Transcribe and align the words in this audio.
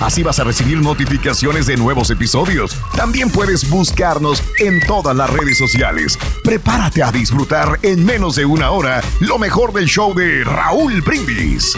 Así 0.00 0.22
vas 0.22 0.38
a 0.40 0.44
recibir 0.44 0.78
notificaciones 0.78 1.66
de 1.66 1.76
nuevos 1.76 2.10
episodios. 2.10 2.76
También 2.96 3.30
puedes 3.30 3.68
buscarnos 3.68 4.42
en 4.58 4.80
todas 4.86 5.14
las 5.14 5.30
redes 5.30 5.58
sociales. 5.58 6.18
Prepárate 6.42 7.02
a 7.02 7.12
disfrutar 7.12 7.78
en 7.82 8.04
menos 8.04 8.36
de 8.36 8.46
una 8.46 8.70
hora 8.70 9.02
lo 9.20 9.38
mejor 9.38 9.72
del 9.72 9.86
show 9.86 10.14
de 10.14 10.42
Raúl 10.44 11.02
Brindis. 11.02 11.76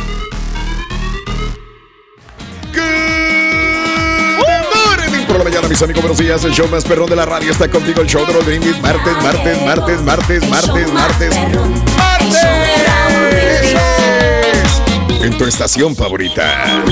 Por 5.27 5.39
la 5.39 5.45
mañana, 5.45 5.67
mis 5.67 5.83
amigos, 5.83 6.03
buenos 6.03 6.19
días. 6.19 6.45
El 6.45 6.53
show 6.53 6.69
más 6.69 6.85
perrón 6.85 7.09
de 7.09 7.17
la 7.17 7.25
radio 7.25 7.53
está 7.53 7.67
contigo. 7.71 8.03
El 8.03 8.07
show 8.07 8.27
de 8.27 8.35
los 8.35 8.45
brindis. 8.45 8.79
Martes, 8.83 9.15
martes, 9.23 9.63
martes, 9.65 10.03
martes, 10.03 10.51
martes, 10.51 10.93
martes. 10.93 11.35
¡Martes! 11.97 12.37
¡Eso 13.63 13.79
es! 13.79 13.92
En 15.23 15.39
tu 15.39 15.45
estación 15.47 15.95
favorita. 15.95 16.83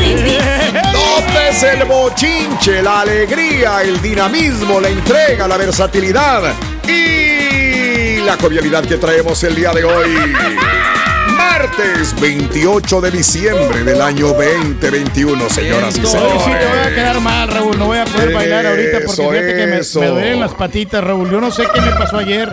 Notes 0.92 1.62
el 1.64 1.84
bochinche, 1.84 2.82
la 2.82 3.00
alegría, 3.00 3.82
el 3.82 4.00
dinamismo, 4.00 4.80
la 4.80 4.88
entrega, 4.88 5.48
la 5.48 5.56
versatilidad 5.56 6.52
y 6.86 8.18
la 8.20 8.36
jovialidad 8.36 8.84
que 8.84 8.96
traemos 8.98 9.42
el 9.42 9.56
día 9.56 9.72
de 9.72 9.84
hoy. 9.84 10.10
Martes 11.36 12.14
28 12.20 13.00
de 13.00 13.10
diciembre 13.10 13.82
del 13.82 14.00
año 14.00 14.28
2021, 14.28 15.48
señoras 15.50 15.96
y 15.96 16.00
Hoy 16.00 16.06
sí 16.06 16.12
te 16.12 16.18
voy 16.18 16.28
a 16.28 16.42
señores. 16.44 16.88
quedar 16.94 17.20
mal, 17.20 17.48
Raúl. 17.48 17.78
No 17.78 17.86
voy 17.86 17.98
a 17.98 18.04
poder 18.04 18.32
bailar 18.32 18.66
ahorita 18.66 18.98
porque 19.06 19.22
Eso, 19.22 19.30
fíjate 19.30 19.54
que 19.56 19.66
me, 19.66 20.06
me 20.06 20.06
duelen 20.12 20.40
las 20.40 20.54
patitas, 20.54 21.02
Raúl. 21.02 21.30
Yo 21.30 21.40
no 21.40 21.50
sé 21.50 21.64
qué 21.74 21.80
me 21.80 21.92
pasó 21.92 22.18
ayer, 22.18 22.50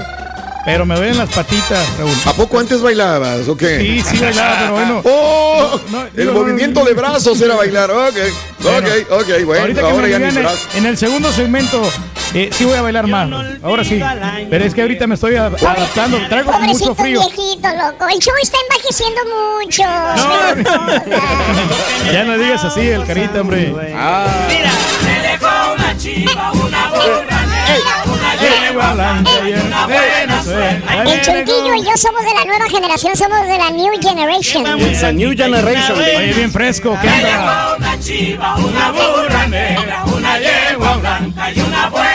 pero 0.67 0.85
me 0.85 0.95
duelen 0.97 1.17
las 1.17 1.29
patitas, 1.29 1.97
Raúl. 1.97 2.11
¿A 2.25 2.33
poco 2.33 2.59
antes 2.59 2.81
bailabas 2.81 3.47
o 3.47 3.55
qué? 3.55 3.79
Sí, 3.79 4.01
sí 4.01 4.17
bailaba, 4.19 4.57
pero 4.59 4.71
bueno. 4.73 5.01
¡Oh! 5.05 5.79
No, 5.89 6.01
el 6.03 6.11
digo, 6.13 6.33
no, 6.33 6.39
movimiento 6.41 6.81
no, 6.81 6.85
de 6.85 6.93
brazos 6.93 7.39
era 7.39 7.55
bailar. 7.55 7.89
Ok, 7.89 8.15
Bueno, 8.59 8.87
ok, 9.09 9.21
ok, 9.21 9.45
bueno. 9.45 9.61
ahorita 9.61 9.79
que 9.81 9.87
ahora 9.87 10.07
me 10.07 10.09
ya 10.33 10.39
brazos. 10.41 10.67
en 10.75 10.85
el 10.85 10.97
segundo 10.97 11.31
segmento 11.31 11.81
eh, 12.33 12.49
sí 12.51 12.65
voy 12.65 12.75
a 12.75 12.81
bailar 12.81 13.07
más. 13.07 13.29
Ahora 13.63 13.85
sí. 13.85 14.01
Pero 14.49 14.65
es 14.65 14.73
que 14.73 14.81
ahorita 14.81 15.07
me 15.07 15.15
estoy 15.15 15.35
adaptando. 15.37 16.17
Traigo 16.27 16.51
mucho 16.51 16.59
Pobrecito 16.59 16.95
frío. 16.95 17.21
viejito, 17.21 17.69
loco. 17.69 18.07
El 18.09 18.19
show 18.19 18.33
está 18.43 18.57
envejeciendo 18.69 19.21
mucho. 19.55 19.83
Ya 22.11 22.23
no 22.25 22.37
digas 22.37 22.63
así, 22.65 22.81
el 22.81 23.05
carita, 23.05 23.39
hombre. 23.41 23.73
Ah. 23.95 24.27
Mira, 24.49 24.71
le 25.05 25.27
dejó 25.29 25.73
una 25.75 25.97
chiva, 25.97 26.51
una 26.51 26.87
burra 26.89 27.45
El 31.05 31.21
Chuntillo 31.21 31.73
y 31.75 31.83
yo 31.83 31.97
somos 31.97 32.23
de 32.23 32.33
la 32.33 32.45
nueva 32.45 32.69
generación, 32.69 33.15
somos 33.15 33.47
de 33.47 33.57
la 33.57 33.69
New 33.71 33.93
Generation. 34.01 34.79
It's 34.79 35.03
a 35.03 35.11
new 35.11 35.35
generation. 35.35 35.97
Oye, 35.97 36.33
bien 36.33 36.51
fresco. 36.51 36.97
¿Qué 37.01 37.07
dejó 37.07 37.75
una 37.77 37.99
chiva, 37.99 38.55
una 38.55 38.91
burra 38.91 39.47
negra, 39.47 40.03
una 40.05 40.39
yegua 40.39 40.97
blanca 40.97 41.51
y 41.51 41.59
una 41.59 41.89
buena 41.89 42.06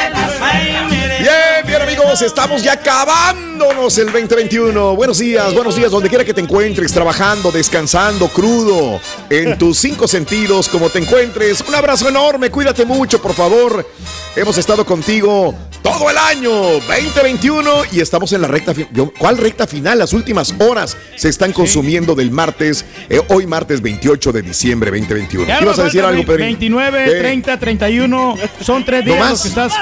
amigos, 1.93 2.23
estamos 2.23 2.63
ya 2.63 2.73
acabándonos 2.73 3.99
el 3.99 4.07
2021. 4.07 4.97
Buenos 4.97 5.19
días, 5.19 5.53
buenos 5.53 5.77
días, 5.77 5.91
donde 5.91 6.09
quiera 6.09 6.25
que 6.25 6.33
te 6.33 6.41
encuentres, 6.41 6.91
trabajando, 6.91 7.51
descansando, 7.51 8.29
crudo, 8.29 8.99
en 9.29 9.59
tus 9.59 9.79
cinco 9.79 10.09
sentidos, 10.09 10.69
como 10.69 10.89
te 10.89 11.01
encuentres. 11.01 11.63
Un 11.69 11.75
abrazo 11.75 12.09
enorme, 12.09 12.51
cuídate 12.51 12.87
mucho, 12.87 13.21
por 13.21 13.35
favor. 13.35 13.87
Hemos 14.35 14.57
estado 14.57 14.87
contigo 14.87 15.55
todo 15.83 16.09
el 16.09 16.17
año 16.17 16.51
2021 16.51 17.83
y 17.93 18.01
estamos 18.01 18.33
en 18.33 18.41
la 18.41 18.49
recta 18.49 18.73
final. 18.73 19.13
¿Cuál 19.19 19.37
recta 19.37 19.67
final? 19.67 19.99
Las 19.99 20.15
últimas 20.15 20.55
horas 20.61 20.97
se 21.17 21.29
están 21.29 21.53
consumiendo 21.53 22.15
del 22.15 22.31
martes, 22.31 22.87
eh, 23.11 23.21
hoy 23.29 23.47
martes 23.47 23.83
28 23.83 24.33
de 24.33 24.41
diciembre 24.41 24.91
2021. 24.91 25.47
Ya 25.47 25.59
¿Qué 25.59 25.65
ibas 25.65 25.79
a 25.79 25.85
decir 25.85 26.03
algo, 26.03 26.23
Pedro? 26.23 26.39
29, 26.39 27.19
30, 27.19 27.59
31. 27.59 28.39
Son 28.63 28.83
tres 28.83 29.05
días 29.05 29.19
¿No 29.19 29.25
los 29.25 29.33
más? 29.33 29.43
que 29.43 29.49
estás 29.49 29.73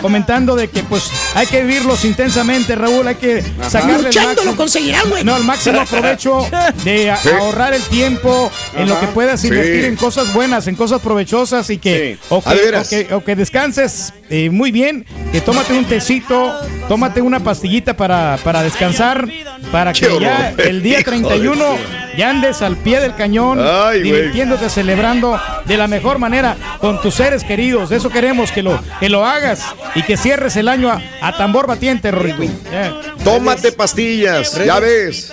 comentando 0.00 0.56
de 0.56 0.68
que 0.68 0.82
pues 0.82 1.10
hay 1.34 1.46
que 1.46 1.62
vivirlos 1.62 2.04
intensamente, 2.04 2.74
Raúl. 2.74 3.06
Hay 3.08 3.14
que 3.16 3.42
sacarle 3.68 3.96
el 3.96 4.04
Luchando 4.04 4.28
máximo- 4.30 4.50
lo 4.52 4.56
conseguirán, 4.56 5.08
güey. 5.10 5.24
No, 5.24 5.36
el 5.36 5.44
máximo 5.44 5.84
provecho 5.86 6.46
de 6.84 7.12
Sí. 7.22 7.28
ahorrar 7.30 7.74
el 7.74 7.82
tiempo 7.82 8.50
en 8.76 8.88
lo 8.88 8.98
que 9.00 9.06
puedas 9.08 9.40
Sí. 9.40 9.48
invertir 9.48 9.84
en 9.84 9.96
cosas 9.96 10.32
buenas, 10.32 10.66
en 10.66 10.76
cosas 10.76 11.00
provechosas 11.00 11.68
y 11.70 11.78
que, 11.78 12.18
o, 12.28 12.42
Ah, 12.44 12.54
de 12.54 12.60
que, 12.60 12.76
o 12.76 12.82
que- 13.08 13.14
o 13.14 13.24
que 13.24 13.36
descanses 13.36 14.12
eh, 14.30 14.50
muy 14.50 14.70
bien, 14.70 15.06
que 15.32 15.40
tómate 15.40 15.72
un 15.72 15.84
tecito, 15.86 16.54
tómate 16.88 17.22
una 17.22 17.40
pastillita 17.40 17.96
para, 17.96 18.38
para 18.44 18.62
descansar, 18.62 19.26
para 19.72 19.92
que 19.92 20.18
ya 20.20 20.52
el 20.58 20.82
día 20.82 21.00
hijo 21.00 21.10
de 21.10 21.18
31 21.18 21.54
su- 21.76 22.16
ya 22.18 22.30
andes 22.30 22.60
al 22.62 22.76
pie 22.76 23.00
del 23.00 23.14
cañón, 23.14 23.58
Ay, 23.60 24.02
divirtiéndote, 24.02 24.68
celebrando 24.68 25.40
de 25.66 25.76
la 25.76 25.86
mejor 25.86 26.18
manera 26.18 26.56
con 26.80 27.00
tus 27.00 27.14
seres 27.14 27.44
queridos. 27.44 27.90
Eso 27.92 28.10
queremos, 28.10 28.50
que 28.52 28.62
lo, 28.62 28.78
que 29.00 29.08
lo 29.08 29.24
hagas 29.24 29.62
y 29.94 30.02
que 30.02 30.16
cierres 30.16 30.56
el 30.56 30.68
año 30.68 30.90
a, 30.90 31.00
a 31.20 31.36
tambor 31.36 31.66
batiente, 31.66 32.10
Rorrito. 32.10 32.42
Eh. 32.72 32.92
Tómate 33.24 33.72
pastillas, 33.72 34.54
ya 34.64 34.78
ves. 34.80 35.32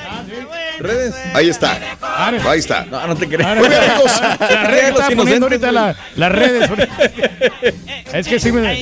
Redes. 0.78 1.16
Ahí 1.34 1.50
está. 1.50 1.80
Ahí 2.02 2.60
está. 2.60 2.84
No, 2.86 3.08
no 3.08 3.16
te 3.16 3.28
creas. 3.30 3.58
Muy 3.58 3.70
bien, 3.70 3.82
amigos. 3.82 4.12
La 4.40 4.64
red 4.66 4.90
está 4.90 5.08
poniendo 5.16 5.46
ahorita 5.46 5.72
la- 5.72 5.96
las 6.16 6.32
redes. 6.32 6.70
Es 8.14 8.28
que 8.28 8.40
sí 8.40 8.52
me. 8.52 8.80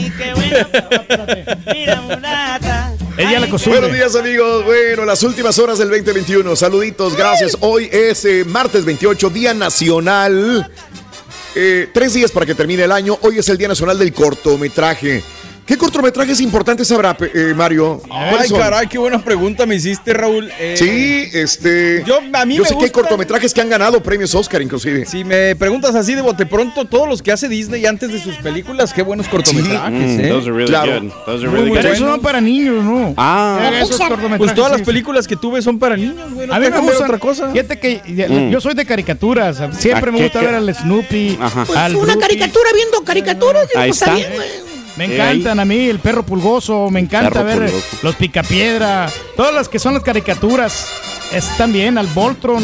Es 3.18 3.30
ya 3.31 3.40
la 3.40 3.48
costumbre. 3.50 3.81
Buenos 3.81 3.96
días 3.98 4.16
amigos, 4.16 4.66
bueno, 4.66 5.06
las 5.06 5.22
últimas 5.24 5.58
horas 5.60 5.78
del 5.80 5.90
2021, 5.90 6.56
saluditos, 6.56 7.16
gracias. 7.16 7.58
Hoy 7.62 7.90
es 7.92 8.25
eh, 8.25 8.44
martes 8.46 8.86
28, 8.86 9.30
Día 9.30 9.54
Nacional, 9.54 10.70
Eh, 11.56 11.88
tres 11.94 12.14
días 12.16 12.31
para 12.31 12.48
que 12.48 12.56
termine 12.56 12.84
el 12.84 12.92
año, 12.92 13.18
hoy 13.22 13.38
es 13.38 13.48
el 13.50 13.58
Día 13.60 13.68
Nacional 13.68 14.00
del 14.00 14.12
Cortometraje. 14.14 15.24
¿Qué 15.65 15.77
cortometrajes 15.77 16.42
importantes 16.42 16.92
habrá, 16.92 17.15
pe- 17.15 17.31
eh, 17.33 17.54
Mario? 17.54 18.01
Ay, 18.12 18.50
caray, 18.50 18.86
qué 18.88 18.98
buena 18.98 19.24
pregunta 19.24 19.65
me 19.65 19.75
hiciste, 19.75 20.13
Raúl. 20.13 20.51
Eh, 20.60 20.75
Sí, 20.77 21.30
este. 21.38 22.04
Yo, 22.06 22.19
a 22.33 22.45
mí 22.45 22.56
yo 22.56 22.63
me 22.63 22.68
sé 22.68 22.77
que 22.77 22.83
hay 22.86 22.89
cortometrajes 22.92 23.54
que 23.54 23.62
han 23.62 23.69
ganado 23.69 24.04
premios 24.04 24.36
Oscar, 24.36 24.62
inclusive. 24.62 25.06
Si 25.06 25.24
me 25.24 25.56
preguntas 25.56 25.95
así 25.95 26.15
de 26.15 26.21
bote 26.21 26.45
pronto, 26.45 26.83
todos 26.83 27.07
los 27.07 27.21
que 27.21 27.31
hace 27.31 27.48
Disney 27.48 27.86
antes 27.86 28.12
de 28.12 28.19
sus 28.21 28.36
películas, 28.38 28.92
qué 28.94 29.04
buenos 29.04 29.30
cortometrajes, 29.30 29.92
Mm, 30.18 30.19
¿eh? 30.19 30.27
those 30.30 30.48
are 30.50 30.51
really 30.57 30.68
Claro. 30.69 31.00
good. 31.01 31.12
Those 31.25 31.30
are 31.30 31.48
Muy, 31.48 31.56
really 31.56 31.62
muy 31.62 31.69
good. 31.69 31.77
Pero 31.77 31.94
esos 31.94 32.10
son 32.10 32.19
para 32.21 32.42
niños, 32.42 32.83
¿no? 32.83 33.13
Ah, 33.15 33.71
esos 33.81 33.98
cortometrajes, 33.98 34.38
Pues 34.39 34.54
todas 34.56 34.71
las 34.71 34.80
sí, 34.80 34.83
sí. 34.83 34.92
películas 34.92 35.27
que 35.30 35.38
tuve 35.38 35.62
son 35.62 35.80
para 35.80 35.95
niños, 35.95 36.33
güey. 36.33 36.45
No 36.48 36.54
A 36.56 36.60
mí 36.60 36.65
me 36.65 36.71
ver 36.71 36.81
gusta 36.81 37.06
otra 37.06 37.19
cosa. 37.19 37.50
Fíjate 37.51 37.80
que 37.80 38.01
Mm. 38.06 38.50
yo 38.51 38.60
soy 38.60 38.74
de 38.74 38.86
caricaturas. 38.86 39.62
Siempre 39.80 40.10
¿A 40.10 40.12
me 40.13 40.24
gusta 40.24 40.39
qué? 40.42 40.45
ver 40.45 40.56
al 40.56 40.75
Snoopy, 40.75 41.38
Ajá. 41.39 41.63
Pues 41.65 41.77
al 41.80 41.95
una 41.95 42.18
caricatura 42.18 42.69
viendo 42.75 43.01
caricaturas. 43.06 43.68
Ahí 43.75 43.92
pues, 43.92 44.01
está. 44.01 44.13
bien, 44.15 44.27
güey. 44.36 44.48
Me 44.98 45.06
Eh, 45.06 45.13
encantan 45.16 45.60
a 45.60 45.66
mí, 45.66 45.78
el 45.90 46.00
perro 46.00 46.24
pulgoso, 46.24 46.90
me 46.92 47.00
encanta 47.00 47.42
ver 47.42 47.66
pulgoso. 47.66 47.98
los 48.04 48.16
picapiedra, 48.16 49.10
todas 49.36 49.54
las 49.54 49.68
que 49.69 49.80
son 49.80 49.94
las 49.95 50.04
caricaturas 50.04 50.88
están 51.31 51.74
bien, 51.74 51.98
al 51.98 52.06
Voltron, 52.07 52.63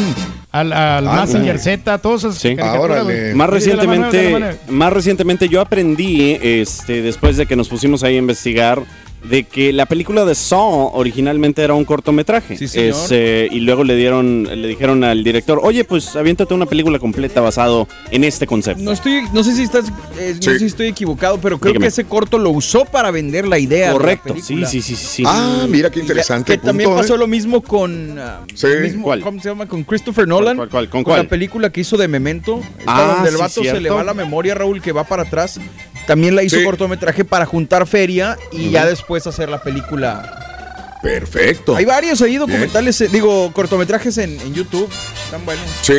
al, 0.52 0.72
al 0.72 1.08
Ah, 1.08 1.20
Messenger 1.22 1.56
no. 1.56 1.60
Z, 1.60 1.98
todas 1.98 2.24
esas 2.24 2.38
Sí. 2.38 2.54
caricaturas. 2.54 3.04
Más 3.34 3.50
recientemente, 3.50 4.58
más 4.68 4.92
recientemente 4.92 5.48
yo 5.48 5.60
aprendí, 5.60 6.38
este, 6.40 7.02
después 7.02 7.36
de 7.36 7.46
que 7.46 7.56
nos 7.56 7.68
pusimos 7.68 8.04
ahí 8.04 8.14
a 8.14 8.18
investigar, 8.18 8.80
de 9.24 9.44
que 9.44 9.72
la 9.72 9.86
película 9.86 10.24
de 10.24 10.34
Saw 10.34 10.90
originalmente 10.94 11.62
era 11.62 11.74
un 11.74 11.84
cortometraje. 11.84 12.56
Sí, 12.56 12.68
señor. 12.68 12.88
Es, 12.90 13.08
eh, 13.10 13.48
y 13.50 13.60
luego 13.60 13.84
le 13.84 13.94
dieron, 13.96 14.44
le 14.44 14.68
dijeron 14.68 15.04
al 15.04 15.22
director, 15.22 15.60
oye, 15.62 15.84
pues 15.84 16.16
aviéntate 16.16 16.54
una 16.54 16.66
película 16.66 16.98
completa 16.98 17.40
basado 17.40 17.86
en 18.10 18.24
este 18.24 18.46
concepto. 18.46 18.82
No 18.82 18.92
estoy, 18.92 19.22
no 19.32 19.44
sé 19.44 19.54
si 19.54 19.62
estás, 19.62 19.88
eh, 20.18 20.32
no 20.36 20.42
Sí. 20.42 20.50
sé 20.50 20.58
si 20.60 20.64
estoy 20.66 20.86
equivocado, 20.88 21.38
pero 21.40 21.58
creo 21.58 21.72
Dígame. 21.72 21.84
que 21.84 21.88
ese 21.88 22.04
corto 22.04 22.38
lo 22.38 22.50
usó 22.50 22.84
para 22.86 23.10
vender 23.10 23.46
la 23.46 23.58
idea. 23.58 23.92
Correcto, 23.92 24.34
de 24.34 24.40
la 24.40 24.44
sí, 24.46 24.54
película. 24.54 24.70
sí, 24.70 24.82
sí, 24.82 24.96
sí. 24.96 25.06
sí. 25.06 25.22
Ah, 25.26 25.66
mira 25.68 25.90
qué 25.90 25.96
ya- 26.00 26.02
interesante. 26.04 26.52
Que 26.52 26.58
también 26.66 26.88
punto, 26.88 27.02
pasó 27.02 27.14
¿eh? 27.14 27.18
lo 27.18 27.26
mismo 27.26 27.60
con. 27.62 28.18
ah, 28.18 28.40
Sí. 28.54 28.66
mismo- 28.82 29.04
¿Cuál? 29.04 29.20
¿Cómo 29.20 29.40
se 29.40 29.48
llama? 29.48 29.66
Con 29.66 29.84
Christopher 29.84 30.26
Nolan. 30.26 30.56
cuál, 30.56 30.68
cuál? 30.70 30.88
¿Con 30.88 31.00
la 31.00 31.04
cuál? 31.04 31.28
película 31.28 31.70
que 31.70 31.82
hizo 31.82 31.96
de 31.96 32.08
Memento. 32.08 32.60
Ah, 32.86 33.14
donde 33.16 33.28
el 33.28 33.34
sí, 33.36 33.40
vato 33.40 33.62
se 33.64 33.80
le 33.80 33.90
va 33.90 34.02
la 34.02 34.14
memoria, 34.14 34.54
Raúl, 34.54 34.80
que 34.80 34.92
va 34.92 35.04
para 35.04 35.24
atrás. 35.24 35.60
También 36.06 36.34
la 36.34 36.42
hizo 36.42 36.56
Sí. 36.58 36.64
cortometraje 36.64 37.24
para 37.24 37.46
juntar 37.46 37.86
feria 37.86 38.36
y 38.52 38.70
ya 38.70 38.84
después 38.86 39.26
hacer 39.26 39.48
la 39.48 39.62
película. 39.62 40.36
Perfecto. 41.02 41.76
Hay 41.76 41.84
varios 41.84 42.20
ahí 42.20 42.36
documentales, 42.36 43.00
eh, 43.00 43.08
digo, 43.10 43.52
cortometrajes 43.52 44.18
en, 44.18 44.38
en 44.40 44.52
YouTube. 44.54 44.88
Están 45.24 45.44
buenos. 45.46 45.64
Sí, 45.82 45.94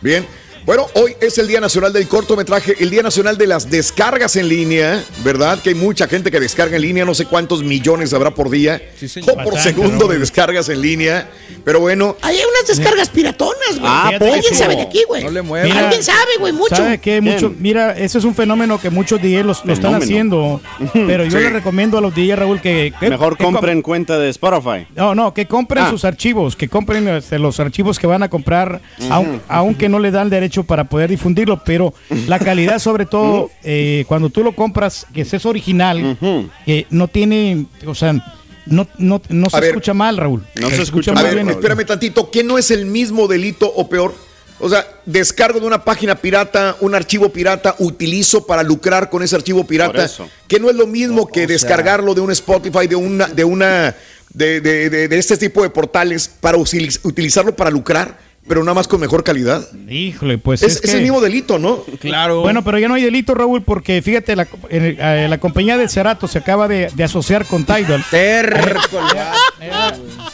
bien. 0.00 0.26
Bueno, 0.70 0.86
hoy 0.94 1.16
es 1.20 1.36
el 1.38 1.48
Día 1.48 1.60
Nacional 1.60 1.92
del 1.92 2.06
Cortometraje, 2.06 2.76
el 2.78 2.90
Día 2.90 3.02
Nacional 3.02 3.36
de 3.36 3.48
las 3.48 3.68
Descargas 3.68 4.36
en 4.36 4.46
línea, 4.48 5.02
¿verdad? 5.24 5.58
Que 5.60 5.70
hay 5.70 5.74
mucha 5.74 6.06
gente 6.06 6.30
que 6.30 6.38
descarga 6.38 6.76
en 6.76 6.82
línea, 6.82 7.04
no 7.04 7.12
sé 7.12 7.24
cuántos 7.26 7.64
millones 7.64 8.14
habrá 8.14 8.30
por 8.30 8.48
día 8.50 8.80
Sí, 8.96 9.08
señor. 9.08 9.30
o 9.32 9.34
por 9.34 9.54
Bastante, 9.54 9.80
segundo 9.80 10.06
¿no? 10.06 10.12
de 10.12 10.20
descargas 10.20 10.68
en 10.68 10.80
línea. 10.80 11.28
Pero 11.64 11.80
bueno, 11.80 12.16
Hay 12.22 12.36
unas 12.36 12.68
descargas 12.68 13.08
piratonas, 13.08 13.80
güey. 13.80 13.82
Ah, 13.84 14.10
Alguien 14.20 14.54
sabe 14.54 14.76
de 14.76 14.82
aquí, 14.82 15.02
güey. 15.08 15.24
No 15.24 15.32
le 15.32 15.42
muevas. 15.42 15.68
Mira, 15.68 15.80
Alguien 15.86 16.04
sabe, 16.04 16.36
güey, 16.38 16.52
mucho. 16.52 16.76
¿Sabe 16.76 16.98
qué? 16.98 17.20
Mucho, 17.20 17.48
Bien. 17.50 17.60
mira, 17.62 17.98
ese 17.98 18.18
es 18.18 18.24
un 18.24 18.36
fenómeno 18.36 18.80
que 18.80 18.90
muchos 18.90 19.20
DJs 19.20 19.44
los- 19.44 19.64
lo, 19.64 19.72
están 19.72 19.96
haciendo. 19.96 20.60
Pero 20.92 21.24
yo 21.24 21.32
Sí. 21.38 21.38
le 21.38 21.50
recomiendo 21.50 21.98
a 21.98 22.00
los 22.00 22.14
DJs, 22.14 22.38
Raúl, 22.38 22.60
que. 22.60 22.92
que- 23.00 23.10
Mejor 23.10 23.36
que 23.36 23.42
compren 23.42 23.82
cuenta 23.82 24.20
de 24.20 24.28
Spotify. 24.30 24.86
No, 24.94 25.16
no, 25.16 25.34
que 25.34 25.46
compren 25.46 25.82
Ah. 25.86 25.90
sus 25.90 26.04
archivos, 26.04 26.54
que 26.54 26.68
compren 26.68 27.08
este, 27.08 27.40
los 27.40 27.58
archivos 27.58 27.98
que 27.98 28.06
van 28.06 28.22
a 28.22 28.30
comprar, 28.30 28.80
aun- 29.10 29.40
aunque 29.48 29.88
no 29.88 29.98
le 29.98 30.12
dan 30.12 30.30
derecho 30.30 30.59
para 30.64 30.84
poder 30.84 31.10
difundirlo, 31.10 31.62
pero 31.64 31.94
la 32.26 32.38
calidad 32.38 32.78
sobre 32.78 33.06
todo, 33.06 33.50
eh, 33.62 34.04
cuando 34.08 34.30
tú 34.30 34.42
lo 34.42 34.54
compras, 34.54 35.06
que 35.14 35.22
es 35.22 35.46
original, 35.46 36.16
que 36.66 36.86
no 36.90 37.08
tiene, 37.08 37.66
o 37.86 37.94
sea, 37.94 38.12
no, 38.66 38.86
no, 38.98 39.20
no 39.28 39.50
se 39.50 39.56
A 39.56 39.60
ver. 39.60 39.70
escucha 39.70 39.94
mal, 39.94 40.16
Raúl. 40.16 40.44
No 40.60 40.70
se 40.70 40.82
escucha 40.82 41.12
a 41.12 41.22
ver, 41.22 41.34
bien. 41.34 41.48
espérame 41.50 41.84
tantito, 41.86 42.30
¿qué 42.30 42.44
no 42.44 42.58
es 42.58 42.70
el 42.70 42.86
mismo 42.86 43.26
delito 43.26 43.66
o 43.74 43.88
peor? 43.88 44.14
O 44.62 44.68
sea, 44.68 44.86
descargo 45.06 45.58
de 45.58 45.66
una 45.66 45.84
página 45.84 46.14
pirata, 46.16 46.76
un 46.80 46.94
archivo 46.94 47.30
pirata, 47.30 47.74
utilizo 47.78 48.46
para 48.46 48.62
lucrar 48.62 49.08
con 49.08 49.22
ese 49.22 49.34
archivo 49.34 49.64
pirata, 49.66 50.06
que 50.46 50.60
no 50.60 50.68
es 50.68 50.76
lo 50.76 50.86
mismo 50.86 51.26
que 51.26 51.46
descargarlo 51.46 52.14
de 52.14 52.20
un 52.20 52.30
Spotify, 52.30 52.86
de 52.86 52.94
una, 52.96 53.26
de 53.28 53.42
una, 53.42 53.96
de, 54.34 54.60
de- 54.60 54.90
de- 54.90 55.08
de 55.08 55.18
este 55.18 55.38
tipo 55.38 55.62
de 55.62 55.70
portales 55.70 56.28
para 56.28 56.58
utilizarlo 56.58 57.56
para 57.56 57.70
lucrar, 57.70 58.18
pero 58.48 58.62
nada 58.62 58.74
más 58.74 58.88
con 58.88 59.00
mejor 59.00 59.22
calidad. 59.22 59.66
Híjole, 59.88 60.38
pues 60.38 60.62
Es, 60.62 60.76
es, 60.76 60.84
es 60.84 60.90
que- 60.90 60.96
el 60.96 61.02
mismo 61.02 61.20
delito, 61.20 61.58
¿no? 61.58 61.84
Claro. 62.00 62.40
Bueno, 62.40 62.64
pero 62.64 62.78
ya 62.78 62.88
no 62.88 62.94
hay 62.94 63.02
delito, 63.02 63.34
Raúl, 63.34 63.62
porque 63.62 64.02
fíjate, 64.02 64.34
la, 64.36 64.46
eh, 64.70 65.26
la 65.28 65.38
compañía 65.38 65.76
de 65.76 65.88
Cerato 65.88 66.26
se 66.28 66.38
acaba 66.38 66.66
de, 66.68 66.90
de 66.94 67.04
asociar 67.04 67.44
con 67.46 67.64
Tidal. 67.64 68.04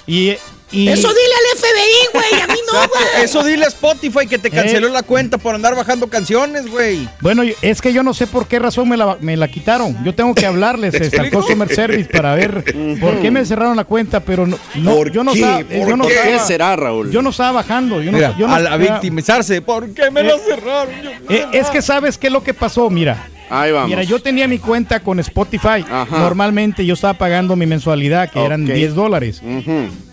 Y, 0.06 0.34
y- 0.72 0.88
Eso 0.88 1.08
dile 1.08 1.34
al 1.34 1.58
FBI, 1.58 2.08
güey. 2.12 2.42
A 2.42 2.46
mí 2.48 2.58
no, 2.72 2.78
güey. 2.88 3.24
Eso 3.24 3.42
dile 3.44 3.64
a 3.64 3.68
Spotify 3.68 4.26
que 4.26 4.38
te 4.38 4.50
canceló 4.50 4.88
Eh. 4.88 4.90
la 4.90 5.02
cuenta 5.02 5.38
por 5.38 5.54
andar 5.54 5.74
bajando 5.76 6.08
canciones, 6.08 6.70
güey. 6.70 7.08
Bueno, 7.20 7.42
es 7.62 7.80
que 7.80 7.92
yo 7.92 8.02
no 8.02 8.12
sé 8.14 8.26
por 8.26 8.46
qué 8.48 8.58
razón 8.58 8.88
me 8.88 8.96
la, 8.96 9.16
me 9.20 9.36
la 9.36 9.48
quitaron. 9.48 9.96
Yo 10.04 10.14
tengo 10.14 10.34
que 10.34 10.44
hablarles 10.46 10.94
este, 10.94 11.20
al 11.20 11.30
Customer 11.30 11.72
Service 11.72 12.08
para 12.10 12.34
ver 12.34 12.64
por 13.00 13.20
qué 13.20 13.30
me 13.30 13.44
cerraron 13.44 13.76
la 13.76 13.84
cuenta, 13.84 14.20
pero 14.20 14.46
no, 14.46 14.58
no- 14.74 14.94
¿Por 14.96 15.12
yo 15.12 15.22
no 15.24 15.32
qué? 15.32 15.38
estaba, 15.40 15.58
¿Por 15.60 15.88
yo 15.88 15.96
no 15.96 16.06
qué 16.06 16.14
estaba- 16.14 16.32
¿Qué 16.32 16.38
será, 16.44 16.76
Raúl? 16.76 17.10
Yo 17.10 17.22
no 17.22 17.30
estaba 17.30 17.52
bajando. 17.52 18.02
Yo 18.02 18.10
no, 18.10 18.18
Mira, 18.18 18.34
yo 18.38 18.46
no- 18.48 18.54
a 18.54 18.60
la 18.60 18.76
victimizarse. 18.76 19.62
¿Por 19.62 19.90
qué 19.94 20.10
me 20.10 20.20
Eh. 20.20 20.24
lo 20.24 20.38
cerraron? 20.38 20.94
Yo- 21.02 21.10
eh, 21.34 21.46
es 21.52 21.68
que 21.68 21.80
sabes 21.82 22.18
qué 22.18 22.26
es 22.28 22.32
lo 22.32 22.42
que 22.42 22.54
pasó, 22.54 22.90
mira. 22.90 23.28
Ahí 23.50 23.72
vamos. 23.72 23.88
Mira, 23.90 24.02
yo 24.02 24.20
tenía 24.20 24.48
mi 24.48 24.58
cuenta 24.58 25.00
con 25.00 25.20
Spotify. 25.20 25.84
Ajá. 25.90 26.06
Normalmente 26.18 26.84
yo 26.84 26.94
estaba 26.94 27.14
pagando 27.14 27.56
mi 27.56 27.66
mensualidad, 27.66 28.30
que 28.30 28.44
eran 28.44 28.64
Ok. 28.64 28.70
10 28.72 28.94
dólares. 28.94 29.42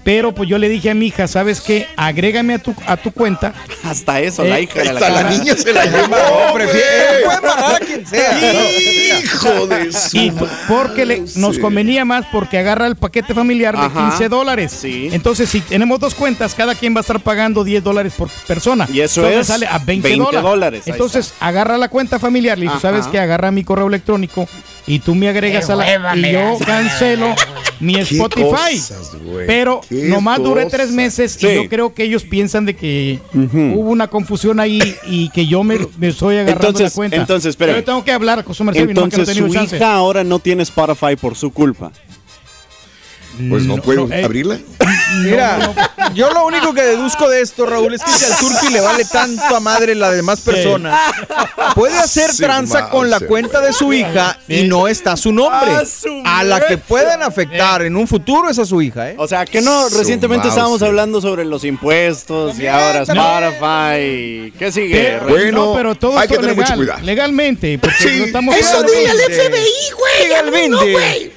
Pero 0.03 0.36
pues 0.36 0.50
yo 0.50 0.58
le 0.58 0.67
dije 0.67 0.89
a 0.89 0.93
mi 0.93 1.08
hija, 1.08 1.27
¿sabes 1.27 1.62
qué? 1.62 1.88
Agrégame 1.96 2.55
a 2.55 2.60
tu, 2.60 2.75
a 2.86 2.98
tu 2.98 3.12
cuenta. 3.12 3.53
Hasta 3.86 4.19
eso, 4.19 4.43
Eh, 4.43 4.50
la 4.50 4.60
hija 4.60 4.79
de 4.79 4.86
la 4.86 4.91
Hasta 4.91 5.10
la 5.10 5.15
cara. 5.24 5.29
niña 5.29 5.55
se 5.55 5.72
la 5.74 5.86
llevó. 5.86 5.98
No, 6.10 6.51
puede 6.53 7.24
pagar 7.41 7.75
a 7.81 7.86
quien 7.86 8.05
sea. 8.05 8.38
Hijo 9.24 9.67
de 9.67 9.91
su 9.93 10.17
Y 10.17 10.34
porque 10.67 11.05
le- 11.05 11.19
nos 11.38 11.55
Sí. 11.55 11.62
convenía 11.62 12.03
más 12.05 12.25
porque 12.34 12.58
agarra 12.58 12.88
el 12.88 12.96
paquete 12.98 13.34
familiar 13.34 13.77
de 13.77 13.86
Ajá. 13.86 14.10
15 14.10 14.27
dólares. 14.29 14.77
Sí. 14.77 15.10
Entonces, 15.13 15.50
si 15.50 15.62
tenemos 15.62 16.00
dos 16.01 16.13
cuentas, 16.15 16.53
cada 16.53 16.75
quien 16.75 16.93
va 16.93 17.00
a 17.00 17.01
estar 17.01 17.19
pagando 17.22 17.63
10 17.63 17.81
dólares 17.84 18.13
por 18.17 18.29
persona. 18.48 18.88
Y 18.91 19.00
eso 19.00 19.22
Entonces, 19.22 19.41
es 19.41 19.48
sale 19.48 19.67
a 19.67 19.77
20, 19.79 20.08
20 20.10 20.25
dólares. 20.25 20.43
dólares, 20.43 20.84
Entonces, 20.88 21.34
agarra 21.39 21.77
la 21.77 21.88
cuenta 21.88 22.19
familiar. 22.19 22.58
Le 22.58 22.65
dijo. 22.65 22.79
¿sabes 22.79 23.08
qué? 23.08 23.19
Agarra 23.24 23.51
mi 23.51 23.63
correo 23.63 23.88
electrónico 23.88 24.48
y 24.88 25.00
tú 25.00 25.15
me 25.15 25.30
agregas 25.30 25.65
Qué 25.68 25.72
a 25.72 25.75
la. 25.75 26.15
y 26.15 26.32
yo 26.32 26.58
cancelo 26.65 27.34
mi 27.80 27.96
Spotify. 28.00 28.46
cosas, 28.77 29.12
Pero 29.48 29.82
qué 29.89 30.03
nomás 30.10 30.42
duré 30.42 30.65
tres 30.65 30.82
cosas. 30.84 30.96
meses 30.96 31.32
Sí. 31.39 31.48
y 31.48 31.56
yo 31.56 31.70
creo 31.70 31.94
que 31.94 32.03
ellos 32.03 32.24
piensan 32.24 32.65
de 32.65 32.75
que 32.75 33.20
hubo 33.34 33.89
una 33.89 34.08
confusión 34.08 34.60
ahí 34.60 34.80
y 35.08 35.30
que 35.30 35.48
yo 35.48 35.63
me, 35.63 35.80
me 35.98 36.10
estoy 36.10 36.36
agarrando 36.38 36.68
Entonces- 36.68 36.92
la 36.92 36.96
cuenta. 36.96 37.15
entonces. 37.18 37.56
Pero 37.56 37.74
yo 37.75 37.84
tengo 37.84 38.03
que 38.03 38.12
hablar 38.12 38.44
no 38.94 39.01
he 39.01 39.06
Entonces 39.12 39.36
tenido 39.36 39.48
su 39.48 39.53
chance. 39.53 39.75
hija 39.77 39.94
ahora 39.94 40.24
no 40.24 40.39
tiene 40.39 40.63
Spotify 40.63 41.15
por 41.20 41.36
su 41.36 41.51
culpa. 41.51 41.92
Pues 43.50 43.63
no, 43.63 43.78
puedo 43.78 44.08
no, 44.08 44.13
eh. 44.13 44.24
abrirla. 44.24 44.60
Mira, 45.24 45.74
yo 46.13 46.32
lo 46.32 46.46
único 46.46 46.74
que 46.74 46.82
deduzco 46.84 47.30
de 47.30 47.42
esto, 47.42 47.66
Raúl, 47.66 47.94
es 47.94 48.02
que 48.04 48.12
si 48.12 48.25
al 48.25 48.38
Turki 48.40 48.70
le 48.72 48.82
vale 48.82 49.06
tanto 49.06 49.56
a 49.56 49.60
madre 49.60 49.96
las 49.96 50.13
demás 50.16 50.42
personas, 50.42 51.00
puede 51.75 51.98
hacer 51.98 52.32
Sí, 52.32 52.44
tranza 52.44 52.90
con 52.90 53.10
la 53.10 53.20
cuenta 53.20 53.62
de 53.62 53.74
su 53.74 53.94
hija 53.94 54.38
y 54.48 54.63
no 54.63 54.88
está 54.88 55.16
su 55.18 55.32
nombre. 55.32 55.86
Su 55.86 56.22
A 56.25 56.44
la 56.44 56.66
que 56.66 56.78
pueden 56.78 57.22
afectar 57.22 57.82
en 57.84 57.96
un 57.96 58.08
futuro 58.08 58.50
es 58.50 58.60
a 58.60 58.66
su 58.66 58.82
hija, 58.82 59.12
¿eh? 59.12 59.16
O 59.18 59.28
sea, 59.28 59.46
que 59.46 59.62
no, 59.62 59.90
recientemente 59.90 60.48
estábamos 60.48 60.82
hablando 60.82 61.22
sobre 61.22 61.46
los 61.46 61.63
impuestos 61.63 62.58
y 62.60 62.68
ahora 62.68 63.04
Spotify. 63.04 64.54
¿Qué 64.58 64.72
sigue? 64.72 65.18
Pero? 65.20 65.28
Bueno, 65.28 65.66
no, 65.66 65.74
pero 65.75 65.96
todo 65.96 66.18
hay 66.18 66.28
que 66.28 66.34
esto 66.36 66.42
tener 66.42 66.56
mucho 66.56 66.66
legal, 66.75 66.78
cuidado. 66.78 67.02
legalmente. 67.06 67.78
Porque 67.80 68.18
no 68.18 68.25
estamos 68.25 68.56
Eso 68.56 68.78
hablando- 68.78 68.92
dile 68.94 69.10
al. 69.10 69.18
FBI, 69.20 69.92
güey. 69.98 70.28
Legalmente. 70.28 71.34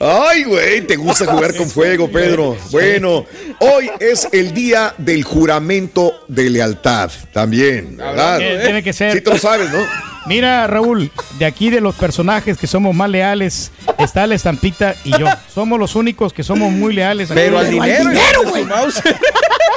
Ay, 0.00 0.44
güey, 0.44 0.80
te 0.82 0.96
gusta 0.96 1.26
jugar 1.26 1.54
con 1.56 1.68
fuego, 1.68 2.08
Pedro. 2.10 2.56
Bueno, 2.70 3.26
hoy 3.58 3.90
es 3.98 4.28
el 4.32 4.54
día 4.54 4.94
del 4.96 5.24
juramento 5.24 6.24
de 6.28 6.50
lealtad. 6.50 7.10
También, 7.32 7.96
¿verdad? 7.96 8.40
Eh, 8.40 8.60
Tiene 8.62 8.82
que 8.82 8.92
ser. 8.92 9.12
Sí, 9.12 9.20
tú 9.20 9.30
lo 9.30 9.38
sabes, 9.38 9.70
¿no? 9.70 9.78
Mira, 10.26 10.66
Raúl, 10.66 11.10
de 11.38 11.46
aquí 11.46 11.70
de 11.70 11.80
los 11.80 11.94
personajes 11.94 12.58
que 12.58 12.66
somos 12.66 12.94
más 12.94 13.08
leales, 13.08 13.72
está 13.98 14.26
la 14.26 14.34
estampita 14.34 14.94
y 15.04 15.18
yo. 15.18 15.26
Somos 15.52 15.78
los 15.80 15.96
únicos 15.96 16.32
que 16.32 16.44
somos 16.44 16.70
muy 16.70 16.92
leales. 16.94 17.30
Pero 17.32 17.58
al 17.58 17.70
dinero, 17.70 18.10
dinero, 18.10 18.42
güey. 18.44 18.66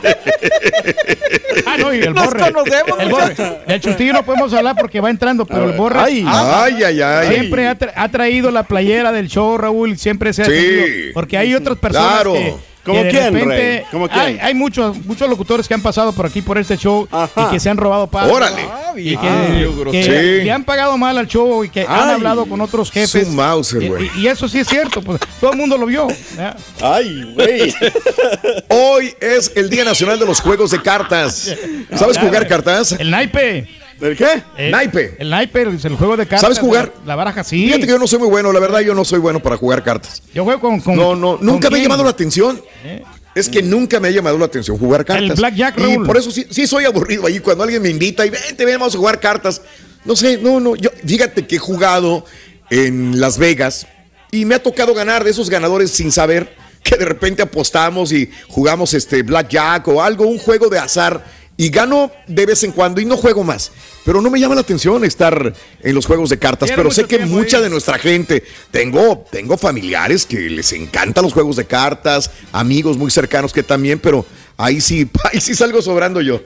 Ah, 1.66 1.78
no, 1.78 1.94
y 1.94 2.00
el 2.00 2.14
Nos 2.14 2.26
borre. 2.26 2.52
conocemos, 2.52 3.00
el 3.00 3.10
borre. 3.10 3.36
Del 3.68 3.80
chutillo 3.82 4.14
no 4.14 4.24
podemos 4.24 4.54
hablar 4.54 4.76
porque 4.78 5.00
va 5.00 5.10
entrando, 5.10 5.46
pero 5.46 5.70
el 5.70 5.78
borre. 5.78 6.00
Ay, 6.00 6.26
ay, 6.28 6.84
ay, 6.84 7.02
ay. 7.02 7.28
Siempre 7.30 7.68
ha, 7.68 7.78
tra- 7.78 7.94
ha 7.96 8.10
traído 8.10 8.52
la 8.52 8.64
playera 8.64 9.12
del 9.12 9.28
show, 9.30 9.58
Raúl. 9.58 9.98
Siempre 9.98 10.34
se 10.34 10.42
ha 10.42 10.46
Sí. 10.46 11.12
Porque 11.14 11.38
hay 11.38 11.54
otras 11.56 11.78
personas 11.78 12.12
Claro. 12.14 12.34
que. 12.34 12.56
¿Cómo 12.84 12.98
que 13.00 13.04
de 13.06 13.12
quién, 13.12 13.24
repente- 13.34 13.48
Rey? 13.78 13.84
¿Cómo 13.92 14.08
quién? 14.10 14.20
Hay, 14.20 14.40
hay 14.42 14.54
muchos, 14.56 14.98
muchos 15.06 15.30
locutores 15.30 15.68
que 15.68 15.74
han 15.76 15.82
pasado 15.82 16.14
por 16.14 16.26
aquí 16.26 16.42
por 16.42 16.58
este 16.58 16.78
show 16.78 17.08
y 17.38 17.52
que 17.52 17.60
se 17.60 17.70
han 17.70 17.78
robado 17.78 18.08
pagos. 18.08 18.32
Órale. 18.32 18.64
Ah, 18.72 18.94
Y 18.98 19.16
que, 19.16 19.28
Ah, 19.28 19.48
que. 19.92 20.42
Sí. 20.44 20.50
han 20.50 20.64
pagado 20.64 20.98
mal 20.98 21.18
al 21.18 21.28
show 21.28 21.64
y 21.64 21.70
que 21.70 21.82
han 21.88 22.10
hablado 22.10 22.46
con 22.46 22.60
otros 22.60 22.92
jefes. 22.92 23.28
Mauser, 23.30 23.84
Y- 23.84 23.86
y, 24.20 24.22
y 24.22 24.28
eso 24.28 24.48
sí 24.50 24.60
es 24.60 24.68
cierto, 24.68 25.02
pues 25.02 25.20
todo 25.40 25.52
el 25.52 25.58
mundo 25.58 25.78
lo 25.78 25.86
vio. 25.86 26.08
¿ya? 26.36 26.56
Ay, 26.82 27.24
güey. 27.36 27.74
Hoy 28.70 29.14
es 29.20 29.52
el 29.56 29.70
Día 29.70 29.84
Nacional 29.84 30.20
de 30.20 30.26
los 30.26 30.40
Juegos 30.42 30.72
de 30.72 30.82
Cartas. 30.82 31.56
¿Sabes 31.96 32.18
jugar 32.18 32.48
cartas? 32.48 32.94
El 32.94 33.12
naipe. 33.12 33.68
¿El 34.02 34.18
qué? 34.18 34.44
El, 34.58 34.72
Naipe. 34.72 35.16
El 35.20 35.30
naipe, 35.30 35.62
el, 35.62 35.80
el 35.84 35.96
juego 35.96 36.18
de 36.18 36.26
cartas. 36.26 36.42
¿Sabes 36.42 36.60
jugar? 36.60 36.92
La, 37.02 37.10
la 37.10 37.16
baraja, 37.16 37.44
sí. 37.44 37.66
Fíjate 37.66 37.82
que 37.84 37.92
yo 37.92 38.00
no 38.00 38.08
soy 38.08 38.20
muy 38.20 38.30
bueno, 38.30 38.52
la 38.52 38.60
verdad, 38.60 38.80
yo 38.80 38.96
no 38.96 39.06
soy 39.06 39.20
bueno 39.20 39.40
para 39.42 39.58
jugar 39.58 39.84
cartas. 39.84 40.24
Yo 40.34 40.44
juego 40.44 40.60
con. 40.60 40.80
con 40.82 40.96
No, 40.96 41.16
no, 41.16 41.38
¿con 41.38 41.46
nunca 41.46 41.70
me 41.70 41.80
ha 41.80 41.84
llamado 41.84 42.04
la 42.04 42.10
atención. 42.10 42.62
¿Eh? 42.84 43.04
Es 43.34 43.48
que 43.48 43.62
nunca 43.62 44.00
me 44.00 44.10
ha 44.10 44.12
llamado 44.12 44.38
la 44.38 44.46
atención 44.46 44.78
jugar 44.78 45.06
cartas. 45.06 45.30
El 45.30 45.36
blackjack, 45.36 45.78
Y 45.78 45.82
Raúl. 45.82 46.06
por 46.06 46.18
eso 46.18 46.32
sí, 46.32 46.46
sí 46.50 46.68
soy 46.68 46.86
aburrido 46.86 47.26
ahí 47.28 47.40
cuando 47.40 47.64
alguien 47.64 47.82
me 47.82 47.90
invita 47.90 48.26
y 48.26 48.30
vente, 48.30 48.66
ven, 48.66 48.80
vamos 48.80 48.96
a 48.96 48.98
jugar 48.98 49.20
cartas. 49.20 49.62
No 50.04 50.16
sé, 50.16 50.38
no, 50.38 50.60
no. 50.60 50.76
Yo, 50.76 50.90
fíjate 51.06 51.46
que 51.46 51.56
he 51.56 51.60
jugado 51.60 52.26
en 52.70 53.20
Las 53.22 53.38
Vegas 53.38 53.88
y 54.32 54.46
me 54.46 54.56
ha 54.56 54.64
tocado 54.64 54.94
ganar 54.94 55.24
de 55.24 55.32
esos 55.32 55.50
ganadores 55.50 55.92
sin 55.92 56.12
saber 56.12 56.56
que 56.84 56.98
de 56.98 57.06
repente 57.06 57.42
apostamos 57.44 58.12
y 58.12 58.30
jugamos 58.48 58.94
este 58.94 59.22
blackjack 59.24 59.88
o 59.90 60.02
algo, 60.02 60.26
un 60.26 60.40
juego 60.40 60.68
de 60.68 60.80
azar 60.80 61.24
y 61.62 61.70
gano 61.70 62.12
de 62.26 62.48
vez 62.48 62.64
en 62.64 62.72
cuando 62.72 63.00
y 63.02 63.06
no 63.06 63.16
juego 63.16 63.44
más. 63.44 63.72
Pero 64.04 64.20
no 64.20 64.32
me 64.32 64.40
llama 64.40 64.56
la 64.56 64.62
atención 64.62 65.06
estar 65.06 65.54
en 65.84 65.94
los 65.94 66.08
juegos 66.08 66.32
de 66.32 66.40
cartas, 66.40 66.72
pero 66.76 66.90
sé 66.90 67.04
que 67.04 67.18
tiempo 67.18 67.36
mucha 67.36 67.62
de 67.62 67.70
nuestra 67.70 68.00
gente, 68.00 68.44
tengo, 68.72 69.28
tengo 69.32 69.56
familiares 69.58 70.26
que 70.26 70.40
les 70.50 70.74
encantan 70.74 71.24
los 71.24 71.34
juegos 71.34 71.58
de 71.58 71.66
cartas, 71.66 72.32
amigos 72.52 72.98
muy 72.98 73.12
cercanos 73.12 73.54
que 73.54 73.62
también, 73.62 74.00
pero 74.00 74.26
ahí 74.58 74.82
sí, 74.82 75.08
ahí 75.32 75.40
sí 75.40 75.54
salgo 75.54 75.84
sobrando 75.84 76.20
yo. 76.20 76.42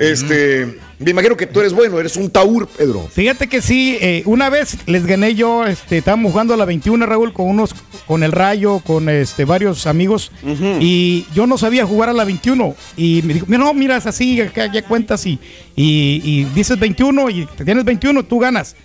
Este, 0.00 0.78
me 0.98 1.10
imagino 1.10 1.36
que 1.36 1.46
tú 1.46 1.60
eres 1.60 1.74
bueno, 1.74 2.00
eres 2.00 2.16
un 2.16 2.30
taur, 2.30 2.66
Pedro. 2.66 3.06
Fíjate 3.12 3.48
que 3.48 3.60
sí, 3.60 3.98
eh, 4.00 4.22
una 4.24 4.48
vez 4.48 4.78
les 4.86 5.04
gané 5.04 5.34
yo, 5.34 5.66
este, 5.66 5.98
estábamos 5.98 6.32
jugando 6.32 6.54
a 6.54 6.56
la 6.56 6.64
21, 6.64 7.04
Raúl, 7.04 7.34
con 7.34 7.46
unos, 7.46 7.74
con 8.06 8.22
el 8.22 8.32
Rayo, 8.32 8.80
con 8.80 9.10
este, 9.10 9.44
varios 9.44 9.86
amigos, 9.86 10.32
y 10.80 11.26
yo 11.34 11.46
no 11.46 11.58
sabía 11.58 11.84
jugar 11.84 12.08
a 12.08 12.14
la 12.14 12.24
21. 12.24 12.74
Y 12.96 13.20
me 13.24 13.34
dijo, 13.34 13.46
no, 13.46 13.74
miras 13.74 14.06
así, 14.06 14.40
acá 14.40 14.72
ya 14.72 14.82
cuentas 14.82 15.26
y, 15.26 15.38
y, 15.76 16.22
y 16.24 16.44
dices 16.54 16.78
21 16.78 17.28
y 17.28 17.46
te 17.56 17.66
tienes 17.66 17.84
21, 17.84 18.24
tú 18.24 18.38
ganas. 18.38 18.76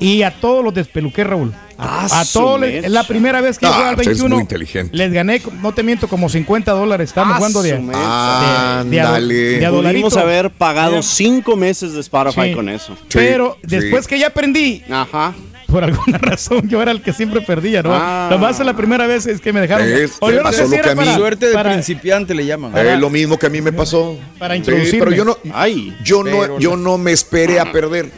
Y 0.00 0.22
a 0.22 0.32
todos 0.32 0.64
los 0.64 0.74
despeluqué, 0.74 1.22
Raúl. 1.22 1.52
Ah, 1.78 2.06
a 2.10 2.24
su 2.24 2.38
todos, 2.38 2.62
es 2.62 2.90
la 2.90 3.04
primera 3.04 3.40
vez 3.40 3.58
que 3.58 3.66
Ah, 3.66 3.72
jugué 3.72 3.84
al 3.88 3.94
pues 3.96 4.06
es 4.06 4.14
21. 4.14 4.34
muy 4.36 4.42
inteligente. 4.42 4.96
Les 4.96 5.12
gané, 5.12 5.42
no 5.62 5.72
te 5.72 5.82
miento, 5.82 6.08
como 6.08 6.28
50 6.28 6.72
dólares. 6.72 7.10
Estamos 7.10 7.34
Ah, 7.34 7.36
jugando 7.36 7.62
de, 7.62 7.72
de, 7.72 7.78
de, 7.78 7.86
de 7.88 7.94
a- 7.96 8.80
Ándale. 8.80 9.34
de 9.34 9.66
a 9.66 9.70
dolarito. 9.70 10.06
Pudimos 10.08 10.16
haber 10.16 10.50
pagado 10.50 10.96
Eh, 10.98 11.02
cinco 11.02 11.56
meses 11.56 11.92
de 11.92 12.00
Spotify 12.00 12.48
Sí. 12.48 12.54
con 12.54 12.68
eso. 12.68 12.94
Sí, 12.94 13.18
Pero 13.18 13.58
sí. 13.62 13.76
después 13.76 14.06
que 14.06 14.18
ya 14.18 14.28
aprendí, 14.28 14.82
Ajá. 14.90 15.34
por 15.66 15.84
alguna 15.84 16.16
razón 16.18 16.66
yo 16.68 16.80
era 16.80 16.92
el 16.92 17.02
que 17.02 17.12
siempre 17.12 17.40
perdía, 17.42 17.82
¿no? 17.82 17.90
Ah. 17.92 18.28
Nomás 18.30 18.58
la 18.60 18.74
primera 18.74 19.06
vez 19.06 19.26
es 19.26 19.40
que 19.40 19.52
me 19.52 19.60
dejaron. 19.60 19.86
Es, 19.86 20.12
o 20.20 20.28
yo 20.30 20.36
te 20.36 20.36
no 20.38 20.42
pasó 20.44 20.58
sé 20.58 20.64
si 20.64 20.70
lo 20.70 20.74
era 20.76 20.82
que 20.84 20.90
a 20.90 20.94
mí. 20.94 21.00
para, 21.04 21.16
Suerte 21.16 21.46
de 21.46 21.52
para- 21.54 21.72
principiante 21.72 22.34
le 22.34 22.46
llaman. 22.46 22.72
Eh, 22.76 22.96
lo 22.98 23.10
mismo 23.10 23.38
que 23.38 23.46
a 23.46 23.50
mí 23.50 23.60
me 23.60 23.72
pasó. 23.72 24.16
Para 24.38 24.54
Sí, 24.54 24.58
introducirme. 24.60 24.98
pero 25.00 25.12
yo 25.12 25.24
no, 25.24 25.36
Ay. 25.52 25.94
yo 26.02 26.22
no, 26.24 26.58
yo 26.58 26.70
no. 26.76 26.92
no 26.92 26.98
me 26.98 27.12
esperé 27.12 27.60
a 27.60 27.70
perder. 27.70 28.10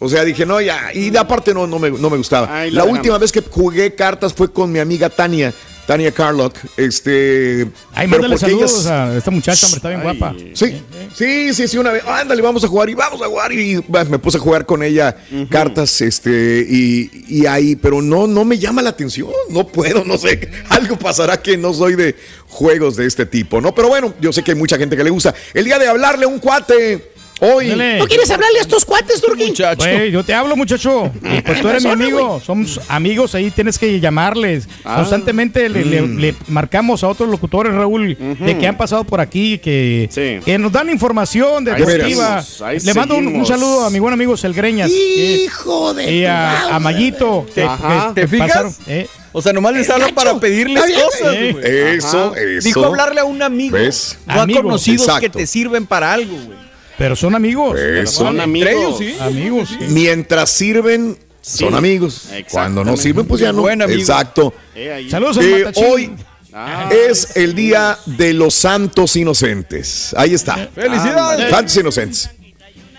O 0.00 0.08
sea, 0.08 0.24
dije, 0.24 0.46
no, 0.46 0.60
ya. 0.60 0.92
Y 0.94 1.10
de 1.10 1.18
aparte 1.18 1.52
no, 1.52 1.66
no, 1.66 1.78
me, 1.78 1.90
no 1.90 2.08
me 2.10 2.16
gustaba. 2.16 2.48
Ay, 2.60 2.70
la 2.70 2.84
la 2.84 2.90
última 2.90 3.18
vez 3.18 3.32
que 3.32 3.42
jugué 3.42 3.94
cartas 3.94 4.32
fue 4.32 4.52
con 4.52 4.70
mi 4.70 4.78
amiga 4.78 5.10
Tania, 5.10 5.52
Tania 5.88 6.12
Carlock. 6.12 6.54
Este. 6.76 7.66
Ay, 7.94 8.06
pero 8.08 8.22
mándale 8.22 8.36
porque 8.36 8.52
ella 8.52 8.68
saludos 8.68 8.86
a 8.86 9.16
esta 9.16 9.30
muchacha, 9.32 9.66
hombre, 9.66 9.78
está 9.78 9.88
bien 9.88 10.00
Ay. 10.00 10.16
guapa. 10.18 10.36
Sí, 10.54 10.82
sí, 11.16 11.52
sí, 11.52 11.66
sí, 11.66 11.78
una 11.78 11.90
vez. 11.90 12.04
Ándale, 12.06 12.40
vamos 12.42 12.62
a 12.62 12.68
jugar 12.68 12.88
y 12.90 12.94
vamos 12.94 13.20
a 13.20 13.26
jugar. 13.26 13.50
Y 13.52 13.82
bah, 13.88 14.04
me 14.04 14.20
puse 14.20 14.36
a 14.38 14.40
jugar 14.40 14.66
con 14.66 14.84
ella 14.84 15.16
cartas, 15.50 16.00
este, 16.00 16.64
y, 16.68 17.10
y 17.26 17.46
ahí, 17.46 17.74
pero 17.74 18.00
no, 18.00 18.28
no 18.28 18.44
me 18.44 18.56
llama 18.56 18.82
la 18.82 18.90
atención. 18.90 19.30
No 19.50 19.66
puedo, 19.66 20.04
no 20.04 20.16
sé. 20.16 20.48
Algo 20.68 20.96
pasará 20.96 21.42
que 21.42 21.56
no 21.56 21.74
soy 21.74 21.96
de 21.96 22.14
juegos 22.46 22.94
de 22.94 23.06
este 23.06 23.26
tipo, 23.26 23.60
¿no? 23.60 23.74
Pero 23.74 23.88
bueno, 23.88 24.14
yo 24.20 24.32
sé 24.32 24.44
que 24.44 24.52
hay 24.52 24.58
mucha 24.58 24.78
gente 24.78 24.96
que 24.96 25.02
le 25.02 25.10
gusta. 25.10 25.34
El 25.54 25.64
día 25.64 25.78
de 25.80 25.88
hablarle 25.88 26.24
a 26.24 26.28
un 26.28 26.38
cuate. 26.38 27.18
Hoy. 27.40 27.68
Dale. 27.68 27.98
¿No 27.98 28.06
quieres 28.06 28.30
hablarle 28.30 28.58
a 28.58 28.62
estos 28.62 28.84
cuates, 28.84 29.20
Turquín? 29.20 29.48
Muchacho. 29.48 29.84
Güey, 29.88 30.10
yo 30.10 30.24
te 30.24 30.34
hablo, 30.34 30.56
muchacho. 30.56 31.10
Pues 31.44 31.60
tú 31.60 31.68
eres 31.68 31.84
mi 31.84 31.90
amigo. 31.90 32.40
Somos 32.44 32.80
amigos 32.88 33.34
ahí, 33.34 33.50
tienes 33.50 33.78
que 33.78 34.00
llamarles. 34.00 34.68
Ah. 34.84 34.96
Constantemente 34.96 35.68
le, 35.68 35.84
le- 35.84 36.02
Mm. 36.02 36.18
le 36.18 36.34
marcamos 36.48 37.02
a 37.04 37.08
otros 37.08 37.28
locutores, 37.28 37.72
Raúl, 37.74 38.16
de 38.40 38.58
que 38.58 38.66
han 38.66 38.76
pasado 38.76 39.04
por 39.04 39.20
aquí, 39.20 39.58
que, 39.58 40.08
Sí. 40.10 40.44
que 40.44 40.58
nos 40.58 40.72
dan 40.72 40.90
información 40.90 41.68
Ahí 41.68 41.74
deportiva. 41.82 42.42
seguimos, 42.42 42.84
Le 42.84 42.94
mando 42.94 43.16
un, 43.16 43.46
saludo 43.46 43.84
a 43.84 43.90
mi 43.90 43.98
buen 43.98 44.14
amigo 44.14 44.36
Selgreñas. 44.36 44.90
Hijo 44.90 45.94
de 45.94 46.12
Y 46.12 46.24
a, 46.24 46.74
a. 46.74 46.78
Mayito. 46.80 47.46
Ajá. 47.66 48.12
que- 48.14 48.14
¿Te 48.14 48.20
que 48.22 48.28
fijas? 48.28 48.48
pasaron, 48.48 48.74
eh. 48.86 49.06
O 49.32 49.42
sea, 49.42 49.52
nomás 49.52 49.74
les 49.74 49.88
habla 49.90 50.08
para 50.08 50.38
pedirles 50.40 50.82
cosas, 50.82 51.34
güey. 51.34 51.52
güey. 51.52 51.64
Eso, 51.96 52.32
Ajá. 52.32 52.40
eso. 52.40 52.64
Dijo 52.66 52.84
hablarle 52.84 53.20
a 53.20 53.24
un 53.24 53.42
amigo. 53.42 53.76
¿Ves? 53.76 54.18
No 54.26 54.42
a 54.42 54.46
conocidos 54.46 55.20
que 55.20 55.28
te 55.28 55.46
sirven 55.46 55.86
para 55.86 56.12
algo, 56.12 56.34
güey. 56.34 56.67
Pero 56.98 57.14
son 57.16 57.34
amigos. 57.34 57.78
Eso. 57.78 58.12
Son 58.12 58.40
Entre 58.40 58.42
amigos. 58.44 58.70
ellos, 58.72 58.98
sí. 58.98 59.16
Amigos, 59.20 59.68
sí. 59.70 59.78
Mientras 59.90 60.50
sirven, 60.50 61.16
Sí. 61.40 61.58
son 61.58 61.74
amigos. 61.74 62.28
Cuando 62.50 62.84
no 62.84 62.96
sirven, 62.96 63.24
pues 63.26 63.40
ya 63.40 63.52
no. 63.52 63.62
Buen 63.62 63.80
amigo. 63.80 63.98
Exacto. 63.98 64.52
Eh, 64.74 64.92
ahí. 64.92 65.08
Saludos 65.10 65.38
al 65.38 65.44
Eh, 65.44 65.72
hoy 65.76 66.10
Ah. 66.52 66.90
es 67.08 67.36
el 67.36 67.54
día 67.54 67.96
de 68.06 68.32
los 68.32 68.54
santos 68.54 69.14
inocentes. 69.16 70.12
Ahí 70.16 70.34
está. 70.34 70.68
¡Felicidades! 70.74 71.50
Santos 71.50 71.76
inocentes. 71.76 72.30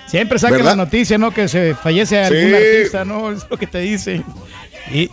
Siempre 0.07 0.39
sacan 0.39 0.57
¿Verdad? 0.59 0.71
la 0.77 0.83
noticia, 0.85 1.17
¿no? 1.17 1.31
Que 1.31 1.47
se 1.47 1.75
fallece 1.75 2.17
algún 2.17 2.49
Sí. 2.49 2.55
artista, 2.55 3.05
¿no? 3.05 3.31
Es 3.31 3.45
lo 3.49 3.57
que 3.57 3.67
te 3.67 3.79
dicen. 3.79 4.23
Y, 4.91 5.09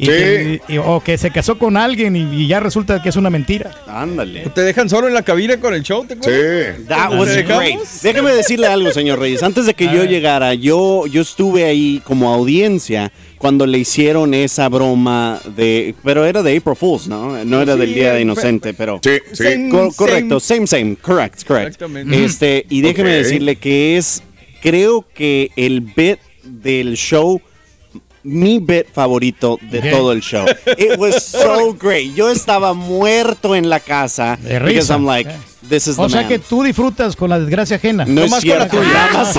y 0.00 0.06
Sí. 0.06 0.12
que- 0.12 0.60
y- 0.68 0.78
o 0.78 1.00
que 1.00 1.18
se 1.18 1.30
casó 1.30 1.58
con 1.58 1.76
alguien 1.76 2.16
y, 2.16 2.22
y 2.42 2.46
ya 2.46 2.58
resulta 2.60 3.02
que 3.02 3.10
es 3.10 3.16
una 3.16 3.28
mentira. 3.28 3.70
Ándale. 3.86 4.48
¿Te 4.54 4.62
dejan 4.62 4.88
solo 4.88 5.08
en 5.08 5.14
la 5.14 5.22
cabina 5.22 5.58
con 5.60 5.74
el 5.74 5.82
show? 5.82 6.06
¿Te 6.06 6.14
acuerdas? 6.14 6.76
Sí. 6.78 6.84
That 6.88 7.10
¿Te 7.10 7.16
was 7.16 7.36
great. 7.36 7.78
Déjeme 8.02 8.32
decirle 8.32 8.66
algo, 8.66 8.90
señor 8.92 9.18
Reyes. 9.18 9.42
Antes 9.42 9.66
de 9.66 9.74
que 9.74 9.84
yo 9.86 10.04
llegara, 10.04 10.54
yo, 10.54 11.06
yo 11.06 11.20
estuve 11.20 11.64
ahí 11.64 12.00
como 12.04 12.32
audiencia 12.32 13.12
cuando 13.36 13.66
le 13.66 13.78
hicieron 13.78 14.32
esa 14.34 14.68
broma 14.68 15.40
de... 15.56 15.94
Pero 16.04 16.24
era 16.24 16.42
de 16.42 16.56
April 16.56 16.76
Fools, 16.76 17.06
¿no? 17.08 17.44
No 17.44 17.60
era 17.62 17.74
Sí, 17.74 17.80
del 17.80 17.94
Día 17.94 18.12
de 18.12 18.18
eh, 18.18 18.22
Inocente, 18.22 18.74
pero... 18.74 19.00
Sí, 19.02 19.18
sí. 19.32 19.42
Same, 19.44 19.68
Co- 19.70 19.92
correcto, 19.96 20.40
same. 20.40 20.66
same, 20.66 20.96
correct, 20.96 21.44
correct. 21.44 21.66
Exactamente. 21.68 22.24
Este, 22.24 22.66
y 22.68 22.80
déjeme 22.82 23.10
decirle 23.14 23.56
que 23.56 23.96
es, 23.96 24.22
creo 24.62 25.06
que 25.14 25.50
el 25.56 25.80
bit 25.80 26.18
del 26.44 26.96
show, 26.96 27.40
mi 28.22 28.58
bit 28.58 28.86
favorito 28.92 29.58
de 29.62 29.80
todo 29.90 30.12
el 30.12 30.20
show. 30.20 30.44
It 30.76 30.98
was 30.98 31.22
so 31.24 31.72
great. 31.78 32.14
Yo 32.14 32.28
estaba 32.30 32.74
muerto 32.74 33.54
en 33.54 33.68
la 33.70 33.80
casa 33.80 34.36
De 34.40 34.58
because 34.58 34.74
risa. 34.88 34.94
I'm 34.94 35.06
like, 35.06 35.30
this 35.68 35.86
is 35.86 35.98
O 35.98 36.04
the 36.04 36.10
sea 36.10 36.20
man. 36.22 36.28
que 36.28 36.38
tú 36.38 36.62
disfrutas 36.62 37.16
con 37.16 37.30
la 37.30 37.38
desgracia 37.38 37.76
ajena. 37.76 38.04
no 38.04 38.22
es 38.22 38.30
Nomás 38.30 38.44
con 38.44 38.48
la 38.58 38.68
cierto, 38.68 38.76
tuya. 38.78 38.92
nada 38.92 39.12
más. 39.12 39.38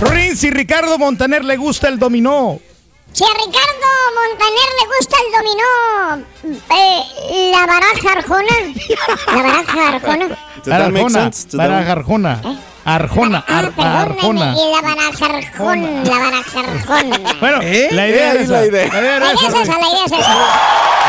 Rins 0.00 0.44
y 0.44 0.50
Ricardo 0.50 0.98
Montaner 0.98 1.44
le 1.44 1.56
gusta 1.56 1.88
el 1.88 1.98
dominó. 1.98 2.60
Si 3.12 3.24
a 3.24 3.28
Ricardo 3.28 3.88
Montaner 4.14 4.68
le 4.78 4.86
gusta 4.96 5.16
el 5.24 5.32
dominó, 5.32 6.26
eh, 6.70 7.50
la 7.52 7.66
baraja 7.66 8.12
arjona, 8.12 8.56
la 9.26 9.34
baraja 9.34 9.88
arjona. 9.88 10.28
That- 10.64 11.56
baraja 11.56 11.92
arjona. 11.92 12.40
Arjona. 12.94 13.44
Ar, 13.46 13.70
ah, 13.76 14.00
Arjona. 14.02 14.54
Y 14.56 14.72
la 14.72 14.80
Banajarjón. 14.80 16.04
La 16.04 16.18
Banajarjón. 16.18 17.10
Bueno, 17.38 17.58
¿Eh? 17.60 17.88
la 17.92 18.08
idea 18.08 18.32
es 18.32 18.40
esa. 18.40 18.52
La 18.52 18.66
idea 18.66 18.84
es 18.86 19.42
esa, 19.42 19.78
la 19.78 19.88
idea 19.88 20.04
es 20.06 20.12
esa. 20.12 20.34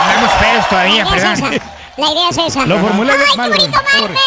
No 0.06 0.12
hemos 0.18 0.32
pedos 0.34 0.68
todavía, 0.70 1.06
perdón. 1.06 1.62
La 1.96 2.12
idea 2.12 2.30
es 2.30 2.38
esa. 2.38 2.66
Lo 2.66 2.80
formulé 2.80 3.14
¡Ay, 3.14 3.38
mal, 3.38 3.52
bonito 3.52 3.72
martes! 3.72 4.20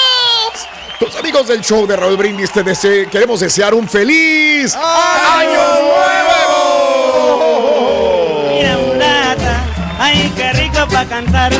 Los 0.99 1.14
amigos 1.16 1.47
del 1.49 1.61
show 1.61 1.87
de 1.87 1.97
Raúl 1.97 2.16
Brindis 2.16 2.50
te 2.52 2.62
dese 2.62 3.09
queremos 3.11 3.40
desear 3.40 3.75
un 3.75 3.88
feliz 3.88 4.76
¡Año 4.76 5.61
Nuevo! 6.23 7.40
Mira 8.49 8.76
mulata, 8.78 9.64
ay 9.99 10.32
qué 10.37 10.52
rico 10.52 10.87
para 10.88 11.04
cantar. 11.06 11.52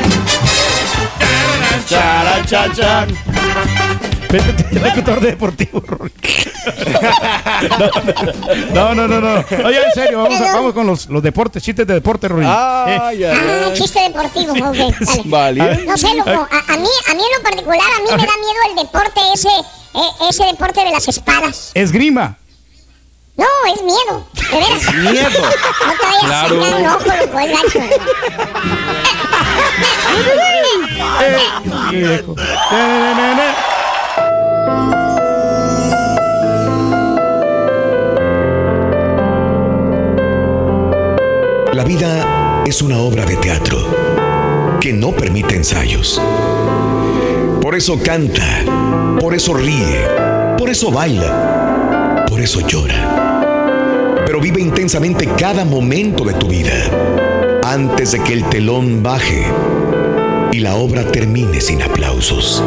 Charachachán 1.89 3.09
chan. 4.41 4.83
Locutor 4.83 5.21
deportivo, 5.21 5.81
Rolly. 5.87 6.13
No, 8.73 8.95
no, 8.95 9.07
no, 9.09 9.21
no. 9.21 9.45
Oye, 9.65 9.79
en 9.85 9.93
serio, 9.95 10.23
vamos, 10.23 10.41
a- 10.41 10.53
vamos 10.55 10.73
con 10.73 10.87
los, 10.87 11.07
los 11.09 11.23
deportes, 11.23 11.63
chistes 11.63 11.87
de 11.87 11.95
deporte. 11.95 12.29
Ay, 12.31 12.45
ay, 12.45 13.25
Ah, 13.25 13.67
ay. 13.67 13.73
chiste 13.75 14.01
deportivo, 14.01 14.53
ok. 14.53 14.77
Vale. 15.27 15.85
No 15.87 15.97
sé, 15.97 16.15
loco, 16.15 16.31
a, 16.31 16.73
a 16.73 16.77
mí, 16.77 16.89
a 17.11 17.15
mí 17.15 17.23
en 17.23 17.37
lo 17.39 17.43
particular, 17.43 17.81
a 17.81 17.99
mí 18.01 18.05
me 18.11 18.27
da 18.27 18.37
miedo 18.37 18.61
el 18.71 18.77
deporte 18.77 19.21
ese, 19.35 19.49
eh, 19.49 20.29
ese 20.31 20.45
deporte 20.45 20.85
de 20.85 20.91
las 20.91 21.09
espadas. 21.09 21.71
Esgrima. 21.75 22.39
No, 23.37 23.47
es 23.75 23.83
miedo, 23.83 24.27
de 24.35 24.57
veras. 24.59 24.95
Miedo. 24.95 25.41
No 25.43 25.93
te 25.97 26.07
vayas 26.07 26.25
Claro. 26.25 26.61
a 26.63 26.65
sacar 26.65 26.81
un 26.81 26.87
ojo, 26.87 27.27
loco, 27.27 27.39
es 27.41 27.51
gacho. 27.51 27.81
Eh, 31.95 32.25
La 41.73 41.85
vida 41.85 42.63
es 42.67 42.83
una 42.83 42.99
obra 42.99 43.25
de 43.25 43.37
teatro 43.37 43.79
que 44.81 44.93
no 44.93 45.13
permite 45.13 45.57
ensayos. 45.57 46.21
Por 47.61 47.75
eso 47.75 47.99
canta, 48.03 48.65
por 49.21 49.35
eso 49.35 49.55
ríe, 49.55 50.07
por 50.59 50.69
eso 50.71 50.91
baila, 50.91 52.27
por 52.29 52.41
eso 52.41 52.61
llora. 52.61 54.23
Pero 54.27 54.41
vive 54.41 54.61
intensamente 54.61 55.27
cada 55.39 55.65
momento 55.65 56.25
de 56.25 56.35
tu 56.35 56.49
vida 56.49 56.73
antes 57.65 58.13
de 58.13 58.21
que 58.21 58.33
el 58.33 58.45
telón 58.49 59.03
baje 59.03 59.47
y 60.53 60.59
la 60.59 60.75
obra 60.75 61.05
termine 61.11 61.61
sin 61.61 61.83
aplausos. 61.83 62.63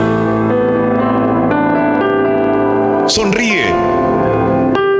Sonríe. 3.08 3.66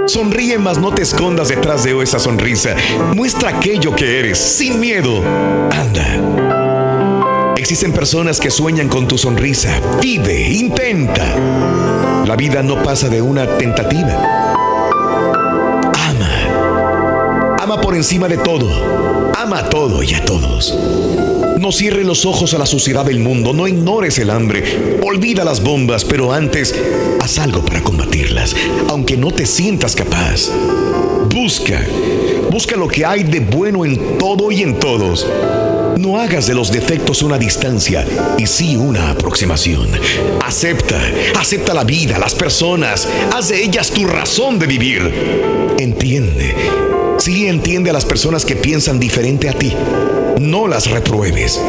Sonríe, 0.06 0.60
mas 0.60 0.78
no 0.78 0.94
te 0.94 1.02
escondas 1.02 1.48
detrás 1.48 1.84
de 1.84 2.00
esa 2.04 2.20
sonrisa. 2.20 2.76
Muestra 3.16 3.50
aquello 3.50 3.96
que 3.96 4.20
eres, 4.20 4.38
sin 4.38 4.80
miedo. 4.80 5.24
Anda. 5.72 7.56
Existen 7.58 7.92
personas 7.94 8.40
que 8.40 8.52
sueñan 8.52 8.90
con 8.90 9.08
tu 9.08 9.18
sonrisa. 9.18 9.82
Vive, 10.02 10.50
intenta. 10.52 11.36
La 12.26 12.36
vida 12.36 12.62
no 12.62 12.84
pasa 12.84 13.10
de 13.10 13.24
una 13.24 13.58
tentativa. 13.58 14.54
Ama. 15.94 17.58
Ama 17.60 17.82
por 17.82 17.96
encima 17.96 18.28
de 18.28 18.38
todo. 18.38 19.34
Ama 19.36 19.60
a 19.60 19.70
todo 19.70 20.04
y 20.04 20.14
a 20.14 20.24
todos. 20.24 20.78
No 21.58 21.72
cierres 21.72 22.06
los 22.06 22.26
ojos 22.28 22.54
a 22.54 22.60
la 22.60 22.66
suciedad 22.68 23.06
del 23.06 23.20
mundo, 23.20 23.54
no 23.54 23.68
ignores 23.68 24.20
el 24.20 24.30
hambre, 24.30 25.00
olvida 25.02 25.44
las 25.46 25.64
bombas, 25.64 26.04
pero 26.04 26.34
antes 26.34 26.76
haz 27.26 27.40
algo 27.40 27.66
para 27.66 27.82
combatirlas, 27.82 28.56
aunque 28.88 29.18
no 29.18 29.32
te 29.32 29.48
sientas 29.48 29.96
capaz. 29.96 30.52
Busca, 31.34 31.84
busca 32.52 32.76
lo 32.76 32.88
que 32.88 33.04
hay 33.04 33.24
de 33.24 33.40
bueno 33.40 33.84
en 33.84 34.20
todo 34.20 34.52
y 34.52 34.62
en 34.62 34.78
todos. 34.78 35.26
No 35.98 36.20
hagas 36.20 36.46
de 36.46 36.54
los 36.54 36.72
defectos 36.72 37.24
una 37.24 37.40
distancia 37.40 38.06
y 38.38 38.46
sí 38.46 38.76
una 38.76 39.10
aproximación. 39.10 39.90
Acepta, 40.44 41.02
acepta 41.40 41.74
la 41.74 41.84
vida, 41.84 42.20
las 42.20 42.36
personas, 42.36 43.08
haz 43.34 43.48
de 43.48 43.64
ellas 43.64 43.90
tu 43.90 44.06
razón 44.06 44.60
de 44.60 44.68
vivir. 44.68 45.02
Entiende, 45.80 46.54
sí 47.18 47.48
entiende 47.48 47.90
a 47.90 47.94
las 47.94 48.06
personas 48.06 48.46
que 48.46 48.56
piensan 48.56 49.00
diferente 49.00 49.50
a 49.50 49.54
ti. 49.54 49.74
No 50.40 50.68
las 50.68 50.92
repruebes. 50.92 51.60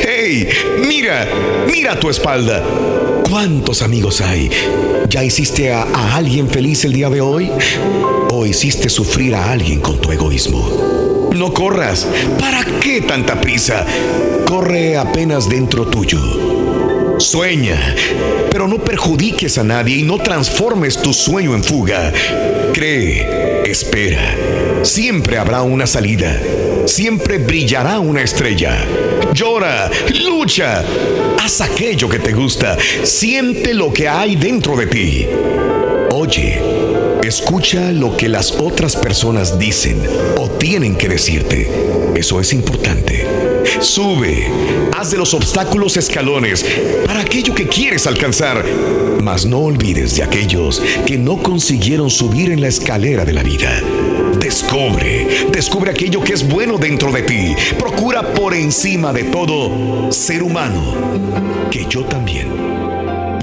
¡Hey! 0.00 0.48
Mira, 0.84 1.28
mira 1.70 1.92
a 1.92 2.00
tu 2.00 2.10
espalda. 2.10 2.64
¿Cuántos 3.28 3.82
amigos 3.82 4.20
hay? 4.20 4.50
¿Ya 5.08 5.22
hiciste 5.22 5.72
a, 5.72 5.82
a 5.82 6.16
alguien 6.16 6.48
feliz 6.48 6.84
el 6.84 6.92
día 6.92 7.10
de 7.10 7.20
hoy? 7.20 7.50
¿O 8.30 8.46
hiciste 8.46 8.88
sufrir 8.88 9.34
a 9.34 9.52
alguien 9.52 9.80
con 9.80 10.00
tu 10.00 10.10
egoísmo? 10.10 11.30
No 11.34 11.52
corras. 11.52 12.06
¿Para 12.40 12.64
qué 12.80 13.00
tanta 13.00 13.40
prisa? 13.40 13.84
Corre 14.46 14.96
apenas 14.96 15.48
dentro 15.48 15.86
tuyo. 15.86 16.18
Sueña, 17.18 17.94
pero 18.50 18.66
no 18.66 18.78
perjudiques 18.78 19.58
a 19.58 19.64
nadie 19.64 19.98
y 19.98 20.02
no 20.02 20.18
transformes 20.18 21.00
tu 21.00 21.12
sueño 21.12 21.54
en 21.54 21.62
fuga. 21.62 22.12
Cree, 22.72 23.62
espera. 23.70 24.34
Siempre 24.82 25.38
habrá 25.38 25.62
una 25.62 25.86
salida. 25.86 26.40
Siempre 26.86 27.38
brillará 27.38 28.00
una 28.00 28.22
estrella. 28.22 28.84
Llora, 29.34 29.90
lucha. 30.24 30.84
Haz 31.42 31.60
aquello 31.60 32.08
que 32.08 32.20
te 32.20 32.32
gusta. 32.32 32.78
Siente 33.02 33.74
lo 33.74 33.92
que 33.92 34.08
hay 34.08 34.36
dentro 34.36 34.76
de 34.76 34.86
ti. 34.86 35.26
Oye, 36.12 36.62
escucha 37.24 37.90
lo 37.90 38.16
que 38.16 38.28
las 38.28 38.52
otras 38.52 38.94
personas 38.94 39.58
dicen 39.58 40.00
o 40.38 40.48
tienen 40.50 40.94
que 40.94 41.08
decirte. 41.08 41.68
Eso 42.14 42.38
es 42.38 42.52
importante. 42.52 43.26
Sube, 43.80 44.46
haz 44.96 45.10
de 45.10 45.18
los 45.18 45.34
obstáculos 45.34 45.96
escalones 45.96 46.64
para 47.04 47.22
aquello 47.22 47.56
que 47.56 47.66
quieres 47.66 48.06
alcanzar, 48.06 48.64
mas 49.20 49.44
no 49.44 49.58
olvides 49.58 50.14
de 50.14 50.22
aquellos 50.22 50.80
que 51.06 51.18
no 51.18 51.42
consiguieron 51.42 52.08
subir 52.08 52.52
en 52.52 52.60
la 52.60 52.68
escalera 52.68 53.24
de 53.24 53.32
la 53.32 53.42
vida. 53.42 53.82
Descubre, 54.54 55.48
descubre 55.50 55.90
aquello 55.90 56.22
que 56.22 56.32
es 56.32 56.48
bueno 56.48 56.78
dentro 56.78 57.10
de 57.10 57.22
ti. 57.22 57.56
Procura 57.76 58.22
por 58.22 58.54
encima 58.54 59.12
de 59.12 59.24
todo 59.24 60.12
ser 60.12 60.44
humano, 60.44 60.80
que 61.72 61.84
yo 61.86 62.04
también 62.04 62.50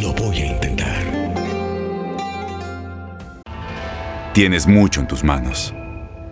lo 0.02 0.13
voy 0.13 0.38
a 0.38 0.45
intentar. 0.45 1.04
Tienes 4.34 4.65
mucho 4.65 5.02
en 5.02 5.08
tus 5.10 5.21
manos. 5.21 5.74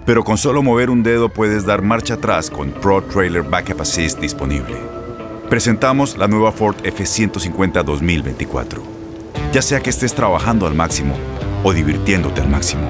Pero 0.05 0.23
con 0.23 0.37
solo 0.37 0.63
mover 0.63 0.89
un 0.89 1.03
dedo 1.03 1.27
puedes 1.27 1.65
dar 1.65 1.81
marcha 1.81 2.13
atrás 2.13 2.49
con 2.49 2.71
Pro 2.71 3.03
Trailer 3.03 3.43
Backup 3.43 3.81
Assist 3.81 4.21
disponible. 4.21 4.77
Presentamos 5.49 6.17
la 6.17 6.29
nueva 6.29 6.53
Ford 6.53 6.77
F150 6.85 7.83
2024. 7.83 8.81
Ya 9.51 9.61
sea 9.61 9.81
que 9.81 9.89
estés 9.89 10.15
trabajando 10.15 10.65
al 10.67 10.73
máximo 10.73 11.15
o 11.65 11.73
divirtiéndote 11.73 12.39
al 12.39 12.47
máximo, 12.47 12.89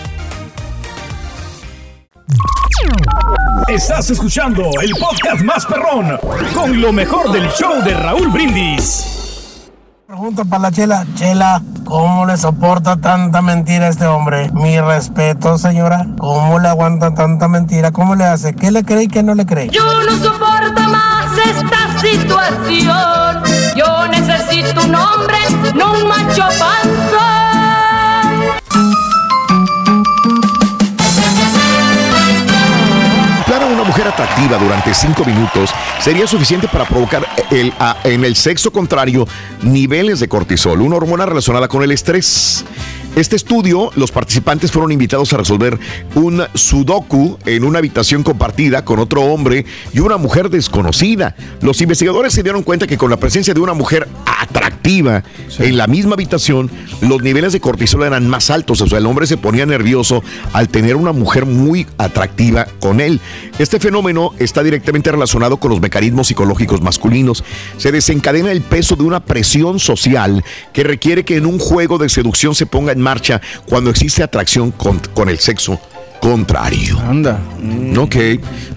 Estás 3.67 4.09
escuchando 4.09 4.63
el 4.81 4.91
podcast 4.91 5.41
más 5.43 5.65
perrón 5.65 6.17
con 6.53 6.81
lo 6.81 6.91
mejor 6.91 7.31
del 7.31 7.49
show 7.51 7.81
de 7.83 7.93
Raúl 7.93 8.27
Brindis. 8.29 9.69
Pregunta 10.05 10.43
para 10.43 10.63
la 10.63 10.71
Chela. 10.71 11.05
Chela, 11.15 11.61
¿cómo 11.85 12.25
le 12.25 12.35
soporta 12.35 12.97
tanta 12.97 13.41
mentira 13.41 13.85
a 13.85 13.89
este 13.89 14.05
hombre? 14.05 14.51
Mi 14.51 14.79
respeto, 14.79 15.57
señora. 15.57 16.05
¿Cómo 16.19 16.59
le 16.59 16.67
aguanta 16.67 17.13
tanta 17.13 17.47
mentira? 17.47 17.91
¿Cómo 17.91 18.15
le 18.15 18.25
hace? 18.25 18.53
¿Qué 18.53 18.71
le 18.71 18.83
cree 18.83 19.03
y 19.03 19.07
qué 19.07 19.23
no 19.23 19.35
le 19.35 19.45
cree? 19.45 19.69
Yo 19.69 19.85
no 20.03 20.11
soporto 20.17 20.81
más 20.89 21.31
esta 21.37 21.99
situación. 22.01 23.43
Yo 23.75 24.07
necesito 24.09 24.81
un 24.83 24.95
hombre, 24.95 25.37
no 25.75 25.93
un 25.93 26.07
macho 26.07 26.43
panzón. 26.59 27.41
Durante 34.59 34.93
cinco 34.93 35.23
minutos 35.23 35.71
sería 35.99 36.27
suficiente 36.27 36.67
para 36.67 36.85
provocar 36.85 37.25
el, 37.49 37.73
en 38.03 38.25
el 38.25 38.35
sexo 38.35 38.71
contrario 38.71 39.27
niveles 39.61 40.19
de 40.19 40.27
cortisol, 40.27 40.81
una 40.81 40.97
hormona 40.97 41.25
relacionada 41.25 41.67
con 41.67 41.83
el 41.83 41.91
estrés. 41.91 42.65
Este 43.13 43.35
estudio, 43.35 43.91
los 43.95 44.09
participantes 44.09 44.71
fueron 44.71 44.93
invitados 44.93 45.33
a 45.33 45.37
resolver 45.37 45.77
un 46.15 46.43
sudoku 46.53 47.37
en 47.45 47.65
una 47.65 47.79
habitación 47.79 48.23
compartida 48.23 48.85
con 48.85 48.99
otro 48.99 49.23
hombre 49.23 49.65
y 49.93 49.99
una 49.99 50.15
mujer 50.15 50.49
desconocida. 50.49 51.35
Los 51.61 51.81
investigadores 51.81 52.33
se 52.33 52.41
dieron 52.41 52.63
cuenta 52.63 52.87
que 52.87 52.97
con 52.97 53.09
la 53.09 53.17
presencia 53.17 53.53
de 53.53 53.59
una 53.59 53.73
mujer 53.73 54.07
atractiva 54.25 55.23
en 55.59 55.77
la 55.77 55.87
misma 55.87 56.13
habitación, 56.13 56.71
los 57.01 57.21
niveles 57.21 57.51
de 57.51 57.59
cortisol 57.59 58.03
eran 58.03 58.27
más 58.29 58.49
altos. 58.49 58.79
O 58.79 58.87
sea, 58.87 58.99
el 58.99 59.05
hombre 59.05 59.27
se 59.27 59.35
ponía 59.35 59.65
nervioso 59.65 60.23
al 60.53 60.69
tener 60.69 60.95
una 60.95 61.11
mujer 61.11 61.45
muy 61.45 61.87
atractiva 61.97 62.65
con 62.79 63.01
él. 63.01 63.19
Este 63.59 63.79
fenómeno 63.79 64.31
está 64.39 64.63
directamente 64.63 65.11
relacionado 65.11 65.57
con 65.57 65.69
los 65.71 65.81
mecanismos 65.81 66.27
psicológicos 66.27 66.81
masculinos. 66.81 67.43
Se 67.77 67.91
desencadena 67.91 68.51
el 68.51 68.61
peso 68.61 68.95
de 68.95 69.03
una 69.03 69.19
presión 69.19 69.79
social 69.79 70.43
que 70.71 70.83
requiere 70.83 71.25
que 71.25 71.35
en 71.35 71.45
un 71.45 71.59
juego 71.59 71.97
de 71.97 72.07
seducción 72.07 72.55
se 72.55 72.65
ponga 72.65 72.93
en 72.93 73.00
marcha 73.01 73.41
cuando 73.67 73.89
existe 73.89 74.23
atracción 74.23 74.71
con, 74.71 74.99
con 75.13 75.27
el 75.29 75.39
sexo 75.39 75.79
contrario. 76.21 76.99
Anda. 76.99 77.39
Ok. 77.97 78.15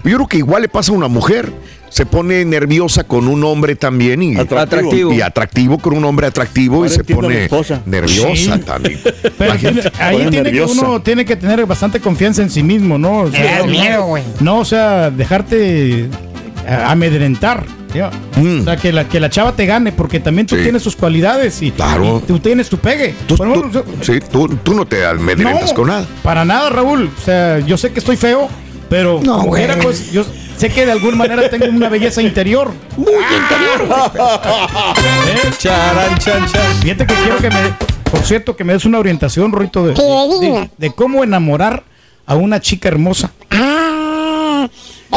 Yo 0.03 0.15
creo 0.15 0.27
que 0.27 0.37
igual 0.37 0.63
le 0.63 0.67
pasa 0.69 0.91
a 0.91 0.95
una 0.95 1.07
mujer. 1.07 1.51
Se 1.87 2.05
pone 2.05 2.43
nerviosa 2.43 3.05
con 3.05 3.25
un 3.29 3.41
hombre 3.45 3.75
también 3.77 4.21
y 4.21 4.35
Atractivo. 4.35 5.13
y 5.13 5.21
atractivo 5.21 5.77
con 5.77 5.93
un 5.95 6.03
hombre 6.03 6.27
atractivo 6.27 6.77
Ahora 6.77 6.89
y 6.89 6.93
se 6.93 7.03
pone 7.05 7.47
nerviosa 7.85 8.55
Sí. 8.57 8.59
también. 8.65 8.99
Pero 9.37 9.51
Imagínate. 9.51 9.91
ahí 10.03 10.27
tiene 10.29 10.51
que 10.51 10.61
uno 10.63 11.01
tiene 11.01 11.23
que 11.23 11.37
tener 11.37 11.65
bastante 11.65 12.01
confianza 12.01 12.41
en 12.41 12.49
sí 12.49 12.63
mismo, 12.63 12.97
¿no? 12.97 13.19
O 13.21 13.31
sea, 13.31 13.59
no- 13.59 13.67
miedo, 13.67 14.05
güey. 14.07 14.23
No, 14.41 14.59
o 14.59 14.65
sea, 14.65 15.09
dejarte 15.09 16.09
amedrentar. 16.67 17.65
¿ya? 17.93 18.11
Mm. 18.35 18.61
O 18.61 18.63
sea, 18.65 18.75
que 18.75 18.91
la, 18.91 19.07
que 19.07 19.19
la 19.21 19.29
chava 19.29 19.53
te 19.53 19.65
gane, 19.65 19.91
porque 19.93 20.19
también 20.19 20.45
tú 20.47 20.55
Sí. 20.57 20.63
tienes 20.63 20.83
tus 20.83 20.95
cualidades 20.97 21.61
y, 21.61 21.71
Claro. 21.71 22.21
y 22.21 22.27
tú 22.27 22.39
tienes 22.39 22.67
tu 22.69 22.77
pegue. 22.77 23.15
Tú, 23.27 23.37
sí, 24.01 24.19
tú, 24.31 24.49
tú 24.63 24.73
no 24.73 24.85
te 24.85 25.05
amedrentas 25.05 25.69
no, 25.69 25.75
con 25.75 25.87
nada. 25.87 26.05
Para 26.21 26.43
nada, 26.43 26.69
Raúl. 26.69 27.09
O 27.17 27.21
sea, 27.23 27.59
yo 27.59 27.77
sé 27.77 27.93
que 27.93 27.99
estoy 27.99 28.17
feo, 28.17 28.49
pero 28.89 29.21
No, 29.23 29.37
como 29.39 29.51
pues 29.81 30.11
yo 30.11 30.25
sé 30.57 30.69
que 30.69 30.85
de 30.85 30.91
alguna 30.91 31.15
manera 31.15 31.49
tengo 31.49 31.67
una 31.67 31.87
belleza 31.87 32.21
interior. 32.21 32.71
Muy 32.97 33.13
interior. 33.13 33.87
Charan, 35.57 36.17
chan, 36.17 36.45
chan. 36.47 36.73
Fíjate 36.81 37.05
que 37.05 37.13
quiero 37.13 37.37
que 37.37 37.49
me, 37.49 37.59
por 38.11 38.19
cierto, 38.21 38.55
que 38.55 38.63
me 38.63 38.73
des 38.73 38.85
una 38.85 38.99
orientación, 38.99 39.51
Rito, 39.53 39.85
de, 39.87 39.93
de, 39.93 40.69
de 40.77 40.91
cómo 40.91 41.23
enamorar 41.23 41.83
a 42.25 42.35
una 42.35 42.59
chica 42.59 42.89
hermosa. 42.89 43.31
Ah, 43.51 43.84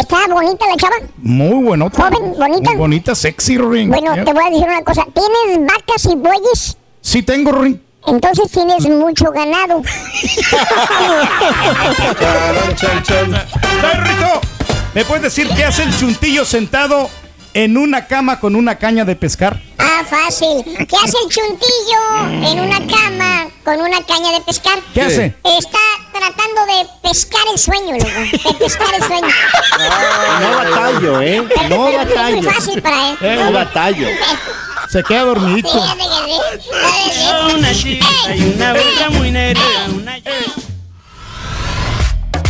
¿está 0.01 0.27
bonita 0.29 0.67
la 0.67 0.77
chava? 0.77 0.97
Muy 1.19 1.65
buenota. 1.65 2.03
Joven, 2.03 2.35
bonita. 2.39 2.71
Muy 2.71 2.79
bonita, 2.79 3.15
sexy, 3.15 3.59
Rorín. 3.59 3.89
Bueno, 3.89 4.15
te 4.15 4.33
voy 4.33 4.45
a 4.47 4.51
decir 4.51 4.67
una 4.67 4.83
cosa. 4.83 5.07
¿Tienes 5.13 5.67
vacas 5.67 6.05
y 6.07 6.15
bueyes? 6.15 6.77
Sí 7.01 7.23
tengo, 7.23 7.53
Rorín. 7.53 7.83
Entonces 8.07 8.51
tienes 8.51 8.89
mucho 8.89 9.31
ganado. 9.33 9.83
Rito, 14.03 14.41
¿me 14.95 15.05
puedes 15.05 15.23
decir 15.25 15.49
qué 15.55 15.65
hace 15.65 15.83
el 15.83 15.97
chuntillo 15.99 16.45
sentado 16.45 17.11
en 17.55 17.77
una 17.77 18.07
cama 18.07 18.41
con 18.41 18.55
una 18.57 18.77
caña 18.79 19.05
de 19.05 19.17
pescar? 19.17 19.61
Ah, 19.79 20.03
fácil. 20.09 20.65
¿Qué 20.65 20.97
hace 20.97 21.17
el 21.25 21.29
chuntillo 21.29 22.49
en 22.51 22.61
una 22.61 22.79
cama 22.87 23.28
con 23.69 23.81
una 23.83 24.03
caña 24.07 24.33
de 24.33 24.41
pescar? 24.47 24.79
¿Qué 24.95 25.03
hace? 25.03 25.25
Está 25.45 25.79
tratando 26.11 26.65
de 26.65 26.87
pescar 27.07 27.43
el 27.53 27.59
sueño, 27.59 27.93
loco. 27.99 28.49
De 28.49 28.55
pescar 28.55 28.95
el 28.95 29.03
sueño. 29.03 29.29
No 30.41 30.57
batallo, 30.57 31.21
¿eh? 31.21 31.45
Pero- 31.47 31.69
No 31.77 31.85
pero 31.87 32.01
Es 32.01 32.09
batallo. 32.09 32.37
muy 32.37 32.47
fácil 32.47 32.81
para 32.83 33.11
él. 33.11 33.45
No 33.45 33.53
batallo. 33.53 34.09
Se 34.91 35.03
queda 35.03 35.25
sí. 35.35 35.63
Una 37.59 37.75
chica 37.75 38.07
y 38.35 38.55
una 38.55 38.73
otra 38.73 39.11
muy 39.11 39.31
negra. 39.33 39.61
Una... 39.95 40.17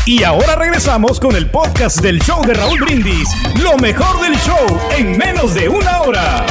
Y 0.07 0.23
ahora 0.23 0.55
regresamos 0.55 1.19
con 1.19 1.35
el 1.35 1.51
podcast 1.51 1.97
del 1.99 2.21
show 2.23 2.45
de 2.47 2.55
Raúl 2.55 2.79
Brindis. 2.79 3.29
Lo 3.61 3.77
mejor 3.77 4.21
del 4.21 4.39
show 4.41 4.81
en 4.97 5.19
menos 5.19 5.53
de 5.55 5.69
una 5.69 6.01
hora. 6.03 6.47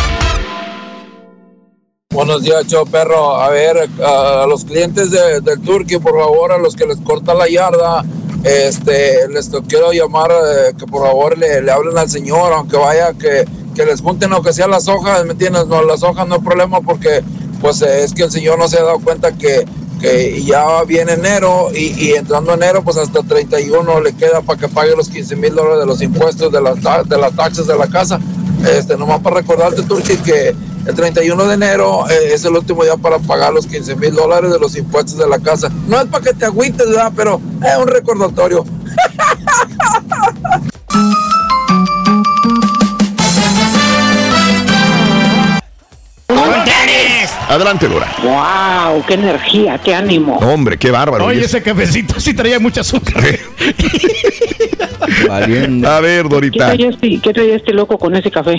Buenos 2.18 2.42
días, 2.42 2.66
show 2.66 2.84
perro. 2.84 3.36
A 3.40 3.50
ver, 3.50 3.88
a 4.04 4.48
los 4.48 4.66
clientes 4.66 5.12
de- 5.12 5.40
del 5.40 5.62
Turqui, 5.62 6.00
por 6.00 6.20
favor, 6.20 6.52
a 6.52 6.58
los 6.58 6.76
que 6.76 6.88
les 6.88 6.98
corta 6.98 7.36
la 7.36 7.48
yarda, 7.48 8.04
este, 8.44 9.28
les 9.30 9.52
quiero 9.68 9.92
llamar 9.92 10.32
eh, 10.32 10.74
que 10.76 10.88
por 10.88 11.04
favor 11.06 11.38
le, 11.38 11.62
le 11.62 11.72
hablen 11.72 11.96
al 11.96 12.10
señor, 12.10 12.54
aunque 12.54 12.76
vaya, 12.76 13.14
que, 13.14 13.46
que 13.76 13.86
les 13.86 14.02
junten 14.02 14.34
aunque 14.34 14.52
sea 14.52 14.66
las 14.66 14.88
hojas, 14.88 15.26
¿me 15.26 15.34
entiendes? 15.34 15.68
No, 15.68 15.84
las 15.84 16.02
hojas 16.02 16.28
no 16.28 16.34
hay 16.36 16.42
problema 16.42 16.82
porque 16.82 17.24
pues 17.62 17.84
eh, 17.84 18.04
es 18.04 18.16
que 18.16 18.24
el 18.24 18.32
señor 18.32 18.58
no 18.58 18.68
se 18.68 18.80
ha 18.80 18.84
dado 18.84 18.98
cuenta 18.98 19.34
que, 19.34 19.68
que 20.02 20.42
ya 20.42 20.82
viene 20.86 21.14
enero 21.14 21.70
y, 21.72 21.94
y 22.04 22.14
entrando 22.16 22.52
enero 22.56 22.82
pues 22.84 22.98
hasta 22.98 23.22
31 23.22 24.02
le 24.02 24.14
queda 24.16 24.42
para 24.42 24.60
que 24.60 24.68
pague 24.68 24.96
los 24.96 25.10
15 25.10 25.36
mil 25.36 25.54
dólares 25.54 25.82
de 25.82 25.86
los 25.86 26.02
impuestos 26.02 26.52
de 26.52 26.62
las, 26.62 26.78
de 27.08 27.18
las 27.20 27.36
taxas 27.36 27.68
de 27.68 27.78
la 27.78 27.86
casa. 27.86 28.20
Este, 28.68 28.98
nomás 28.98 29.22
para 29.22 29.36
recordarte, 29.36 29.84
Turchi, 29.84 30.18
que 30.18 30.56
el 30.88 30.96
31 30.96 31.46
de 31.46 31.54
enero 31.54 32.06
eh, 32.10 32.34
es 32.34 32.46
el 32.46 32.54
último 32.56 32.84
día 32.84 32.96
para 32.98 33.20
pagar 33.20 33.54
los 33.54 33.68
15 33.68 33.96
mil 33.98 34.14
dólares 34.14 34.52
de 34.52 34.60
los 34.60 34.76
impuestos 34.76 35.18
de 35.18 35.28
la 35.28 35.40
casa. 35.40 35.70
No 35.88 36.00
es 36.00 36.06
para 36.06 36.24
que 36.24 36.34
te 36.34 36.46
agüites, 36.46 36.88
¿verdad? 36.88 37.12
Pero 37.16 37.42
es 37.62 37.78
un 37.78 37.88
recordatorio. 37.88 38.64
Adelante, 47.50 47.88
Dora. 47.88 48.14
¡Wow! 48.22 49.04
¡Qué 49.08 49.14
energía! 49.14 49.80
¡Qué 49.82 49.96
ánimo! 49.96 50.38
Hombre, 50.40 50.78
qué 50.78 50.92
bárbaro. 50.92 51.26
Oye, 51.26 51.46
ese 51.46 51.62
cafecito 51.62 52.20
sí 52.20 52.34
traía 52.34 52.60
mucha 52.60 52.82
azúcar. 52.82 53.24
A 55.30 55.40
ver, 56.02 56.24
¿Qué 56.24 56.30
Dorita. 56.30 56.68
traía, 56.68 56.90
este, 56.90 57.20
¿Qué 57.22 57.34
traía 57.34 57.56
este 57.56 57.72
loco 57.72 57.98
con 57.98 58.16
ese 58.16 58.30
café? 58.30 58.56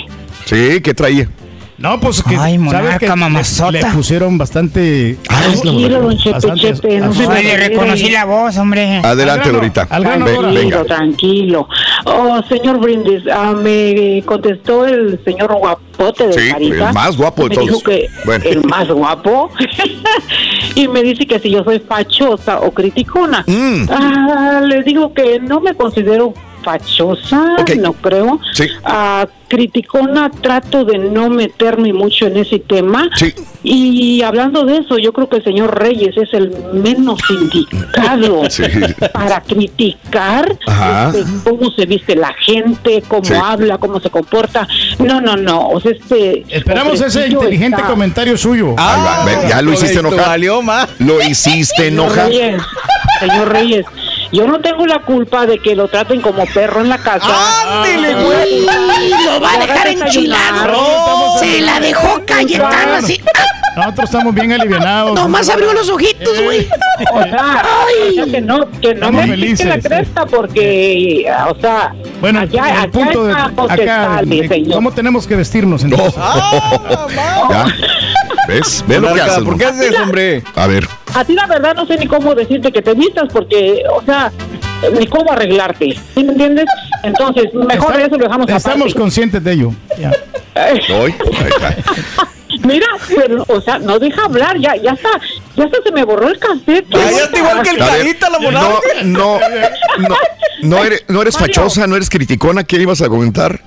Sí, 0.46 0.80
¿qué 0.80 0.94
traía? 0.94 1.28
No, 1.78 2.00
pues 2.00 2.22
que 2.24 2.36
Ay, 2.36 2.58
sabes 2.70 2.98
que 2.98 3.06
le- 3.06 3.14
mamazota. 3.16 3.70
le 3.70 3.84
pusieron 3.86 4.36
bastante. 4.36 5.16
Tranquilo, 5.22 6.00
don 6.02 6.16
Chepe 6.18 6.30
bastante 6.32 6.60
Chepe, 6.74 6.98
no 6.98 7.12
se 7.12 7.20
azúcar. 7.22 7.36
Ay, 7.36 7.44
le 7.44 7.56
reconocí 7.56 8.10
la 8.10 8.24
voz, 8.24 8.56
hombre. 8.58 9.00
Adelante, 9.04 9.50
Dorita. 9.52 9.86
Tranquilo, 9.86 10.52
venga. 10.52 10.84
tranquilo. 10.84 11.68
Oh, 12.04 12.40
señor 12.48 12.80
Brindis, 12.80 13.22
ah, 13.32 13.52
me 13.52 14.22
contestó 14.26 14.86
el 14.86 15.20
señor 15.24 15.54
guapote 15.56 16.26
de 16.26 16.32
Sí, 16.32 16.50
Carita. 16.50 16.88
el 16.88 16.94
más 16.94 17.16
guapo 17.16 17.42
de 17.44 17.48
me 17.50 17.54
todos. 17.54 17.68
Dijo 17.68 17.80
que 17.82 18.06
Bueno. 18.24 18.44
el 18.44 18.64
más 18.64 18.88
guapo. 18.88 19.50
y 20.74 20.88
me 20.88 21.02
dice 21.04 21.26
que 21.26 21.38
si 21.38 21.50
yo 21.50 21.62
soy 21.62 21.78
fachosa 21.78 22.58
o 22.60 22.72
criticona. 22.72 23.44
Mm. 23.46 23.88
Ah, 23.90 24.60
le 24.64 24.82
digo 24.82 25.14
que 25.14 25.38
no 25.38 25.60
me 25.60 25.74
considero 25.74 26.34
fachosa, 26.68 27.57
no 27.81 27.92
creo. 27.94 28.40
Sí. 28.52 28.64
Ah, 28.85 29.26
criticona, 29.48 30.31
trato 30.31 30.85
de 30.85 30.98
no 30.98 31.31
meterme 31.31 31.92
mucho 31.94 32.26
en 32.26 32.37
ese 32.37 32.59
tema. 32.59 33.09
Sí. 33.16 33.33
Y 33.62 34.22
hablando 34.22 34.64
de 34.66 34.76
eso, 34.78 34.98
yo 34.98 35.12
creo 35.14 35.28
que 35.31 35.37
el 35.37 35.44
señor 35.44 35.78
Reyes 35.78 36.14
es 36.18 36.33
el 36.35 36.52
menos 36.74 37.18
indicado 37.31 38.42
Sí. 38.50 38.62
para 39.12 39.40
criticar 39.40 40.50
este, 40.52 41.24
cómo 41.44 41.70
se 41.70 41.87
viste 41.87 42.14
la 42.14 42.33
gente, 42.35 43.02
cómo 43.09 43.24
Sí. 43.24 43.33
habla, 43.42 43.78
cómo 43.78 44.00
se 44.00 44.11
comporta. 44.11 44.68
No, 44.98 45.20
no, 45.22 45.37
no. 45.37 45.68
O 45.68 45.81
sea, 45.81 45.92
este 45.92 46.44
Esperamos 46.50 47.00
ese 47.00 47.28
inteligente 47.28 47.78
está- 47.78 47.88
comentario 47.90 48.37
suyo. 48.37 48.74
Ve, 49.24 49.48
ya 49.48 49.62
lo 49.62 49.72
hiciste 49.72 49.98
enojar. 50.00 50.26
valió 50.28 50.61
más. 50.62 50.88
Lo 50.98 51.22
hiciste 51.22 51.85
Señor 51.85 52.04
enojar. 52.04 52.26
Reyes, 52.28 52.62
señor 53.20 53.48
Reyes, 53.52 53.87
yo 54.32 54.46
no 54.46 54.60
tengo 54.60 54.86
la 54.86 55.00
culpa 55.00 55.46
de 55.46 55.58
que 55.58 55.74
lo 55.74 55.88
traten 55.88 56.20
como 56.20 56.44
perro 56.46 56.80
en 56.80 56.88
la 56.88 56.98
casa. 56.98 57.82
¡Ándele, 57.82 58.14
güey! 58.14 58.66
Lo 59.24 59.40
va 59.40 59.54
a 59.54 59.58
dejar 59.58 59.88
enchilado. 59.88 61.38
Se 61.38 61.60
la 61.60 61.80
dejó 61.80 62.20
Cayetano 62.26 62.94
así. 62.94 63.20
Nosotros 63.78 64.04
estamos 64.10 64.34
bien 64.34 64.52
alivianados. 64.52 65.14
Nomás 65.14 65.48
abrió 65.48 65.72
los 65.72 65.88
ojitos, 65.88 66.42
güey. 66.42 66.68
O 67.12 67.22
sea, 67.22 67.62
o 68.08 68.12
sea, 68.14 68.24
que 68.26 68.40
no, 68.40 68.70
que 68.80 68.94
no 68.94 69.06
Estamos 69.06 69.26
me 69.26 69.34
pique 69.36 69.64
la 69.64 69.72
felices. 69.74 69.84
cresta 69.84 70.26
porque, 70.26 71.26
o 71.48 71.60
sea, 71.60 71.94
Bueno, 72.20 72.40
allá, 72.40 72.70
el 72.70 72.76
allá 72.78 72.90
punto 72.90 73.24
de 73.26 73.32
acá, 73.32 74.20
señor. 74.48 74.74
¿cómo 74.74 74.90
tenemos 74.92 75.26
que 75.26 75.36
vestirnos 75.36 75.84
entonces? 75.84 76.14
Ya. 77.14 77.66
¿Ves? 78.48 78.84
Ve 78.86 78.98
lo 79.00 79.12
que 79.14 79.20
haces. 79.20 79.44
¿Por 79.44 79.58
qué 79.58 79.66
haces 79.66 79.92
eso, 79.92 80.02
hombre? 80.02 80.42
A 80.54 80.66
ver. 80.66 80.86
A 81.14 81.24
ti 81.24 81.34
la 81.34 81.46
verdad 81.46 81.74
no 81.74 81.86
sé 81.86 81.96
ni 81.98 82.06
cómo 82.06 82.34
decirte 82.34 82.72
que 82.72 82.82
te 82.82 82.94
vistas 82.94 83.28
porque, 83.32 83.82
o 83.94 84.02
sea, 84.04 84.32
ni 84.98 85.06
cómo 85.06 85.32
arreglarte, 85.32 85.98
¿sí 86.14 86.24
me 86.24 86.32
entiendes? 86.32 86.66
Entonces, 87.02 87.52
mejor 87.54 87.92
Está- 87.94 88.06
eso 88.06 88.16
lo 88.16 88.24
dejamos 88.24 88.48
Estamos 88.48 88.76
aparte. 88.80 88.94
conscientes 88.98 89.44
de 89.44 89.52
ello. 89.52 89.72
Ya. 89.98 90.12
Hoy. 90.94 91.14
Está. 92.58 92.68
Mira, 92.68 92.86
pero, 93.14 93.44
o 93.48 93.60
sea, 93.60 93.78
no 93.78 93.98
deja 93.98 94.24
hablar, 94.24 94.58
ya, 94.58 94.74
ya 94.76 94.92
está, 94.92 95.08
ya 95.56 95.64
hasta 95.64 95.78
se 95.82 95.92
me 95.92 96.04
borró 96.04 96.28
el 96.28 96.38
cassette. 96.38 96.86
¿qué 96.88 96.98
Ay, 96.98 97.14
ya 97.14 97.24
está 97.24 97.38
igual 97.38 97.62
que 97.62 97.70
el 97.70 97.82
A 97.82 97.86
carita, 97.86 98.30
la 98.30 98.38
no, 98.38 98.44
monarca. 98.44 98.78
no, 99.04 99.38
no, 99.98 100.16
no 100.62 100.84
eres, 100.84 101.04
no 101.08 101.22
eres 101.22 101.40
Mario. 101.40 101.54
fachosa, 101.54 101.86
no 101.86 101.96
eres 101.96 102.10
criticona. 102.10 102.64
¿Qué 102.64 102.76
ibas 102.76 103.00
a 103.02 103.08
comentar? 103.08 103.60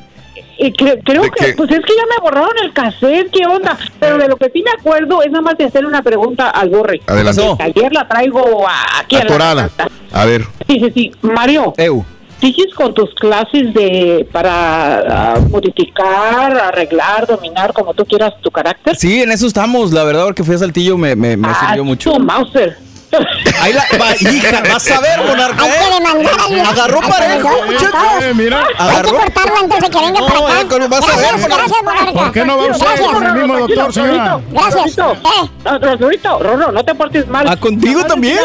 Y 0.58 0.72
cre- 0.74 1.02
creo 1.04 1.24
¿De 1.24 1.32
que, 1.32 1.54
pues 1.54 1.72
es 1.72 1.80
que 1.80 1.94
ya 1.96 2.04
me 2.06 2.22
borraron 2.22 2.52
el 2.64 2.72
cassette, 2.72 3.32
¿qué 3.32 3.48
onda? 3.48 3.76
Pero 4.00 4.20
de 4.20 4.28
lo 4.28 4.38
que 4.38 4.50
sí 4.52 4.62
me 4.64 4.70
acuerdo 4.80 5.24
es 5.24 5.32
nada 5.32 5.42
más 5.42 5.58
de 5.58 5.66
hacerle 5.66 5.88
una 5.88 6.04
pregunta 6.04 6.50
al 6.52 6.70
Borre. 6.70 7.02
Adelante. 7.08 7.42
Ayer 7.60 7.92
la 7.92 8.08
traigo 8.08 8.68
a- 8.68 9.00
aquí 9.00 9.16
a 9.16 9.20
la 9.20 9.26
Atorada. 9.26 9.62
garganta. 9.70 9.88
A 10.12 10.26
ver. 10.26 10.46
Sí, 10.68 10.80
sí, 10.80 10.92
sí. 10.94 11.12
Mario, 11.24 11.74
Eu. 11.78 12.06
¿Sigues 12.42 12.74
con 12.76 12.94
tus 12.94 13.14
clases 13.16 13.74
de 13.74 14.28
para 14.32 15.34
ah, 15.36 15.40
modificar, 15.50 16.58
arreglar, 16.58 17.26
dominar, 17.28 17.72
como 17.74 17.94
tú 17.94 18.04
quieras, 18.06 18.34
tu 18.42 18.52
carácter? 18.52 18.96
Sí, 18.98 19.22
en 19.22 19.32
eso 19.32 19.48
estamos. 19.48 19.92
La 19.94 20.04
verdad, 20.04 20.24
ahora 20.24 20.36
que 20.36 20.44
fui 20.44 20.56
a 20.56 20.58
Saltillo 20.58 20.98
me, 20.98 21.16
me, 21.16 21.38
me 21.38 21.48
Ah, 21.48 21.58
sirvió 21.68 21.84
mucho. 21.86 22.12
tu 22.12 22.20
Mauser. 22.20 22.78
Ahí 23.60 23.74
la, 23.74 23.84
va, 24.00 24.16
hija, 24.16 24.64
vas 24.72 24.90
a 24.90 25.02
ver, 25.02 25.20
monarca. 25.28 25.64
Hay 25.66 25.70
que 25.70 25.78
¿eh? 25.78 26.00
demandar 26.00 26.66
Agarró 26.72 27.00
parejo, 27.02 27.50
muchacho. 27.66 27.98
Eh, 28.22 28.34
mira, 28.34 28.60
Hay 28.62 28.74
que 28.74 28.82
Agarró. 28.84 29.10
cortarlo 29.18 29.54
antes 29.64 29.82
de 29.82 29.90
que 29.90 30.00
venga 30.00 30.20
No, 30.22 30.28
para 30.28 30.40
acá. 30.62 30.88
vas 30.88 31.04
a 31.04 31.18
ver, 31.18 31.18
gracias, 31.18 31.42
monarca. 31.42 31.56
gracias, 31.58 31.84
monarca. 31.84 32.12
¿Por 32.14 32.32
qué 32.32 32.46
no 32.46 32.58
va 32.58 32.66
usted 32.68 32.86
Gracias. 32.86 33.08
con 33.12 33.24
el 33.26 33.34
mismo 33.34 33.58
doctor, 33.60 33.94
señora? 33.94 34.40
Gracias. 34.52 34.98
Eh. 34.98 35.98
Rorrito, 36.00 36.40
Rorro, 36.40 36.72
no 36.72 36.86
te 36.86 36.96
portes 36.96 37.28
mal. 37.28 37.46
Ah, 37.50 37.58
contigo 37.58 38.06
también, 38.06 38.38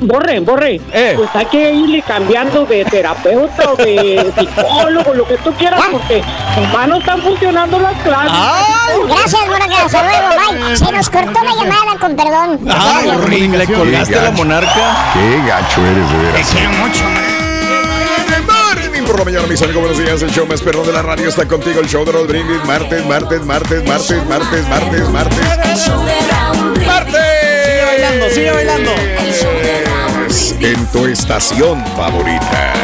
Borre, 0.00 0.40
borre. 0.40 0.80
Eh. 0.92 1.12
Pues 1.16 1.28
hay 1.34 1.46
que 1.46 1.72
irle 1.72 2.02
cambiando 2.02 2.64
de 2.64 2.84
terapeuta 2.86 3.72
o 3.72 3.76
de 3.76 4.32
psicólogo, 4.38 5.14
lo 5.14 5.26
que 5.26 5.36
tú 5.38 5.52
quieras, 5.54 5.82
porque 5.90 6.22
nomás 6.56 6.88
no 6.88 6.96
están 6.98 7.20
funcionando 7.22 7.78
las 7.78 7.94
clases. 8.02 8.32
¡Ay! 8.34 8.94
Gracias, 9.08 9.46
monarca. 9.46 9.84
Hasta 9.84 10.02
luego, 10.02 10.66
bye. 10.66 10.76
Se 10.76 10.92
nos 10.92 11.10
cortó 11.10 11.44
la 11.44 11.54
llamada, 11.54 11.98
con 12.00 12.16
perdón. 12.16 12.60
¡Ay, 12.68 13.06
la 13.08 13.16
horrible! 13.16 13.58
Le 13.58 13.66
colgaste 13.66 14.18
a 14.18 14.22
la 14.22 14.30
monarca. 14.30 15.12
Qué 15.12 15.42
gacho 15.46 15.86
eres, 15.86 16.10
de 16.10 16.18
veras. 16.18 16.50
quiero 16.50 16.70
mucho. 16.70 17.04
Por 19.06 19.18
la 19.18 19.24
mañana, 19.24 19.46
mis 19.48 19.60
amigos, 19.60 19.82
buenos 19.82 19.98
días. 19.98 20.22
El 20.22 20.30
show 20.30 20.46
más 20.46 20.62
perrón 20.62 20.86
de 20.86 20.92
la 20.92 21.02
radio 21.02 21.28
está 21.28 21.48
contigo. 21.48 21.80
El 21.80 21.88
show 21.88 22.04
de 22.04 22.12
los 22.12 22.28
brindis. 22.28 22.64
Martes, 22.64 23.04
martes, 23.06 23.44
martes, 23.44 23.84
martes, 23.84 24.24
martes, 24.28 24.68
martes, 24.68 25.08
martes. 25.10 25.90
¡Martes! 26.86 27.16
Sigue 27.64 27.84
bailando, 27.84 28.30
sigue 28.30 28.50
bailando. 28.52 28.92
En 30.60 30.86
tu 30.92 31.06
estación 31.06 31.84
favorita. 31.96 32.74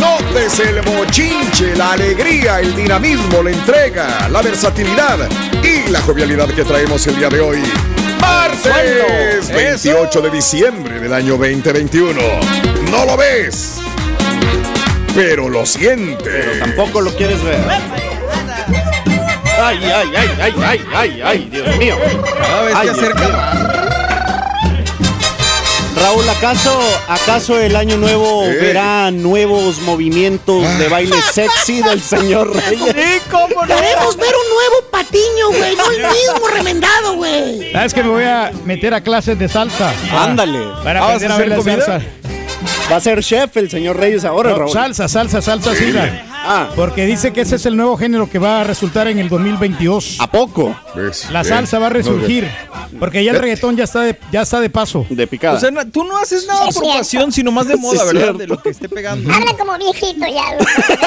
Nótese 0.00 0.70
el 0.70 0.80
bochinche, 0.82 1.74
la 1.74 1.92
alegría, 1.92 2.60
el 2.60 2.74
dinamismo, 2.74 3.42
la 3.42 3.50
entrega, 3.50 4.28
la 4.28 4.40
versatilidad 4.40 5.28
y 5.62 5.90
la 5.90 6.00
jovialidad 6.02 6.48
que 6.48 6.62
traemos 6.62 7.04
el 7.08 7.16
día 7.16 7.28
de 7.28 7.40
hoy. 7.40 7.62
Martes 8.20 8.60
Sueldo. 8.62 9.54
28 9.54 10.20
de 10.20 10.30
diciembre 10.30 11.00
del 11.00 11.12
año 11.12 11.36
2021. 11.36 12.20
No 12.90 13.04
lo 13.04 13.16
ves, 13.16 13.80
pero 15.14 15.48
lo 15.48 15.66
sientes. 15.66 16.60
Tampoco 16.60 17.00
lo 17.00 17.14
quieres 17.16 17.42
ver. 17.42 17.60
Ay, 19.60 19.78
ay, 19.82 20.12
ay, 20.16 20.28
ay, 20.40 20.54
ay, 20.62 20.80
ay, 20.94 21.22
ay, 21.24 21.48
Dios 21.50 21.76
mío. 21.76 21.96
Cada 22.38 22.62
vez 22.62 22.82
Dios 22.82 22.98
acerca 22.98 23.24
mío. 23.24 23.32
más. 23.32 23.73
Raúl, 25.96 26.28
¿acaso, 26.28 26.78
¿acaso 27.08 27.58
el 27.58 27.76
año 27.76 27.96
nuevo 27.96 28.44
Eh. 28.44 28.56
verá 28.60 29.10
nuevos 29.10 29.80
movimientos 29.82 30.62
de 30.78 30.88
baile 30.88 31.16
sexy 31.32 31.82
del 31.82 32.02
señor 32.02 32.52
Reyes? 32.54 32.94
Sí, 32.94 33.20
cómo 33.30 33.64
no. 33.64 33.66
Queremos 33.66 34.16
ver 34.16 34.32
un 34.34 34.54
nuevo 34.54 34.90
patiño, 34.90 35.48
güey. 35.50 35.76
No 35.76 35.90
el 35.90 35.98
mismo 36.02 36.48
remendado, 36.52 37.14
güey. 37.14 37.72
¿Sabes 37.72 37.94
que 37.94 38.02
me 38.02 38.08
voy 38.10 38.24
a 38.24 38.50
meter 38.64 38.92
a 38.92 39.00
clases 39.02 39.38
de 39.38 39.48
salsa? 39.48 39.92
Ándale. 40.12 40.58
Para 40.82 41.00
¿Ah, 41.00 41.02
vas 41.14 41.22
aprender 41.22 41.30
a 41.30 41.34
a 41.34 41.38
ver 41.38 41.48
la 41.48 41.54
hacer 41.56 41.64
comida? 41.72 41.86
salsa. 41.86 42.06
Va 42.92 42.96
a 42.96 43.00
ser 43.00 43.22
chef 43.22 43.56
el 43.56 43.70
señor 43.70 43.96
Reyes 43.96 44.24
ahora, 44.24 44.50
No, 44.50 44.58
Raúl. 44.58 44.70
salsa, 44.72 45.08
salsa, 45.08 45.40
salsa, 45.40 45.74
sí. 45.74 45.90
la- 45.90 46.22
Ah, 46.46 46.68
Porque 46.76 47.06
dice 47.06 47.32
que 47.32 47.40
ese 47.40 47.56
es 47.56 47.64
el 47.64 47.74
nuevo 47.74 47.96
género 47.96 48.28
que 48.28 48.38
va 48.38 48.60
a 48.60 48.64
resultar 48.64 49.08
en 49.08 49.18
el 49.18 49.30
2022. 49.30 50.16
¿a 50.20 50.30
poco? 50.30 50.76
¿Ves? 50.94 51.30
La 51.30 51.42
salsa 51.42 51.78
va 51.78 51.86
a 51.86 51.90
resurgir. 51.90 52.46
Porque 53.00 53.24
ya 53.24 53.32
el 53.32 53.38
reggaetón 53.38 53.76
ya 53.76 53.84
está 53.84 54.00
de, 54.02 54.18
ya 54.30 54.42
está 54.42 54.60
de 54.60 54.68
paso. 54.68 55.06
De 55.08 55.26
picada. 55.26 55.56
O 55.56 55.60
sea, 55.60 55.70
no- 55.70 55.86
tú 55.88 56.04
no 56.04 56.18
haces 56.18 56.46
nada 56.46 56.70
Sí, 56.70 56.78
por 56.80 56.98
pasión, 56.98 57.32
sino 57.32 57.50
más 57.50 57.66
de 57.66 57.76
moda, 57.76 58.04
¿verdad? 58.04 58.20
cierto. 58.20 58.38
De 58.38 58.46
lo 58.46 58.58
que 58.60 58.68
esté 58.68 58.90
pegando. 58.90 59.32
Habla 59.32 59.54
como 59.56 59.78
viejito 59.78 60.26
ya. 60.26 60.54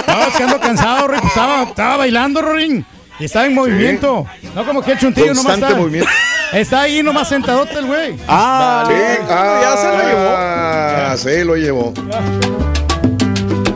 No, 0.08 0.28
es 0.28 0.36
que 0.36 0.44
ando 0.44 0.60
cansado, 0.60 1.08
Rick. 1.08 1.24
Estaba, 1.26 1.64
estaba 1.64 1.98
bailando, 1.98 2.42
Rorín. 2.42 2.84
Y 3.20 3.26
estaba 3.26 3.46
en 3.46 3.54
movimiento. 3.54 4.26
No 4.56 4.66
como 4.66 4.82
que 4.82 4.92
he 4.92 4.94
hecho 4.96 5.08
un 5.08 5.14
tío 5.14 5.28
nomás 5.28 5.44
Constante 5.44 5.66
está. 5.68 5.78
movimiento. 5.80 6.10
Está 6.54 6.82
ahí 6.82 7.04
nomás 7.04 7.28
sentadote 7.30 7.74
el 7.80 7.86
güey. 7.86 8.16
Ah, 8.28 8.84
Sí, 8.88 8.94
ya 9.28 9.78
se 9.78 9.88
lo 9.92 9.98
llevó. 10.08 10.34
Ah, 10.38 11.16
se 11.18 11.46
lo 11.46 11.56
llevó. 11.56 11.94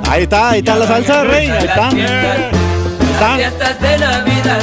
ahí 0.09 0.23
está, 0.23 0.49
ahí 0.51 0.59
está 0.59 0.75
la 0.75 0.87
salsa, 0.87 1.23
Rey. 1.23 1.49
Ahí 1.49 1.65
está. 1.65 1.87
Ahí 1.89 3.41
está. 3.43 3.73
De 3.73 3.97
Navidad 3.97 4.59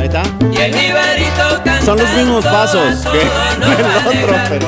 Ahí 0.00 0.06
está. 0.06 0.22
y 0.52 0.56
el 0.56 0.74
Iberito 0.74 1.84
Son 1.84 1.98
los 1.98 2.10
mismos 2.14 2.44
pasos 2.44 3.06
que 3.12 3.20
el 3.20 3.96
otro, 4.06 4.36
pero. 4.48 4.66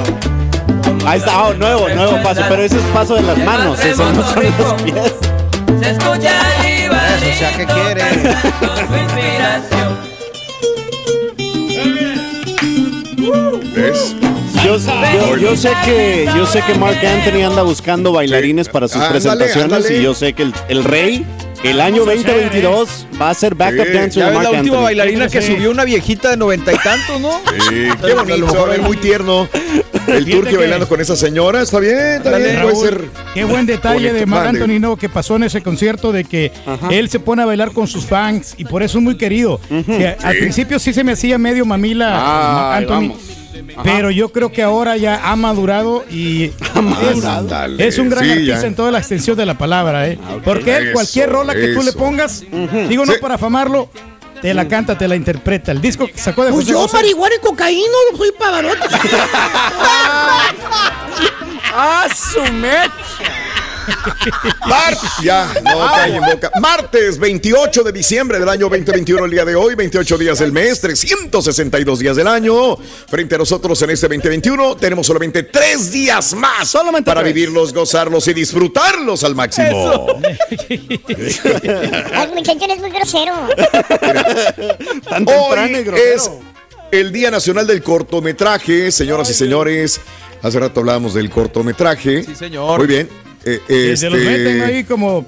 Ahí 1.07 1.19
está, 1.19 1.43
oh, 1.45 1.55
nuevo, 1.55 1.89
nuevo 1.89 2.23
paso, 2.23 2.43
pero 2.49 2.63
ese 2.63 2.77
es 2.77 2.83
paso 2.95 3.17
de 3.17 3.23
las 3.23 3.39
manos, 3.39 3.81
esos 3.85 4.13
no 4.15 4.23
son 4.23 4.45
los 4.59 4.83
pies. 4.83 4.95
Se 5.83 5.91
escucha 5.91 6.33
el 6.65 6.85
Eso, 6.85 7.29
o 7.29 7.39
sea, 7.39 7.57
¿qué 7.57 7.67
quiere? 7.67 8.03
¿Ves? 13.75 14.15
Yo, 14.65 14.77
yo- 14.79 15.37
yo 15.39 15.57
sé 15.57 15.71
que 15.85 16.29
yo 16.37 16.47
sé 16.47 16.63
que 16.67 16.75
Mark 16.75 16.99
Anthony 17.05 17.43
anda 17.45 17.63
buscando 17.63 18.13
bailarines 18.13 18.69
para 18.69 18.87
sus 18.87 18.97
Ándale, 18.99 19.13
presentaciones 19.21 19.73
ándale. 19.79 19.99
y 19.99 20.03
yo 20.03 20.15
sé 20.15 20.35
que 20.35 20.43
el, 20.45 20.55
el 20.69 20.85
rey 20.85 21.25
el 21.65 21.81
año 21.81 22.05
2022 22.05 23.07
va 23.21 23.31
a 23.31 23.35
ser 23.35 23.55
backup 23.55 23.87
Sí, 23.87 23.93
dancer 23.93 24.23
Ya 24.25 24.31
Mark 24.31 24.43
la 24.45 24.51
última 24.51 24.61
Anthony. 24.77 24.83
bailarina 24.85 25.29
que 25.29 25.43
subió 25.43 25.71
una 25.71 25.85
viejita 25.85 26.31
de 26.31 26.37
noventa 26.37 26.73
y 26.73 26.77
tantos, 26.79 27.21
¿no? 27.21 27.41
Sí, 27.69 27.87
qué 28.05 28.15
bonito, 28.15 28.49
se 28.51 28.57
va 28.57 28.63
a 28.65 28.67
ver 28.67 28.83
muy 28.83 28.97
tierno. 28.97 29.49
El 30.09 30.29
turque 30.29 30.51
que- 30.51 30.57
bailando 30.57 30.89
con 30.89 31.01
esa 31.01 31.15
señora, 31.17 31.63
está 31.63 31.79
bien, 31.79 31.97
está 32.17 32.31
Dale, 32.33 32.45
bien, 32.45 32.63
puede 32.63 32.75
Raúl, 32.75 32.85
ser. 32.89 33.05
Qué 33.35 33.45
buen 33.45 33.67
detalle 33.67 33.95
bonito. 34.09 34.15
de 34.15 34.27
Marc. 34.27 34.49
Anthony 34.49 34.81
no, 34.81 34.97
que 34.97 35.09
pasó 35.09 35.37
en 35.37 35.45
ese 35.45 35.61
concierto 35.63 36.11
de 36.13 36.25
que 36.25 36.51
él 36.91 37.09
se 37.09 37.21
pone 37.21 37.43
a 37.43 37.47
bailar 37.47 37.73
con 37.73 37.87
sus 37.87 38.05
fans 38.07 38.55
y 38.59 38.65
por 38.65 38.83
eso 38.83 38.99
es 38.99 39.05
muy 39.05 39.17
querido. 39.17 39.61
Que 39.87 40.17
Al 40.23 40.37
principio 40.37 40.79
sí 40.81 40.93
se 40.93 41.03
me 41.05 41.13
hacía 41.13 41.39
medio 41.39 41.65
mamila 41.65 42.11
Ah, 42.13 42.77
Anthony, 42.77 42.93
vamos. 42.95 43.19
Pero 43.83 44.11
yo 44.11 44.31
creo 44.33 44.53
que 44.53 44.63
ahora 44.63 44.97
ya 44.97 45.31
ha 45.31 45.37
madurado 45.37 46.05
y 46.11 46.45
es, 47.79 47.99
un 47.99 48.09
gran 48.11 48.25
sí, 48.25 48.31
artista 48.31 48.61
ya. 48.61 48.67
en 48.67 48.75
toda 48.75 48.91
la 48.91 48.99
extensión 48.99 49.37
de 49.37 49.47
la 49.47 49.57
palabra, 49.59 50.09
¿eh? 50.09 50.19
Porque 50.45 50.77
él, 50.77 50.85
Eso, 50.85 50.93
cualquier 50.95 51.31
rola 51.31 51.55
que 51.55 51.69
tú 51.69 51.83
le 51.83 51.93
pongas, 51.93 52.45
digo 52.89 53.05
no 53.07 53.13
Sí. 53.13 53.19
para 53.21 53.35
afamarlo, 53.37 53.89
te 54.41 54.53
la 54.55 54.67
canta, 54.69 54.97
te 54.99 55.07
la 55.07 55.15
interpreta. 55.17 55.71
El 55.73 55.81
disco 55.81 56.07
que 56.07 56.19
sacó 56.19 56.45
de 56.45 56.51
Pues 56.53 56.65
José 56.65 56.73
yo, 56.73 56.81
José- 56.83 56.97
marihuana 56.97 57.35
y 57.37 57.41
cocaína, 57.41 57.87
soy 58.17 58.33
pavarotti. 58.39 58.81
¡Ah, 61.75 62.07
su 62.15 62.41
mecha! 62.53 62.91
Mar- 64.67 64.97
ya, 65.23 65.53
no 65.63 65.79
cae 65.95 66.17
en 66.17 66.23
boca. 66.25 66.51
Martes 66.61 67.19
28 67.19 67.83
de 67.83 67.93
diciembre 67.93 68.39
del 68.39 68.49
año 68.49 68.69
2021, 68.69 69.25
el 69.25 69.31
día 69.31 69.45
de 69.45 69.55
hoy, 69.55 69.75
28 69.75 70.19
días 70.19 70.39
del 70.39 70.53
mes, 70.53 70.81
362 70.81 71.99
días 71.99 72.17
del 72.17 72.29
año. 72.29 72.77
Frente 73.09 73.35
a 73.35 73.39
nosotros 73.39 73.81
en 73.83 73.91
este 73.91 74.07
2021 74.09 74.77
tenemos 74.77 75.07
solamente 75.07 75.43
tres 75.45 75.91
días 75.93 76.35
más 76.35 76.73
para 77.05 77.21
tres. 77.23 77.35
vivirlos, 77.35 77.73
gozarlos 77.73 78.27
y 78.29 78.35
disfrutarlos 78.35 79.25
al 79.25 79.35
máximo. 79.35 80.07
Ay, 81.09 82.29
muchacho, 82.35 82.65
eres 82.65 82.79
muy 82.81 82.91
grosero. 82.91 83.33
Tan 85.09 85.23
Hoy 85.29 85.35
temprano 85.35 85.79
y 85.79 85.85
grosero. 85.85 86.15
es 86.15 86.31
el 86.91 87.13
Día 87.13 87.31
Nacional 87.31 87.67
del 87.67 87.83
Cortometraje, 87.83 88.91
señoras 88.93 89.31
y 89.31 89.35
señores. 89.35 90.01
Hace 90.43 90.59
rato 90.59 90.81
hablábamos 90.81 91.15
del 91.15 91.31
cortometraje. 91.31 92.25
Sí, 92.25 92.35
señor. 92.35 92.79
Muy 92.79 92.87
bien. 92.89 93.09
Eh, 93.45 93.61
Que 93.67 93.97
Se 93.97 94.09
los 94.09 94.19
este, 94.21 94.31
meten 94.31 94.63
ahí 94.63 94.85
como, 94.85 95.25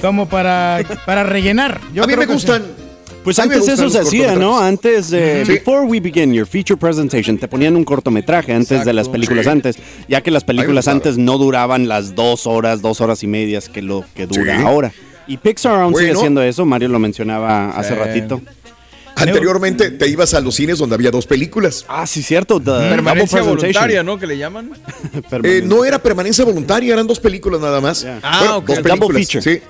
como 0.00 0.28
para, 0.28 0.80
para 1.04 1.22
rellenar. 1.22 1.80
Yo 1.94 2.02
a 2.04 2.06
mí 2.06 2.14
me 2.16 2.26
gustan. 2.26 2.62
Pues 3.24 3.38
antes 3.38 3.68
eso 3.68 3.88
se 3.88 4.00
hacía, 4.00 4.34
¿no? 4.34 4.58
Antes 4.58 5.10
de 5.10 5.44
Sí. 5.46 5.52
before 5.52 5.86
we 5.86 6.00
begin 6.00 6.32
your 6.34 6.44
feature 6.46 6.76
presentation 6.76 7.38
te 7.38 7.46
ponían 7.46 7.76
un 7.76 7.84
cortometraje 7.84 8.52
antes 8.52 8.84
de 8.84 8.92
las 8.92 9.08
películas 9.08 9.44
Sí. 9.44 9.50
antes, 9.50 9.76
ya 10.08 10.20
que 10.22 10.32
las 10.32 10.42
películas 10.42 10.88
antes 10.88 11.18
no 11.18 11.38
duraban 11.38 11.86
las 11.86 12.16
dos 12.16 12.48
horas, 12.48 12.82
dos 12.82 13.00
horas 13.00 13.22
y 13.22 13.28
medias 13.28 13.68
que 13.68 13.80
lo 13.80 14.04
que 14.16 14.26
dura 14.26 14.56
Sí. 14.56 14.62
ahora. 14.64 14.92
Y 15.28 15.36
Pixar 15.36 15.76
aún 15.80 15.94
sigue 15.94 16.10
haciendo 16.10 16.42
eso, 16.42 16.64
Mario 16.64 16.88
lo 16.88 16.98
mencionaba 16.98 17.70
hace 17.70 17.90
Sí. 17.90 17.94
ratito. 17.94 18.40
Anteriormente 19.22 19.90
te 19.90 20.08
ibas 20.08 20.34
a 20.34 20.40
los 20.40 20.54
cines 20.54 20.78
donde 20.78 20.94
había 20.94 21.10
dos 21.10 21.26
películas. 21.26 21.84
Ah, 21.88 22.06
sí, 22.06 22.22
cierto. 22.22 22.58
the 22.58 22.70
double 22.70 22.88
Permanencia 22.90 23.42
voluntaria, 23.42 24.02
¿no? 24.02 24.18
Que 24.18 24.26
le 24.26 24.38
llaman. 24.38 24.70
Eh, 25.44 25.62
no 25.64 25.84
era 25.84 26.00
permanencia 26.02 26.44
voluntaria, 26.44 26.92
eran 26.92 27.06
dos 27.06 27.18
películas 27.18 27.60
nada 27.60 27.80
más. 27.80 28.06
Ah, 28.22 28.56
ok. 28.56 28.66
Dos 28.66 28.76
Double 28.76 28.90
películas. 28.90 29.26
feature. 29.28 29.42
Sí. 29.42 29.62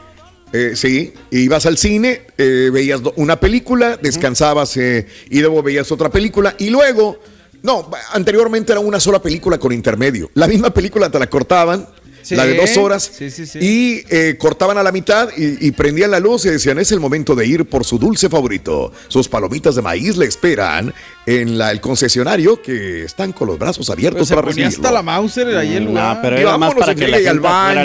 Eh, 0.53 0.73
sí, 0.77 1.15
ibas 1.31 1.65
al 1.65 1.79
cine, 1.79 2.27
eh, 2.37 2.69
veías 2.71 3.01
una 3.17 3.41
película, 3.41 3.97
descansabas 3.97 4.77
eh, 4.77 5.07
y 5.31 5.41
luego 5.41 5.63
veías 5.63 5.91
otra 5.91 6.11
película 6.11 6.55
y 6.59 6.69
luego, 6.69 7.19
no, 7.63 7.91
anteriormente 8.13 8.73
era 8.73 8.81
una 8.81 9.01
sola 9.01 9.23
película 9.23 9.57
con 9.59 9.73
intermedio. 9.73 10.31
La 10.35 10.47
misma 10.47 10.69
película 10.75 11.11
te 11.11 11.19
la 11.19 11.29
cortaban, 11.29 11.89
Sí. 12.23 12.35
la 12.37 12.47
de 12.47 12.57
dos 12.57 12.77
horas, 12.77 13.11
Sí, 13.17 13.31
sí, 13.31 13.47
sí. 13.47 13.59
y 13.61 14.05
eh, 14.09 14.37
cortaban 14.39 14.79
a 14.79 14.83
la 14.83 14.93
mitad 14.93 15.29
y, 15.37 15.67
y 15.67 15.71
prendían 15.73 16.11
la 16.11 16.21
luz 16.21 16.45
y 16.47 16.51
decían, 16.51 16.79
es 16.79 16.93
el 16.93 17.01
momento 17.01 17.35
de 17.35 17.47
ir 17.47 17.65
por 17.67 17.85
su 17.85 17.99
dulce 17.99 18.29
favorito. 18.29 18.93
Sus 19.09 19.29
palomitas 19.29 19.75
de 19.75 19.83
maíz 19.83 20.17
le 20.17 20.27
esperan 20.27 20.93
en 21.27 21.59
la- 21.59 21.71
el 21.71 21.81
concesionario 21.81 22.61
que 22.63 23.05
están 23.05 23.33
con 23.33 23.49
los 23.49 23.59
brazos 23.59 23.89
abiertos 23.91 24.21
Pero 24.21 24.27
se 24.27 24.35
para 24.35 24.47
recibirlo. 24.49 24.77
hasta 24.77 24.93
la 24.93 25.03
Mauser 25.03 25.49
ahí 25.57 25.75
el 25.77 25.85
No, 25.85 25.91
lugar. 25.91 26.19
pero 26.23 26.37
era 26.37 26.51
más 26.59 26.61
vámonos 26.71 26.81
para 26.81 26.95
que 26.95 27.09
la 27.09 27.17
gente 27.17 27.29
al 27.29 27.41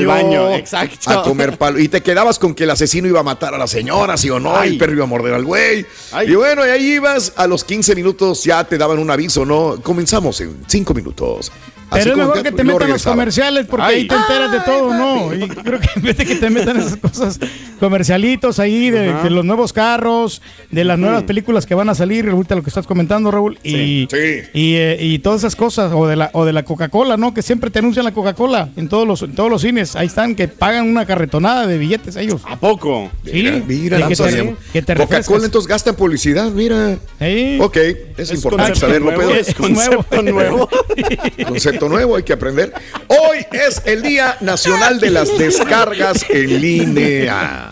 baño. 0.05 0.55
Exacto. 0.55 1.09
A 1.09 1.23
comer 1.23 1.57
palo. 1.57 1.79
Y 1.79 1.87
te 1.87 2.01
quedabas 2.01 2.39
con 2.39 2.53
que 2.55 2.63
el 2.65 2.69
asesino 2.71 3.07
iba 3.07 3.19
a 3.19 3.23
matar 3.23 3.53
a 3.53 3.57
la 3.57 3.67
señora, 3.67 4.17
sí 4.17 4.29
o 4.29 4.39
no. 4.39 4.55
Ay. 4.57 4.71
El 4.71 4.77
perro 4.77 4.93
iba 4.93 5.03
a 5.03 5.07
morder 5.07 5.33
al 5.33 5.45
güey. 5.45 5.85
Ay. 6.11 6.31
Y 6.31 6.35
bueno, 6.35 6.65
y 6.65 6.69
ahí 6.69 6.93
ibas. 6.93 7.33
A 7.35 7.47
los 7.47 7.63
15 7.63 7.95
minutos 7.95 8.43
ya 8.43 8.63
te 8.63 8.77
daban 8.77 8.99
un 8.99 9.09
aviso, 9.11 9.45
¿no? 9.45 9.79
Comenzamos 9.81 10.41
en 10.41 10.57
5 10.67 10.93
minutos. 10.93 11.51
Así 11.89 12.01
Pero 12.03 12.11
es 12.11 12.17
mejor 12.17 12.43
que 12.43 12.51
te 12.51 12.63
metan 12.65 12.89
los 12.89 13.03
comerciales 13.03 13.65
porque 13.65 13.85
Ay. 13.85 13.95
ahí 14.01 14.07
te 14.07 14.15
enteras 14.15 14.51
de 14.51 14.59
todo, 14.61 14.93
¿no? 14.93 15.33
Y 15.33 15.47
creo 15.63 15.79
que 15.79 15.87
en 15.95 16.01
vez 16.01 16.17
de 16.17 16.25
que 16.25 16.35
te 16.35 16.49
metan 16.49 16.77
esas 16.77 16.97
cosas, 16.97 17.39
comercialitos 17.79 18.59
ahí 18.59 18.89
de, 18.89 19.29
los 19.29 19.45
nuevos 19.45 19.71
carros, 19.71 20.41
de 20.69 20.83
las 20.83 20.99
nuevas 20.99 21.23
películas 21.23 21.65
que 21.65 21.75
van 21.75 21.89
a 21.89 21.95
salir, 21.95 22.27
ahorita 22.27 22.55
lo 22.55 22.63
que 22.63 22.69
estás 22.69 22.85
comentando, 22.87 23.31
Raúl, 23.31 23.57
y, 23.63 24.07
Sí. 24.11 24.41
y, 24.53 24.75
eh, 24.75 24.97
y 24.99 25.19
todas 25.19 25.39
esas 25.41 25.55
cosas, 25.55 25.91
o 25.93 26.07
de 26.07 26.15
la, 26.17 26.29
o 26.33 26.43
de 26.43 26.53
la 26.53 26.63
Coca-Cola, 26.63 27.15
¿no? 27.17 27.33
Que 27.33 27.41
siempre 27.41 27.69
te 27.69 27.79
anuncian 27.79 28.03
la 28.03 28.11
Coca-Cola 28.13 28.69
en 28.75 28.89
todos 28.89 29.07
los, 29.07 29.21
en 29.21 29.33
todos 29.35 29.49
los 29.49 29.61
cines. 29.61 29.95
Ahí 29.95 30.07
están, 30.07 30.35
que 30.35 30.47
pagan 30.47 30.87
una 30.89 31.05
carretonada 31.05 31.67
de 31.67 31.77
billetes 31.77 32.15
ellos. 32.17 32.41
¿A 32.45 32.57
poco? 32.57 33.09
Sí, 33.23 33.31
Mira, 33.33 33.61
mira, 33.65 34.07
que 34.07 34.15
te, 34.15 34.23
de- 34.23 34.55
que 34.73 34.81
te 34.81 34.95
Coca-Cola 34.95 35.45
entonces 35.45 35.67
gasta 35.67 35.91
en 35.91 35.95
publicidad, 35.95 36.51
mira. 36.51 36.97
Sí. 37.19 37.59
Ok, 37.61 37.77
es, 38.17 38.33
importante 38.33 38.75
saberlo, 38.79 39.11
nuevo, 39.11 39.21
Pedro. 39.31 39.41
es 39.41 39.53
concepto 39.55 40.21
nuevo. 40.23 40.69
Concepto 41.47 41.76
nuevo, 41.87 42.15
hay 42.15 42.23
que 42.23 42.33
aprender. 42.33 42.73
Hoy 43.07 43.45
es 43.51 43.81
el 43.85 44.01
Día 44.01 44.37
Nacional 44.41 44.99
de 44.99 45.09
las 45.11 45.37
Descargas 45.37 46.25
en 46.29 46.61
Línea. 46.61 47.71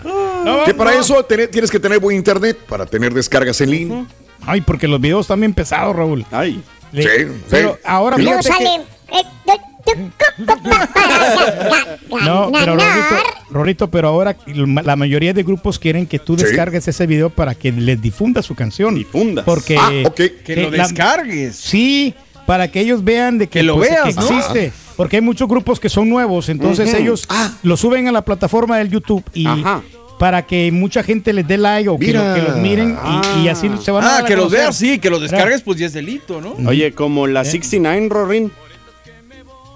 que 0.66 0.74
para 0.74 0.94
eso 0.94 1.24
tienes 1.26 1.72
que 1.72 1.80
tener 1.80 2.00
buen 2.00 2.16
internet 2.18 2.58
para 2.70 2.86
tener 2.86 3.14
descargas 3.14 3.60
en 3.62 3.70
línea. 3.72 4.06
Ay, 4.46 4.62
porque 4.62 4.88
los 4.88 5.02
videos 5.02 5.22
están 5.22 5.40
bien 5.40 5.54
pesados, 5.54 5.96
Raúl. 5.96 6.26
Ay. 6.32 6.62
Le- 6.92 7.04
Sí, 7.04 7.32
pero 7.50 7.74
sí. 7.74 7.80
ahora 7.84 8.16
Y 8.20 8.24
Luego 8.24 8.42
fíjate 8.44 8.64
que- 8.64 8.70
sale. 8.70 8.84
de- 9.12 9.52
de- 9.52 10.12
co- 10.46 10.54
co- 10.54 10.64
pa- 10.64 12.00
para 12.10 12.26
No, 12.26 12.52
pero. 12.52 12.76
Rorito, 12.76 13.16
Rorito, 13.50 13.90
pero 13.92 14.08
ahora 14.10 14.36
la 14.46 14.96
mayoría 14.96 15.34
de 15.34 15.44
grupos 15.44 15.80
quieren 15.80 16.06
que 16.08 16.20
tú 16.20 16.38
Sí. 16.38 16.44
descargues 16.46 16.88
ese 16.88 17.06
video 17.08 17.30
para 17.30 17.56
que 17.56 17.72
les 17.72 18.02
difunda 18.02 18.42
su 18.42 18.56
canción. 18.56 18.96
Difundas. 18.96 19.46
Porque 19.46 19.78
Ah. 19.80 19.92
Que 20.16 20.56
lo 20.58 20.70
la- 20.72 20.84
descargues. 20.88 21.56
sí, 21.56 22.14
para 22.46 22.70
que 22.70 22.80
ellos 22.82 23.04
vean 23.04 23.38
de 23.38 23.48
que, 23.48 23.60
Que 23.60 23.64
lo 23.64 23.76
pues, 23.78 23.90
veas, 23.90 24.04
que 24.06 24.14
¿no? 24.14 24.22
existe. 24.28 24.72
Porque 24.96 25.18
hay 25.18 25.22
muchos 25.22 25.48
grupos 25.48 25.80
que 25.80 25.90
son 25.90 26.10
nuevos, 26.10 26.48
entonces 26.50 26.94
ellos 26.94 27.26
Ah. 27.30 27.52
lo 27.64 27.76
suben 27.78 28.08
a 28.08 28.12
la 28.12 28.24
plataforma 28.24 28.78
del 28.78 28.90
YouTube 28.90 29.24
y 29.34 29.46
Ajá. 29.46 29.82
para 30.20 30.46
que 30.46 30.72
mucha 30.72 31.04
gente 31.04 31.34
les 31.34 31.46
dé 31.48 31.58
like 31.58 31.90
o 31.90 31.98
que, 32.00 32.14
lo- 32.14 32.20
Mira. 32.22 32.34
que 32.36 32.42
los 32.44 32.58
miren 32.58 32.98
y, 33.38 33.42
y 33.44 33.48
así 33.50 33.70
se 33.82 33.92
van 33.92 34.04
a 34.06 34.16
Ah, 34.16 34.20
a 34.20 34.26
que 34.26 34.36
los 34.38 34.50
veas, 34.52 34.76
sí, 34.76 35.00
que 35.00 35.10
los 35.10 35.22
descargues, 35.22 35.62
pues 35.64 35.78
ya 35.80 35.88
es 35.88 35.94
delito, 35.94 36.40
¿no? 36.40 36.56
Oye, 36.70 36.94
como 36.94 37.28
la 37.28 37.44
69, 37.44 38.08
Rorin. 38.10 38.52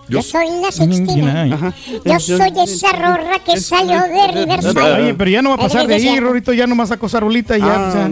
Yo 0.08 0.24
soy 0.24 0.46
la 0.62 0.72
69. 0.72 1.54
Ajá. 1.54 1.74
Yo 2.06 2.20
soy 2.20 2.52
esa 2.64 2.92
rorra 2.94 3.38
que 3.46 3.60
salió 3.60 4.02
de 4.02 4.28
Riverside. 4.46 4.82
Oye, 5.02 5.14
pero 5.14 5.30
ya 5.30 5.42
no 5.44 5.50
va 5.50 5.56
a 5.56 5.60
pasar 5.60 5.86
de 5.86 5.96
ahí. 5.96 6.20
Rorito, 6.20 6.52
ya 6.54 6.66
nomás 6.66 6.90
sacó 6.90 7.08
Sarulita 7.10 7.58
y 7.58 7.62
ya. 7.62 8.10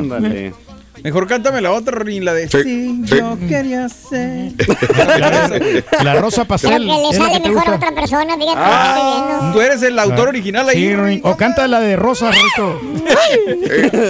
Mejor 1.03 1.27
cántame 1.27 1.61
la 1.61 1.71
otra, 1.71 1.99
Rin, 1.99 2.25
la 2.25 2.33
de 2.33 2.47
Sí, 2.49 2.63
Sí, 2.63 3.01
sí. 3.07 3.15
yo 3.17 3.37
quería 3.47 3.87
ser. 3.89 4.51
La 6.03 6.15
rosa 6.15 6.45
pastel. 6.45 6.71
que 6.71 6.79
le 6.79 6.87
la 6.87 7.11
sale 7.13 7.41
que 7.41 7.49
mejor 7.49 7.69
a 7.69 7.75
otra 7.75 7.91
persona, 7.93 8.35
fíjate, 8.37 8.53
Ah, 8.57 9.51
tú 9.53 9.61
eres 9.61 9.81
el 9.83 9.97
autor 9.99 10.29
original 10.29 10.67
ahí. 10.69 10.77
Sí, 10.77 10.95
Rin. 10.95 11.21
O 11.23 11.35
canta 11.37 11.67
la 11.67 11.79
de 11.79 11.95
Rosa, 11.95 12.31
Rorito. 12.31 12.81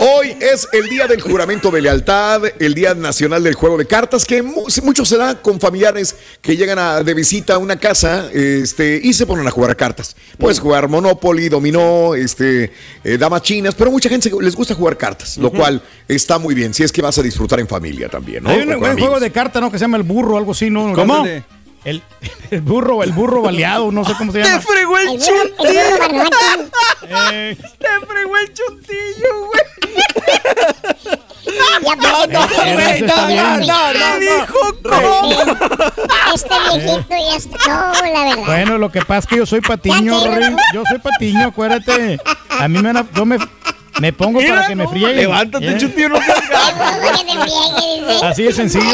Hoy 0.00 0.36
es 0.40 0.68
el 0.72 0.88
Día 0.88 1.06
del 1.06 1.20
Juramento 1.20 1.70
de 1.70 1.80
Lealtad, 1.80 2.42
el 2.58 2.74
Día 2.74 2.94
Nacional 2.94 3.42
del 3.42 3.54
Juego 3.54 3.76
de 3.78 3.86
Cartas, 3.86 4.24
que 4.24 4.42
mu- 4.42 4.66
mucho 4.82 5.04
se 5.04 5.16
da 5.16 5.40
con 5.40 5.60
familiares 5.60 6.16
que 6.40 6.56
llegan 6.56 6.78
a- 6.78 7.02
de 7.02 7.14
visita 7.14 7.54
a 7.54 7.58
una 7.58 7.76
casa 7.78 8.28
este, 8.32 9.00
y 9.02 9.12
se 9.12 9.26
ponen 9.26 9.46
a 9.46 9.50
jugar 9.50 9.70
a 9.70 9.74
cartas. 9.74 10.16
Puedes 10.38 10.58
jugar 10.60 10.88
Monopoly, 10.88 11.48
Dominó, 11.48 12.14
este, 12.14 12.72
eh, 13.04 13.18
damas 13.18 13.42
chinas, 13.42 13.74
pero 13.74 13.90
mucha 13.90 14.08
gente 14.08 14.28
se- 14.30 14.42
les 14.42 14.54
gusta 14.56 14.74
jugar 14.74 14.96
cartas, 14.96 15.36
lo 15.38 15.50
cual 15.50 15.80
está 16.08 16.38
muy 16.38 16.54
bien, 16.54 16.74
si 16.74 16.82
es 16.82 16.92
que 16.92 17.02
vas 17.02 17.16
a 17.18 17.22
disfrutar 17.22 17.60
en 17.60 17.68
familia 17.68 18.08
también, 18.08 18.42
¿no? 18.44 18.50
Hay 18.50 18.60
un 18.62 18.72
amigos. 18.72 18.98
juego 19.00 19.20
de 19.20 19.30
carta, 19.30 19.60
¿no? 19.60 19.70
Que 19.70 19.78
se 19.78 19.84
llama 19.84 19.96
el 19.96 20.02
burro, 20.02 20.36
algo 20.36 20.52
así, 20.52 20.70
¿no? 20.70 20.92
¿Cómo? 20.92 21.24
El, 21.84 22.02
el 22.50 22.60
burro, 22.62 23.02
el 23.02 23.12
burro 23.12 23.42
baleado, 23.42 23.92
no 23.92 24.04
sé 24.06 24.14
cómo 24.16 24.32
se 24.32 24.38
Te 24.42 24.48
llama. 24.48 24.62
fregó 24.62 24.96
el 24.98 25.08
chuntillo. 25.18 26.24
Eh, 27.32 27.56
Te 27.78 28.06
fregó 28.06 28.36
el 28.38 28.54
chuntillo, 28.54 29.46
güey. 29.46 29.64
Para 31.84 31.96
que 31.96 32.28
te 32.28 32.32
no, 32.32 32.44
este 32.44 33.04
está 33.04 33.26
bien. 33.26 34.20
dijo 34.20 34.58
cómo? 34.82 35.30
Este 36.34 36.54
viejito 36.78 37.06
ya 37.10 37.36
está. 37.36 37.58
No, 37.68 37.92
la 38.12 38.24
verdad. 38.24 38.46
bueno, 38.46 38.78
lo 38.78 38.90
que 38.90 39.00
pasa 39.02 39.18
es 39.20 39.26
que 39.26 39.36
yo 39.36 39.46
soy 39.46 39.60
patiño. 39.60 40.20
Yo 40.72 40.82
soy 40.88 40.98
patiño, 40.98 41.48
acuérdate. 41.48 42.18
A 42.58 42.66
mí 42.68 42.78
me 42.78 42.92
van 42.92 42.96
a- 42.96 43.06
yo 43.14 43.24
me, 43.26 43.36
me 44.00 44.12
pongo 44.12 44.40
para 44.40 44.66
que 44.66 44.74
me 44.74 44.84
no, 44.84 44.90
frieguen. 44.90 45.16
Levántate, 45.16 45.68
Eh, 45.70 45.76
chuntillo, 45.78 46.08
no 46.10 46.16
te 46.16 46.22
friegue. 46.24 46.64
Así 48.22 48.42
de 48.44 48.52
sencillo. 48.52 48.84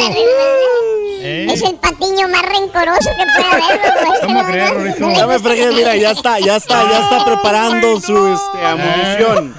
Eh. 1.22 1.46
Es 1.50 1.62
el 1.62 1.76
patiño 1.76 2.28
más 2.28 2.42
rencoroso 2.42 3.10
que 3.10 3.24
puede 3.34 3.64
haber, 3.64 4.04
güey. 4.04 4.20
¿Cómo 4.22 4.44
crees, 4.44 4.70
Rorito? 4.70 5.12
Ya 5.12 5.26
me 5.26 5.38
fregué, 5.38 5.70
mira, 5.72 5.96
ya 5.96 6.10
está, 6.12 6.40
ya 6.40 6.56
está, 6.56 6.90
ya 6.90 7.00
está 7.02 7.24
preparando 7.24 8.00
su 8.00 8.26
este, 8.28 8.66
amunición. 8.66 9.54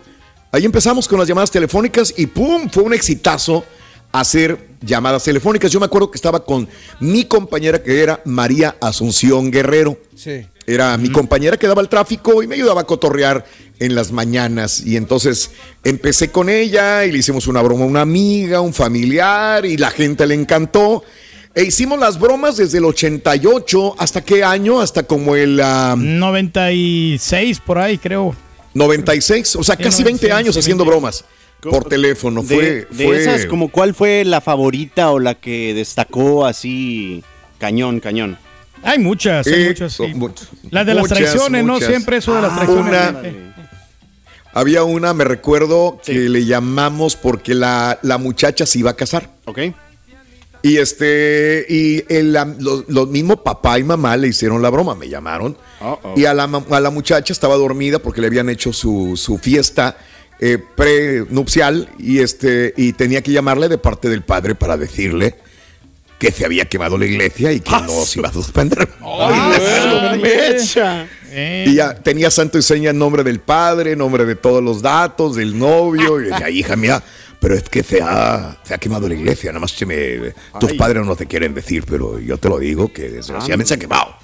Ahí 0.57 0.64
empezamos 0.64 1.07
con 1.07 1.18
las 1.18 1.28
llamadas 1.28 1.50
telefónicas 1.50 2.14
y 2.16 2.24
¡pum! 2.24 2.70
Fue 2.70 2.82
un 2.82 2.94
exitazo 2.94 3.62
hacer 4.11 4.68
llamadas 4.80 5.22
telefónicas. 5.22 5.70
Yo 5.70 5.78
me 5.78 5.84
acuerdo 5.84 6.11
que 6.11 6.16
estaba 6.16 6.46
con 6.46 6.66
mi 6.98 7.26
compañera 7.26 7.82
que 7.82 8.02
era 8.02 8.22
María 8.24 8.74
Asunción 8.80 9.50
Guerrero. 9.50 9.98
Sí. 10.14 10.46
Era 10.66 10.96
mi 10.96 11.12
compañera 11.12 11.59
que 11.59 11.66
daba 11.66 11.82
el 11.82 11.90
tráfico 11.90 12.42
y 12.42 12.46
me 12.46 12.54
ayudaba 12.54 12.80
a 12.80 12.84
cotorrear 12.84 13.44
en 13.80 13.94
las 13.94 14.12
mañanas. 14.12 14.80
Y 14.80 14.96
entonces 14.96 15.50
empecé 15.84 16.30
con 16.30 16.48
ella 16.48 17.04
y 17.04 17.12
le 17.12 17.18
hicimos 17.18 17.48
una 17.48 17.61
broma 17.61 17.84
a 17.84 17.88
una 17.88 18.00
amiga, 18.00 18.62
un 18.62 18.72
familiar 18.72 19.66
y 19.66 19.76
la 19.76 19.90
gente 19.90 20.26
le 20.26 20.36
encantó. 20.36 21.04
E 21.54 21.64
hicimos 21.64 21.98
las 21.98 22.18
bromas 22.18 22.57
desde 22.57 22.78
el 22.78 22.86
88 22.86 23.96
hasta 23.98 24.24
qué 24.24 24.42
año, 24.42 24.80
hasta 24.80 25.02
como 25.02 25.36
el 25.36 25.61
ah, 25.61 25.96
96 25.98 27.61
por 27.61 27.76
ahí, 27.76 27.98
creo. 27.98 28.34
96, 28.76 29.56
o 29.56 29.64
sea, 29.64 29.76
Sí, 29.76 29.82
casi 29.82 30.02
20 30.04 30.28
96, 30.28 30.32
años 30.32 30.56
haciendo 30.56 30.84
20. 30.84 30.90
bromas 30.98 31.24
por 31.62 31.84
teléfono. 31.88 32.42
De, 32.42 32.54
Fue, 32.54 32.64
de 32.96 33.04
fue- 33.06 33.20
esas, 33.22 33.46
como 33.46 33.68
cuál 33.70 33.94
fue 33.94 34.24
la 34.24 34.40
favorita 34.40 35.10
o 35.10 35.18
la 35.18 35.34
que 35.34 35.74
destacó 35.74 36.44
así 36.46 37.24
cañón, 37.58 38.00
cañón. 38.00 38.38
Hay 38.82 38.98
muchas, 38.98 39.46
hay 39.46 39.62
Eh, 39.64 39.68
muchas. 39.68 39.92
sí. 39.94 40.02
mu- 40.14 40.28
Las 40.70 40.86
de 40.86 40.94
las 40.94 41.02
muchas, 41.02 41.18
traiciones, 41.18 41.64
¿no? 41.64 41.72
muchas. 41.74 41.88
Siempre 41.88 42.18
eso 42.18 42.34
de 42.34 42.42
las 42.42 42.52
Ah, 42.52 42.56
traiciones. 42.56 42.88
una- 42.92 43.22
Había 44.52 44.84
una, 44.84 45.12
me 45.12 45.24
recuerdo, 45.24 46.00
que 46.04 46.14
le 46.14 46.46
llamamos 46.46 47.14
porque 47.16 47.54
la, 47.54 47.98
la 48.02 48.16
muchacha 48.16 48.64
se 48.64 48.78
iba 48.78 48.90
a 48.92 48.96
casar. 48.96 49.28
Ok. 49.44 49.58
Y 50.66 50.78
este, 50.78 51.64
y 51.68 52.02
el, 52.08 52.32
la- 52.32 52.44
lo, 52.58 52.84
lo 52.88 53.06
mismo 53.06 53.42
papá 53.42 53.78
y 53.78 53.84
mamá 53.84 54.16
le 54.16 54.28
hicieron 54.28 54.60
la 54.62 54.70
broma, 54.70 54.94
me 54.94 55.08
llamaron. 55.08 55.56
Y 56.16 56.24
a 56.24 56.34
la, 56.34 56.44
a 56.70 56.80
la 56.80 56.90
muchacha 56.90 57.32
estaba 57.32 57.54
dormida 57.56 57.98
porque 58.00 58.20
le 58.20 58.26
habían 58.26 58.48
hecho 58.48 58.72
su, 58.72 59.16
su 59.16 59.38
fiesta 59.38 59.96
eh, 60.40 60.58
prenupcial 60.76 61.88
y 61.98 62.18
este, 62.18 62.74
y 62.76 62.92
tenía 62.94 63.22
que 63.22 63.30
llamarle 63.32 63.68
de 63.68 63.78
parte 63.78 64.08
del 64.08 64.22
padre 64.22 64.54
para 64.54 64.76
decirle 64.76 65.36
que 66.18 66.32
se 66.32 66.44
había 66.46 66.64
quemado 66.64 66.96
la 66.98 67.04
iglesia 67.06 67.52
y 67.52 67.60
que 67.60 67.70
no 67.70 67.78
se 68.06 68.18
iba 68.20 68.28
a 68.30 68.32
suspender. 68.32 68.88
Y 71.37 71.74
ya 71.74 71.95
tenía 71.95 72.30
santo 72.30 72.57
y 72.59 72.62
seña 72.62 72.91
en 72.91 72.99
nombre 72.99 73.22
del 73.22 73.41
padre, 73.41 73.95
nombre 73.95 74.24
de 74.24 74.37
todos 74.37 74.62
los 74.62 74.80
datos, 74.80 75.37
del 75.37 75.59
novio. 75.59 76.20
Y 76.20 76.24
decía, 76.24 76.49
hija 76.49 76.76
mía, 76.76 77.03
pero 77.41 77.55
es 77.55 77.64
que 77.64 77.82
se 77.82 78.01
ha, 78.03 78.57
se 78.62 78.74
ha 78.74 78.78
quemado 78.78 79.07
la 79.09 79.14
iglesia. 79.14 79.51
Nada 79.51 79.61
más 79.61 79.72
se 79.72 79.84
me, 79.84 80.32
tus 80.59 80.72
padres 80.74 81.05
no 81.05 81.14
te 81.14 81.26
quieren 81.26 81.55
decir, 81.55 81.84
pero 81.87 82.18
yo 82.18 82.39
te 82.39 82.49
lo 82.49 82.59
digo 82.59 82.93
que 82.93 83.11
desgraciadamente 83.11 83.68
se 83.68 83.74
ha 83.74 83.78
quemado. 83.78 84.16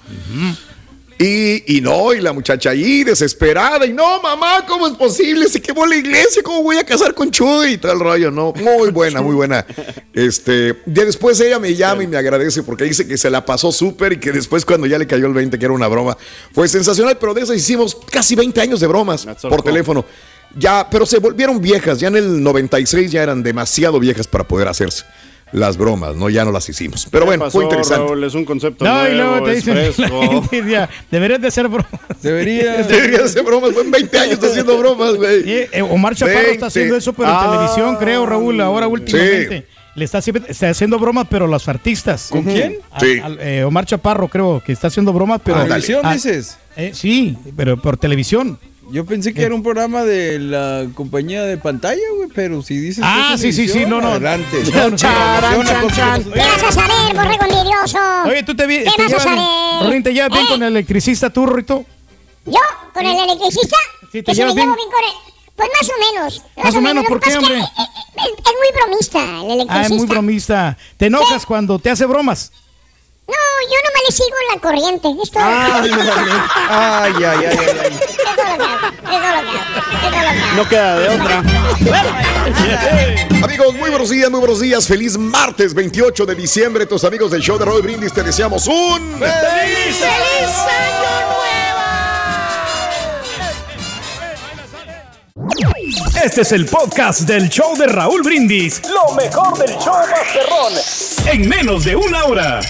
Y, 1.23 1.77
y 1.77 1.81
no, 1.81 2.13
y 2.13 2.21
la 2.21 2.33
muchacha 2.33 2.71
ahí 2.71 3.05
desesperada, 3.05 3.87
y 3.87 3.93
no, 3.93 4.21
mamá, 4.21 4.67
¿cómo 4.67 4.89
es 4.89 4.95
posible? 4.95 5.49
Se 5.49 5.63
quemó 5.63 5.87
la 5.87 5.95
iglesia, 5.95 6.43
¿cómo 6.43 6.65
voy 6.65 6.79
a 6.79 6.85
casar 6.85 7.15
con 7.15 7.31
Chuy? 7.31 7.75
Y 7.75 7.79
todo 7.79 7.93
el 7.93 8.01
rollo, 8.01 8.33
¿no? 8.33 8.53
Muy 8.55 8.91
buena, 8.91 9.23
muy 9.23 9.37
buena. 9.37 9.65
Este, 10.13 10.83
ya 10.85 11.05
después 11.05 11.39
ella 11.41 11.61
me 11.61 11.77
llama 11.77 12.03
y 12.03 12.09
me 12.09 12.17
agradece 12.17 12.65
porque 12.65 12.85
dice 12.85 13.07
que 13.07 13.17
se 13.17 13.31
la 13.31 13.45
pasó 13.45 13.71
súper 13.71 14.15
y 14.15 14.17
que 14.19 14.33
después 14.33 14.65
cuando 14.65 14.89
ya 14.89 14.99
le 14.99 15.07
cayó 15.07 15.27
el 15.27 15.33
20, 15.33 15.61
que 15.61 15.65
era 15.65 15.73
una 15.73 15.87
broma, 15.87 16.19
fue 16.53 16.67
sensacional, 16.67 17.17
pero 17.19 17.35
de 17.35 17.43
esas 17.43 17.57
hicimos 17.57 17.97
casi 18.11 18.35
20 18.35 18.61
años 18.61 18.81
de 18.81 18.89
bromas 18.89 19.25
por 19.43 19.63
teléfono. 19.63 20.05
Ya, 20.57 20.89
pero 20.91 21.07
se 21.07 21.19
volvieron 21.19 21.61
viejas, 21.61 22.01
ya 22.01 22.09
en 22.09 22.17
el 22.17 22.43
96 22.43 23.13
ya 23.13 23.23
eran 23.23 23.45
demasiado 23.45 24.01
viejas 24.01 24.27
para 24.27 24.43
poder 24.43 24.67
hacerse 24.67 25.05
las 25.53 25.77
bromas, 25.77 26.17
¿no? 26.17 26.29
Ya 26.31 26.45
no 26.45 26.53
las 26.53 26.69
hicimos. 26.69 27.07
Pero 27.11 27.27
bueno, 27.27 27.51
fue 27.51 27.65
interesante. 27.65 28.07
Raúl, 28.07 28.25
es 28.25 28.35
un 28.35 28.45
concepto 28.45 28.85
No, 28.85 29.09
y 29.09 29.13
luego 29.15 29.43
te 29.45 29.55
dicen, 29.55 29.75
deberías 31.11 31.41
de 31.41 31.49
hacer 31.49 31.69
bromas. 31.69 31.89
Debería. 32.23 32.77
Debería 32.89 33.25
hacer 33.25 33.43
bromas, 33.45 33.73
fue 33.73 33.85
20 33.89 34.19
años 34.19 34.39
haciendo 34.43 34.79
bromas, 34.79 35.15
güey. 35.17 35.43
Eh, 35.47 35.83
Omar 35.83 36.15
Chaparro 36.15 36.37
20. 36.39 36.53
está 36.53 36.67
haciendo 36.67 36.97
eso, 36.97 37.13
pero 37.13 37.29
en 37.29 37.35
Ah. 37.37 37.51
televisión, 37.51 37.97
creo, 37.97 38.27
Raúl, 38.27 38.61
ahora 38.61 38.87
últimamente. 38.89 39.67
Le 39.95 40.07
está, 40.07 40.19
haciendo- 40.19 40.47
está 40.49 40.71
haciendo 40.71 40.99
bromas, 40.99 41.27
pero 41.29 41.47
los 41.47 41.69
artistas. 41.69 42.29
¿Con 42.31 42.45
quién? 42.45 42.79
A- 42.93 43.01
Sí. 43.01 43.21
al- 43.23 43.39
eh, 43.41 43.63
Omar 43.65 43.85
Chaparro, 43.85 44.27
creo, 44.29 44.63
que 44.65 44.73
está 44.73 44.87
haciendo 44.87 45.13
bromas, 45.13 45.41
pero. 45.45 45.63
¿Televisión 45.65 46.01
Ah, 46.03 46.15
dices? 46.15 46.57
eh, 46.77 46.93
sí, 46.95 47.37
pero 47.57 47.77
por 47.81 47.99
televisión. 47.99 48.59
Yo 48.91 49.07
pensé 49.07 49.33
que 49.33 49.43
era 49.43 49.55
un 49.55 49.63
programa 49.63 50.03
de 50.05 50.39
la 50.39 50.87
compañía 50.95 51.45
de 51.45 51.57
pantalla, 51.57 52.01
güey, 52.17 52.29
pero 52.35 52.63
si 52.63 52.77
dices. 52.79 53.03
Ah, 53.07 53.29
que 53.29 53.35
es 53.35 53.41
sí, 53.41 53.53
sí, 53.53 53.69
sí, 53.69 53.87
no, 53.87 54.01
no. 54.01 54.09
Adelante. 54.09 54.63
No, 54.75 54.91
no, 54.91 54.97
Charan, 54.97 55.67
chan. 55.95 56.25
¿Qué 56.25 56.39
vas 56.41 56.63
a 56.65 56.73
saber, 56.73 57.15
borrego 57.15 57.45
envidioso? 57.45 57.99
Oye, 58.27 58.43
¿tú 58.43 58.55
te, 58.55 58.67
vi- 58.67 58.85
¿Qué 58.85 58.91
te 58.97 59.03
vas 59.05 59.13
a 59.15 59.21
saber? 59.21 59.85
Rorín, 59.85 60.03
¿te 60.03 60.13
llevas 60.13 60.31
bien 60.33 60.45
¿Eh? 60.45 60.49
con 60.49 60.63
el 60.63 60.69
electricista 60.69 61.31
tú, 61.31 61.47
Rorrito? 61.47 61.85
¿Yo? 62.45 62.59
¿Con 62.93 63.07
el 63.07 63.17
electricista? 63.19 63.77
Sí, 64.11 64.23
¿te 64.23 64.35
llevas 64.35 64.55
bien? 64.55 64.67
llevo 64.67 64.77
bien 64.77 64.91
con 64.91 65.05
él. 65.05 65.33
Pues 65.57 65.69
más 65.81 65.91
o 65.91 66.13
menos. 66.15 66.43
Más 66.63 66.75
o 66.75 66.81
menos, 66.81 67.05
¿por 67.07 67.21
qué, 67.21 67.31
pasa 67.31 67.39
es 67.39 67.45
hombre? 67.45 67.61
eh, 67.61 67.63
eh, 67.63 67.85
Es, 68.17 68.25
es 68.25 68.53
muy 68.59 68.83
bromista 68.83 69.19
el 69.21 69.27
Ah, 69.29 69.53
electricista. 69.55 69.83
es 69.83 69.91
muy 69.93 70.07
bromista. 70.07 70.79
¿Te 70.97 71.07
enojas 71.07 71.47
cuando 71.47 71.79
te 71.79 71.91
hace 71.91 72.05
bromas? 72.05 72.53
No, 73.29 73.35
yo 73.35 73.79
nomás 73.85 74.03
le 74.09 74.13
sigo 74.15 74.37
la 74.53 74.61
corriente. 74.61 75.09
Es 75.23 75.31
todo. 75.31 75.43
Ay, 75.45 75.93
ay, 75.95 77.15
ay, 77.25 77.25
ay, 77.25 77.45
ay. 77.47 77.99
Es 78.03 78.17
todo 78.17 78.35
lo 78.35 78.57
que 78.59 78.69
hago. 78.69 78.89
Es 78.89 79.07
todo 79.07 79.31
lo 79.31 79.51
que 79.51 79.59
hago. 79.59 79.79
Es 79.79 80.01
todo 80.01 80.11
lo 80.11 80.23
que 80.23 80.29
hago. 80.29 80.57
No 80.57 80.69
queda 80.69 80.99
de 80.99 81.09
otra. 81.09 81.39
Amigos, 83.45 83.75
muy 83.75 83.91
buenos 83.91 84.11
días, 84.11 84.31
muy 84.31 84.41
buenos 84.41 84.61
días. 84.61 84.87
Feliz 84.87 85.17
martes 85.17 85.73
28 85.73 86.27
de 86.27 86.35
diciembre. 86.35 86.87
Tus 86.87 87.05
amigos 87.05 87.31
del 87.31 87.41
show 87.41 87.59
de 87.59 87.65
Roy 87.65 87.81
Brindis 87.83 88.13
te 88.13 88.23
deseamos 88.23 88.67
un 88.67 89.19
¡Feliz, 89.19 89.97
feliz 89.97 90.59
año 90.69 91.33
Este 96.25 96.43
es 96.43 96.53
el 96.53 96.67
podcast 96.67 97.23
del 97.23 97.49
show 97.49 97.77
de 97.77 97.87
Raúl 97.87 98.23
Brindis. 98.23 98.81
Lo 98.89 99.13
mejor 99.15 99.59
del 99.59 99.77
show 99.79 99.95
Masterrón. 100.09 100.73
En 101.27 101.49
menos 101.49 101.85
de 101.85 101.97
una 101.97 102.25
hora. 102.25 102.61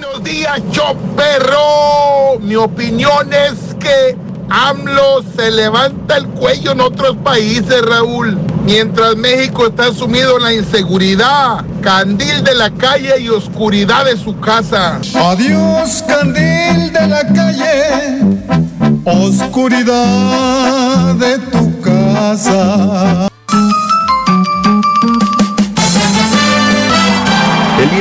Buenos 0.00 0.22
días, 0.22 0.62
yo 0.70 0.94
perro. 1.16 2.38
Mi 2.40 2.54
opinión 2.54 3.32
es 3.32 3.74
que 3.80 4.16
AMLO 4.48 5.24
se 5.34 5.50
levanta 5.50 6.18
el 6.18 6.28
cuello 6.28 6.70
en 6.70 6.80
otros 6.80 7.16
países, 7.16 7.82
Raúl. 7.82 8.38
Mientras 8.64 9.16
México 9.16 9.66
está 9.66 9.92
sumido 9.92 10.36
en 10.36 10.44
la 10.44 10.52
inseguridad, 10.52 11.64
candil 11.82 12.44
de 12.44 12.54
la 12.54 12.70
calle 12.70 13.18
y 13.18 13.28
oscuridad 13.28 14.04
de 14.04 14.16
su 14.16 14.38
casa. 14.38 15.00
Adiós, 15.16 16.04
candil 16.06 16.92
de 16.92 17.08
la 17.08 17.26
calle, 17.32 18.20
oscuridad 19.04 19.96
de 21.16 21.38
tu 21.38 21.80
casa. 21.80 23.27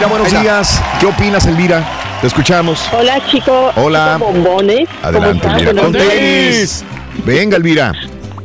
Elvira, 0.08 0.24
buenos 0.24 0.41
días. 0.41 0.82
¿Qué 0.99 1.05
opinas, 1.05 1.45
Elvira? 1.45 1.84
Te 2.22 2.28
escuchamos. 2.28 2.88
Hola 2.97 3.20
chicos. 3.30 3.74
Hola. 3.76 4.18
bombones. 4.18 4.88
Adelante, 5.03 5.41
¿Cómo 5.47 5.58
Elvira. 5.58 5.82
Con 5.82 5.91
tenis. 5.91 6.84
Venga, 7.26 7.58
Elvira. 7.58 7.93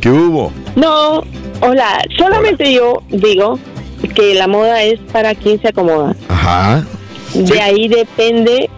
¿Qué 0.00 0.10
hubo? 0.10 0.52
No, 0.74 1.22
hola. 1.60 2.02
Solamente 2.18 2.72
yo 2.72 3.02
digo 3.08 3.58
que 4.14 4.34
la 4.34 4.48
moda 4.48 4.82
es 4.82 4.98
para 5.12 5.34
quien 5.34 5.60
se 5.60 5.68
acomoda. 5.68 6.14
Ajá. 6.28 6.84
De 7.34 7.60
ahí 7.60 7.88
depende 7.88 8.68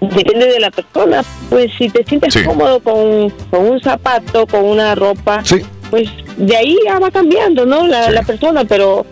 depende 0.00 0.46
de 0.46 0.60
la 0.60 0.70
persona. 0.70 1.22
Pues 1.50 1.72
si 1.76 1.88
te 1.90 2.04
sientes 2.04 2.32
Sí. 2.32 2.44
cómodo 2.44 2.80
con, 2.80 3.30
con 3.50 3.66
un 3.68 3.80
zapato, 3.80 4.46
con 4.46 4.64
una 4.64 4.94
ropa, 4.94 5.40
Sí. 5.44 5.62
pues 5.90 6.08
de 6.36 6.56
ahí 6.56 6.78
ya 6.86 6.98
va 7.00 7.10
cambiando, 7.10 7.66
¿no? 7.66 7.86
La, 7.88 8.08
la 8.10 8.22
persona, 8.22 8.64
pero 8.64 9.04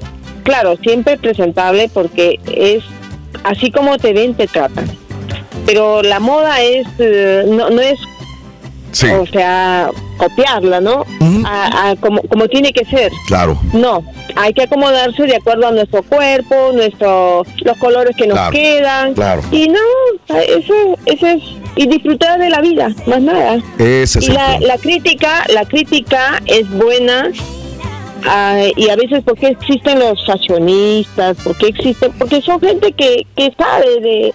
claro, 0.47 0.77
siempre 0.83 1.19
presentable 1.19 1.91
porque 1.93 2.39
es 2.47 2.83
así 3.45 3.71
como 3.71 3.99
te 3.99 4.13
ven, 4.15 4.35
te 4.35 4.47
tratan. 4.47 4.89
Pero 5.67 6.01
la 6.03 6.21
moda 6.21 6.63
es, 6.63 6.87
eh, 6.99 7.45
no, 7.49 7.69
no 7.71 7.81
es, 7.83 7.99
o 9.13 9.27
sea, 9.27 9.91
copiarla, 10.17 10.81
¿no? 10.81 11.05
A- 11.45 11.91
a 11.91 11.97
como, 11.97 12.23
como 12.23 12.49
tiene 12.49 12.73
que 12.73 12.85
ser. 12.87 13.13
Claro. 13.27 13.59
No, 13.75 14.03
hay 14.37 14.55
que 14.55 14.63
acomodarse 14.63 15.25
de 15.25 15.37
acuerdo 15.37 15.67
a 15.67 15.73
nuestro 15.73 16.03
cuerpo, 16.05 16.71
nuestro, 16.73 17.43
los 17.65 17.77
colores 17.79 18.17
que 18.17 18.27
nos 18.27 18.39
Claro, 18.39 18.53
quedan. 18.53 19.15
claro. 19.15 19.43
Y 19.51 19.69
no, 19.69 19.81
eso, 20.39 20.75
eso 21.05 21.27
es, 21.27 21.43
y 21.75 21.87
disfrutar 21.89 22.39
de 22.39 22.49
la 22.49 22.61
vida, 22.63 22.89
más 23.07 23.21
nada. 23.21 23.59
Ese 23.79 24.21
es 24.21 24.29
y 24.29 24.33
la, 24.33 24.59
la 24.61 24.79
crítica, 24.79 25.45
la 25.53 25.65
crítica 25.67 26.41
es 26.47 26.67
buena. 26.71 27.29
Ah, 28.25 28.63
y 28.77 28.89
a 28.89 28.97
veces, 28.97 29.23
¿por 29.25 29.39
qué 29.39 29.49
existen 29.49 29.99
los 29.99 30.25
fashionistas? 30.27 31.37
¿Por 31.43 31.57
qué 31.57 31.69
existen? 31.69 32.13
Porque 32.19 32.41
son 32.43 32.61
gente 32.61 32.93
que, 32.93 33.27
que 33.37 33.53
sabe 33.59 34.01
de, 34.01 34.35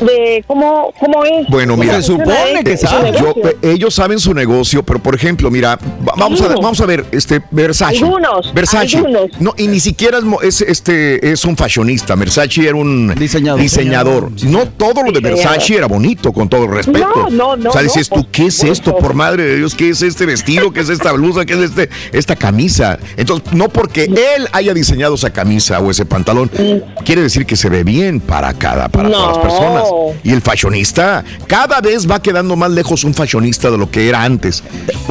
de 0.00 0.44
cómo, 0.46 0.92
cómo 0.98 1.24
es. 1.24 1.46
Bueno, 1.48 1.76
mira, 1.76 1.94
funciona 1.94 2.24
esto, 2.44 2.70
es 2.70 2.82
un 2.92 3.12
Yo- 3.12 3.34
eh, 3.48 3.56
ellos 3.62 3.94
saben 3.94 4.18
su 4.18 4.34
negocio, 4.34 4.82
pero 4.82 4.98
por 4.98 5.14
ejemplo, 5.14 5.50
mira, 5.50 5.76
va- 6.06 6.14
vamos 6.16 6.40
a 6.40 6.48
vamos 6.48 6.80
a 6.80 6.86
ver 6.86 7.04
este 7.12 7.40
Versace. 7.50 7.98
Algunos, 7.98 8.52
Versace. 8.54 8.96
algunos. 8.98 9.26
No, 9.40 9.54
y 9.56 9.66
ni 9.68 9.80
siquiera 9.80 10.18
es, 10.42 10.60
este 10.60 11.30
es 11.32 11.44
un 11.44 11.56
fashionista. 11.56 12.14
Versace 12.14 12.66
era 12.68 12.74
un 12.76 13.14
diseñador. 13.58 14.30
No 14.44 14.66
todo 14.68 15.02
lo 15.02 15.12
de 15.12 15.20
Diseñador. 15.20 15.38
Versace 15.52 15.74
era 15.76 15.86
bonito, 15.86 16.32
con 16.32 16.48
todo 16.48 16.64
el 16.64 16.70
respeto. 16.72 17.08
No, 17.14 17.30
no, 17.30 17.56
no, 17.56 17.70
O 17.70 17.72
sea, 17.72 17.82
no, 17.82 17.88
dices 17.88 18.08
tú, 18.08 18.26
¿qué 18.30 18.46
es 18.46 18.62
esto? 18.64 18.96
Por 18.96 19.14
madre 19.14 19.44
de 19.44 19.56
Dios, 19.56 19.74
¿qué 19.74 19.90
es 19.90 20.02
este 20.02 20.26
vestido? 20.26 20.72
¿Qué 20.72 20.80
es 20.80 20.88
esta 20.88 21.12
blusa? 21.12 21.44
¿Qué 21.44 21.54
es 21.54 21.60
este 21.70 21.88
esta 22.12 22.36
camisa? 22.36 22.98
Entonces, 23.16 23.52
no 23.52 23.68
porque 23.68 24.04
él 24.04 24.48
haya 24.52 24.74
diseñado 24.74 25.14
esa 25.14 25.30
camisa 25.30 25.80
o 25.80 25.90
ese 25.90 26.04
pantalón, 26.04 26.50
quiere 27.04 27.22
decir 27.22 27.46
que 27.46 27.56
se 27.56 27.68
ve 27.68 27.84
bien 27.84 28.20
para 28.20 28.52
cada 28.54 28.88
para 28.88 29.10
todas 29.10 29.26
las 29.28 29.36
No. 29.36 29.42
personas. 29.42 29.84
Y 30.22 30.32
el 30.32 30.40
fashionista, 30.42 31.24
cada 31.46 31.80
vez 31.80 32.10
va 32.10 32.20
quedando 32.20 32.56
más 32.56 32.70
lejos 32.70 33.04
un 33.04 33.14
fashionista 33.14 33.70
de 33.70 33.78
lo 33.78 33.90
que 33.90 34.08
era 34.08 34.22
antes. 34.22 34.62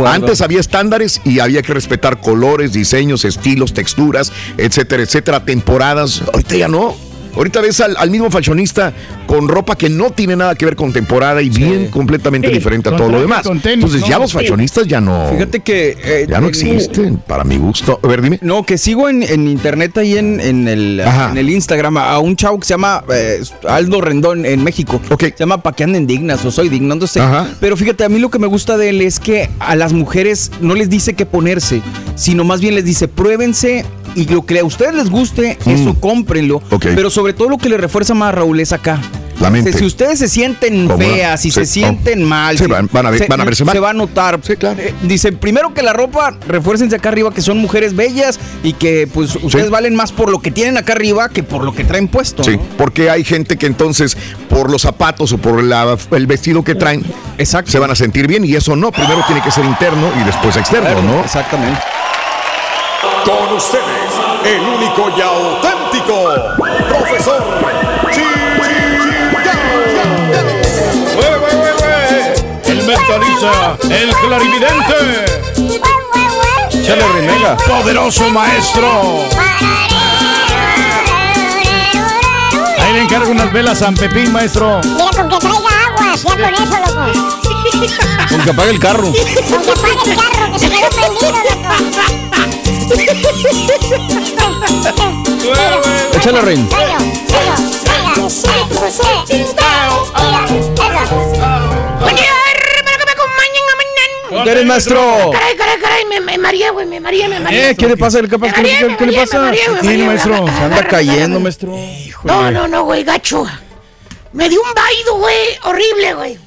Antes 0.05 0.41
había 0.41 0.59
estándares 0.59 1.21
y 1.25 1.39
había 1.39 1.61
que 1.61 1.73
respetar 1.73 2.19
colores, 2.19 2.73
diseños, 2.73 3.25
estilos, 3.25 3.73
texturas, 3.73 4.31
etcétera, 4.57 5.03
etcétera, 5.03 5.45
temporadas. 5.45 6.23
Ahorita 6.33 6.55
ya 6.55 6.67
no. 6.67 7.08
Ahorita 7.39 7.61
ves 7.61 7.79
al, 7.79 7.95
al 7.97 8.11
mismo 8.11 8.29
fashionista 8.29 8.91
con 9.25 9.47
ropa 9.47 9.77
que 9.77 9.89
no 9.89 10.09
tiene 10.11 10.35
nada 10.35 10.55
que 10.55 10.65
ver 10.65 10.75
con 10.75 10.91
temporada 10.91 11.41
y 11.41 11.49
bien 11.49 11.87
completamente 11.87 12.49
Sí, 12.49 12.53
diferente 12.53 12.89
a 12.89 12.91
con 12.91 12.97
todo 12.99 13.09
lo 13.11 13.21
demás. 13.21 13.43
tenis, 13.43 13.63
Entonces 13.85 14.03
ya 14.07 14.19
los 14.19 14.29
Sí. 14.31 14.37
fashionistas 14.37 14.85
ya 14.87 14.99
no. 14.99 15.29
Fíjate 15.31 15.61
que. 15.61 15.97
eh, 16.03 16.27
ya 16.29 16.41
no 16.41 16.47
eh, 16.47 16.49
existen, 16.49 17.15
para 17.25 17.45
mi 17.45 17.55
gusto. 17.57 17.97
A 18.03 18.07
ver, 18.07 18.21
dime. 18.21 18.39
No, 18.41 18.63
que 18.63 18.77
sigo 18.77 19.07
en, 19.07 19.23
en 19.23 19.47
internet 19.47 19.97
ahí 19.97 20.17
en, 20.17 20.41
en 20.41 20.67
el, 20.67 20.99
Ajá. 20.99 21.31
en 21.31 21.37
el 21.37 21.49
Instagram 21.49 21.95
a 21.97 22.19
un 22.19 22.35
chavo 22.35 22.59
que 22.59 22.65
se 22.67 22.73
llama 22.73 23.03
eh, 23.13 23.41
Aldo 23.67 24.01
Rendón 24.01 24.45
en 24.45 24.61
México. 24.61 24.99
Se 25.17 25.33
llama 25.39 25.63
Pa' 25.63 25.71
que 25.73 25.85
anden 25.85 26.07
dignas 26.07 26.43
o 26.43 26.51
soy 26.51 26.67
digno, 26.67 26.95
no 26.95 27.07
sé. 27.07 27.21
Pero 27.61 27.77
fíjate, 27.77 28.03
a 28.03 28.09
mí 28.09 28.19
lo 28.19 28.29
que 28.29 28.39
me 28.39 28.47
gusta 28.47 28.75
de 28.77 28.89
él 28.89 28.99
es 29.01 29.19
que 29.21 29.49
a 29.59 29.77
las 29.77 29.93
mujeres 29.93 30.51
no 30.59 30.75
les 30.75 30.89
dice 30.89 31.13
qué 31.13 31.25
ponerse, 31.25 31.81
sino 32.15 32.43
más 32.43 32.59
bien 32.59 32.75
les 32.75 32.83
dice 32.83 33.07
pruébense 33.07 33.85
y 34.15 34.25
lo 34.27 34.45
que 34.45 34.59
a 34.59 34.63
ustedes 34.65 34.93
les 34.95 35.09
guste, 35.09 35.57
Mm. 35.65 35.69
eso 35.69 35.95
cómprenlo. 35.99 36.61
Ok. 36.71 36.87
Pero 36.95 37.09
sobre 37.09 37.33
todo 37.33 37.49
lo 37.49 37.57
que 37.57 37.69
le 37.69 37.77
refuerza 37.77 38.13
más 38.13 38.29
a 38.29 38.31
Raúl 38.33 38.59
es 38.59 38.71
acá. 38.73 38.99
La 39.39 39.49
mente. 39.49 39.71
Si 39.71 39.85
ustedes 39.85 40.19
se 40.19 40.27
sienten 40.27 40.89
feas, 40.97 41.39
si 41.39 41.49
Sí, 41.49 41.61
se 41.61 41.65
sienten 41.65 42.25
oh. 42.25 42.27
mal, 42.27 42.57
Sí, 42.57 42.65
si- 42.65 42.69
van- 42.69 42.89
van 42.91 43.05
a 43.05 43.09
ver- 43.09 43.25
van 43.29 43.39
a 43.39 43.45
verse 43.45 43.63
mal. 43.63 43.71
Se 43.73 43.79
va 43.79 43.91
a 43.91 43.93
notar. 43.93 44.37
Eh, 44.49 44.93
Dice, 45.03 45.31
primero 45.31 45.73
que 45.73 45.81
la 45.81 45.93
ropa, 45.93 46.35
refuércense 46.45 46.97
acá 46.97 47.07
arriba 47.07 47.33
que 47.33 47.41
son 47.41 47.57
mujeres 47.57 47.95
bellas 47.95 48.37
y 48.63 48.73
que 48.73 49.07
pues 49.07 49.37
ustedes 49.41 49.69
valen 49.69 49.95
más 49.95 50.11
por 50.11 50.29
lo 50.29 50.39
que 50.41 50.51
tienen 50.51 50.77
acá 50.77 50.91
arriba 50.91 51.29
que 51.29 51.41
por 51.43 51.63
lo 51.63 51.73
que 51.73 51.85
traen 51.85 52.09
puesto. 52.09 52.43
Sí, 52.43 52.57
¿no? 52.57 52.61
porque 52.77 53.09
hay 53.09 53.23
gente 53.23 53.55
que 53.55 53.65
entonces 53.67 54.17
por 54.49 54.69
los 54.69 54.81
zapatos 54.81 55.31
o 55.31 55.37
por 55.37 55.63
la- 55.63 55.97
el 56.11 56.27
vestido 56.27 56.61
que 56.65 56.75
traen 56.75 57.05
se 57.65 57.79
van 57.79 57.91
a 57.91 57.95
sentir 57.95 58.27
bien 58.27 58.43
y 58.43 58.55
eso 58.55 58.75
no, 58.75 58.91
primero 58.91 59.23
tiene 59.25 59.41
que 59.41 59.51
ser 59.51 59.63
interno 59.63 60.09
y 60.21 60.25
después 60.25 60.57
externo, 60.57 61.01
¿no? 61.01 61.21
Exactamente. 61.23 61.79
Con 63.25 63.53
ustedes, 63.55 64.11
el 64.45 64.61
único 64.61 65.09
y 65.15 65.21
auténtico 65.21 66.33
profesor 66.87 67.43
El 72.65 72.83
mentaliza, 72.83 73.77
el 73.89 74.15
clarividente. 74.15 75.25
Chale, 76.85 77.07
Renega. 77.13 77.57
Poderoso 77.57 78.29
maestro. 78.29 79.25
Ahí 82.79 82.93
le 82.93 83.01
encargo 83.01 83.31
unas 83.31 83.51
velas 83.51 83.81
a 83.81 83.85
San 83.85 83.95
Pepín, 83.95 84.31
maestro. 84.31 84.79
Mira, 84.83 85.09
con 85.11 85.29
que 85.29 85.37
traiga 85.37 85.58
aguas, 86.09 86.23
ya 86.23 86.35
con 86.35 86.53
eso, 86.53 86.77
loco. 86.85 87.03
Con 88.29 88.41
que 88.41 88.49
apague 88.49 88.71
el 88.71 88.79
carro. 88.79 89.03
Con 89.03 89.61
que 89.61 89.71
apague 89.71 90.11
el 90.11 90.17
carro, 90.17 90.51
que 90.53 90.59
se 90.59 90.69
quedó 90.69 90.89
prendido, 90.89 91.31
loco. 91.31 91.69
Échale, 96.15 96.41
mañana. 96.41 96.67
¿Qué 104.43 104.51
eres, 104.51 104.65
maestro? 104.65 105.31
Caray, 105.31 105.55
caray, 105.57 105.79
caray, 105.79 106.05
me, 106.05 106.21
me 106.21 106.37
mareé, 106.37 106.69
güey, 106.69 106.85
me 106.85 106.99
mareé, 106.99 107.27
me 107.27 107.39
mareé. 107.39 107.71
Eh, 107.71 107.75
¿qué 107.75 107.87
le 107.87 107.97
pasa? 107.97 108.21
¿Qué, 108.21 108.39
pasa? 108.39 108.53
¿Qué, 108.53 108.61
le 109.05 109.13
pasa? 109.13 109.39
me 109.39 109.45
mareé, 109.45 109.69
me 109.69 109.75
¿Qué 109.75 109.81
tiene, 109.81 110.03
mareé, 110.03 110.05
maestro? 110.05 110.47
Se 110.47 110.63
anda 110.63 110.83
cayendo, 110.87 111.39
maestro. 111.39 111.75
No, 112.23 112.51
no, 112.51 112.67
no, 112.67 112.83
güey, 112.83 113.03
gacho. 113.03 113.45
Me 114.33 114.49
dio 114.49 114.61
un 114.61 114.73
baido, 114.73 115.17
güey, 115.17 115.35
horrible, 115.63 116.13
güey. 116.13 116.37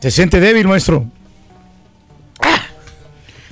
Se 0.00 0.10
siente 0.10 0.40
débil, 0.40 0.66
maestro. 0.66 1.06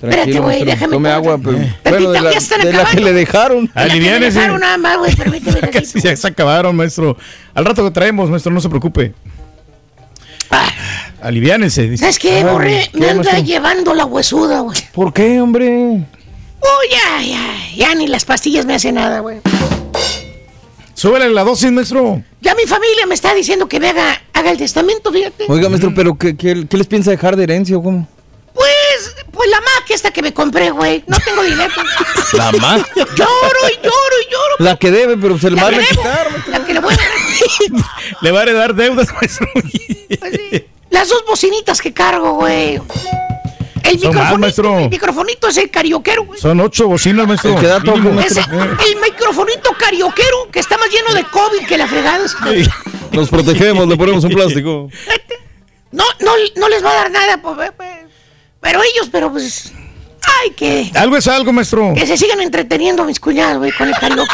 Tranquilo, 0.01 0.43
güey, 0.43 0.57
maestro, 0.59 0.73
déjame 0.73 0.93
Tome 0.93 1.11
agua, 1.11 1.39
pero, 1.43 1.59
Pepita, 1.59 1.91
bueno, 1.91 2.11
de 2.13 2.21
la, 2.21 2.31
de 2.31 2.73
la 2.73 2.85
que 2.85 3.01
le 3.01 3.13
dejaron. 3.13 3.71
Aliviánese. 3.75 4.39
Dejaron 4.39 4.61
nada 4.61 4.79
más, 4.79 4.99
güey, 4.99 5.15
permíteme. 5.15 5.61
Ya 6.03 6.17
se 6.17 6.29
acabaron, 6.29 6.77
maestro. 6.77 7.17
Al 7.55 7.65
rato 7.65 7.85
que 7.85 7.91
traemos, 7.91 8.29
maestro, 8.29 8.53
no 8.53 8.61
se 8.61 8.69
preocupe. 8.69 9.15
Aliviánese. 11.23 11.89
dice. 11.89 12.03
¿Sabes 12.03 12.19
qué, 12.19 12.45
borré? 12.45 12.89
¿Qué, 12.93 12.99
Me 12.99 13.11
anda 13.11 13.23
maestro? 13.23 13.45
llevando 13.45 13.95
la 13.95 14.05
huesuda, 14.05 14.61
güey. 14.61 14.79
¿Por 14.93 15.13
qué, 15.13 15.41
hombre? 15.41 16.05
Oh, 16.61 16.81
ya, 16.91 17.23
ya, 17.23 17.75
ya 17.75 17.95
ni 17.95 18.07
las 18.07 18.25
pastillas 18.25 18.67
me 18.67 18.75
hacen 18.75 18.97
nada, 18.97 19.21
güey. 19.21 19.39
Súbele 20.97 21.29
la 21.29 21.45
dosis, 21.45 21.71
maestro. 21.71 22.23
Ya 22.41 22.55
mi 22.55 22.65
familia 22.65 23.05
me 23.07 23.15
está 23.15 23.35
diciendo 23.35 23.69
que 23.69 23.79
me 23.79 23.91
haga, 23.91 24.19
haga 24.33 24.51
el 24.51 24.57
testamento, 24.57 25.13
fíjate. 25.13 25.45
Oiga, 25.47 25.69
maestro, 25.69 25.93
pero 25.95 26.17
¿qué, 26.17 26.35
qué, 26.39 26.67
qué 26.67 26.77
les 26.79 26.87
piensa 26.87 27.11
dejar 27.11 27.37
de 27.37 27.43
herencia 27.43 27.77
o 27.77 27.83
cómo? 27.83 28.09
Pues, 28.55 29.15
pues 29.31 29.51
la 29.51 29.61
Mac 29.61 29.91
esta 29.91 30.11
que 30.11 30.23
me 30.23 30.33
compré, 30.33 30.71
güey. 30.71 31.05
No 31.07 31.19
tengo 31.23 31.43
dinero. 31.43 31.71
La 32.33 32.51
Mac. 32.53 32.91
Lloro 32.97 33.69
y 33.71 33.77
lloro 33.77 34.17
y 34.27 34.33
lloro. 34.33 34.55
La 34.59 34.77
que 34.79 34.91
debe, 34.91 35.19
pero 35.19 35.39
se 35.39 35.51
le 35.51 35.57
La 35.57 35.65
va 35.65 35.69
a 35.69 35.81
quitar. 35.81 36.45
La 36.49 36.65
que 36.65 36.73
le 36.73 36.81
voy 36.81 36.95
a 36.95 36.99
Le 38.23 38.31
va 38.33 38.41
a 38.41 38.43
heredar 38.45 38.75
deudas, 38.75 39.13
maestro. 39.13 39.47
Las 40.89 41.11
dos 41.11 41.25
bocinitas 41.29 41.83
que 41.83 41.93
cargo, 41.93 42.33
güey. 42.37 42.81
El 43.87 44.01
Son 44.01 44.11
microfonito, 44.15 44.79
el 44.79 44.91
microfonito 44.91 45.49
es 45.49 45.57
el 45.59 45.71
carioquero, 45.71 46.25
güey. 46.25 46.41
Son 46.41 46.59
ocho 46.61 46.89
bocinas, 46.89 47.27
maestro. 47.27 47.55
El 47.55 47.61
que 47.61 47.67
da 47.67 47.81
todo, 47.81 47.97
Mínimo, 47.97 48.15
maestro. 48.15 48.43
Ese, 48.43 48.51
Eh. 48.51 48.77
el 48.95 49.01
microfonito 49.01 49.71
carioquero 49.79 50.49
que 50.51 50.59
está 50.61 50.77
más 50.79 50.89
lleno 50.91 51.15
de 51.15 51.25
COVID 51.25 51.67
que 51.67 51.79
la 51.79 51.87
fregada. 51.87 52.25
Nos 53.13 53.29
protegemos, 53.29 53.87
le 53.89 53.97
ponemos 53.97 54.25
un 54.25 54.31
plástico. 54.33 54.89
No, 55.93 56.05
no, 56.21 56.33
no 56.57 56.69
les 56.69 56.85
va 56.85 56.91
a 56.91 56.95
dar 56.95 57.11
nada, 57.11 57.41
pues, 57.41 57.57
pe- 57.57 57.73
pe- 57.73 58.07
pero 58.61 58.81
ellos, 58.83 59.09
pero 59.11 59.31
pues. 59.31 59.73
Ay, 60.43 60.51
que. 60.51 60.91
Algo 60.97 61.17
es 61.17 61.29
algo, 61.29 61.53
maestro. 61.53 61.95
Que 61.95 62.05
se 62.07 62.17
sigan 62.17 62.41
entreteniendo 62.41 63.05
mis 63.05 63.21
cuñados, 63.21 63.59
güey, 63.59 63.71
con 63.73 63.89
el 63.89 63.95
carioca. 63.95 64.33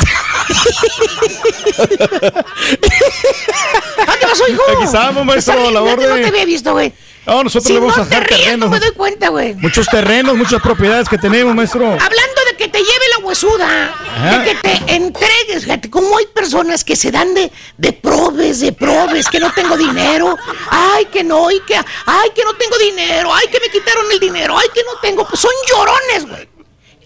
¿A 4.07 4.17
qué 4.19 4.27
pasó, 4.27 4.49
hijo? 4.49 4.63
Aquí 4.75 4.85
estamos, 4.85 5.25
maestro, 5.25 5.69
a 5.69 5.71
la 5.71 5.81
bien, 5.83 5.97
No 5.97 6.03
orden. 6.07 6.23
te 6.23 6.29
había 6.29 6.45
visto, 6.45 6.73
güey. 6.73 6.93
No, 7.27 7.45
nosotros 7.45 7.65
Si 7.69 7.73
le 7.73 7.79
vamos 7.81 7.97
no 7.97 8.03
a 8.03 8.07
dejar 8.07 8.23
te 8.27 8.29
ríes, 8.35 8.45
terrenos. 8.45 8.69
No 8.71 8.75
me 8.75 8.81
doy 8.81 8.93
cuenta, 8.93 9.29
güey. 9.29 9.55
Muchos 9.55 9.87
terrenos, 9.87 10.35
muchas 10.37 10.61
propiedades 10.61 11.09
que 11.09 11.19
tenemos, 11.19 11.55
maestro. 11.55 11.87
Hablando 11.87 12.41
de 12.51 12.57
que 12.57 12.69
te 12.69 12.79
lleve 12.79 13.05
la 13.17 13.25
huesuda, 13.25 13.95
Ajá. 13.95 14.39
de 14.39 14.45
que 14.45 14.55
te 14.57 14.95
entregues, 14.97 15.63
fíjate, 15.65 15.89
como 15.89 16.17
hay 16.19 16.27
personas 16.27 16.83
que 16.85 16.97
se 16.97 17.11
dan 17.13 17.33
de, 17.35 17.53
de 17.79 17.93
probes, 17.93 18.61
de 18.61 18.73
probes, 18.73 19.29
que 19.29 19.39
no 19.39 19.53
tengo 19.53 19.77
dinero, 19.77 20.37
ay, 20.71 21.05
que 21.07 21.23
no, 21.23 21.51
y 21.51 21.61
que, 21.61 21.77
ay, 21.77 22.31
que 22.35 22.45
no 22.45 22.55
tengo 22.55 22.77
dinero, 22.79 23.33
ay, 23.33 23.47
que 23.49 23.61
me 23.61 23.69
quitaron 23.71 24.05
el 24.11 24.19
dinero, 24.19 24.57
ay, 24.59 24.67
que 24.75 24.83
no 24.83 24.99
tengo, 25.01 25.27
pues 25.29 25.41
son 25.41 25.53
llorones, 25.71 26.27
güey. 26.29 26.49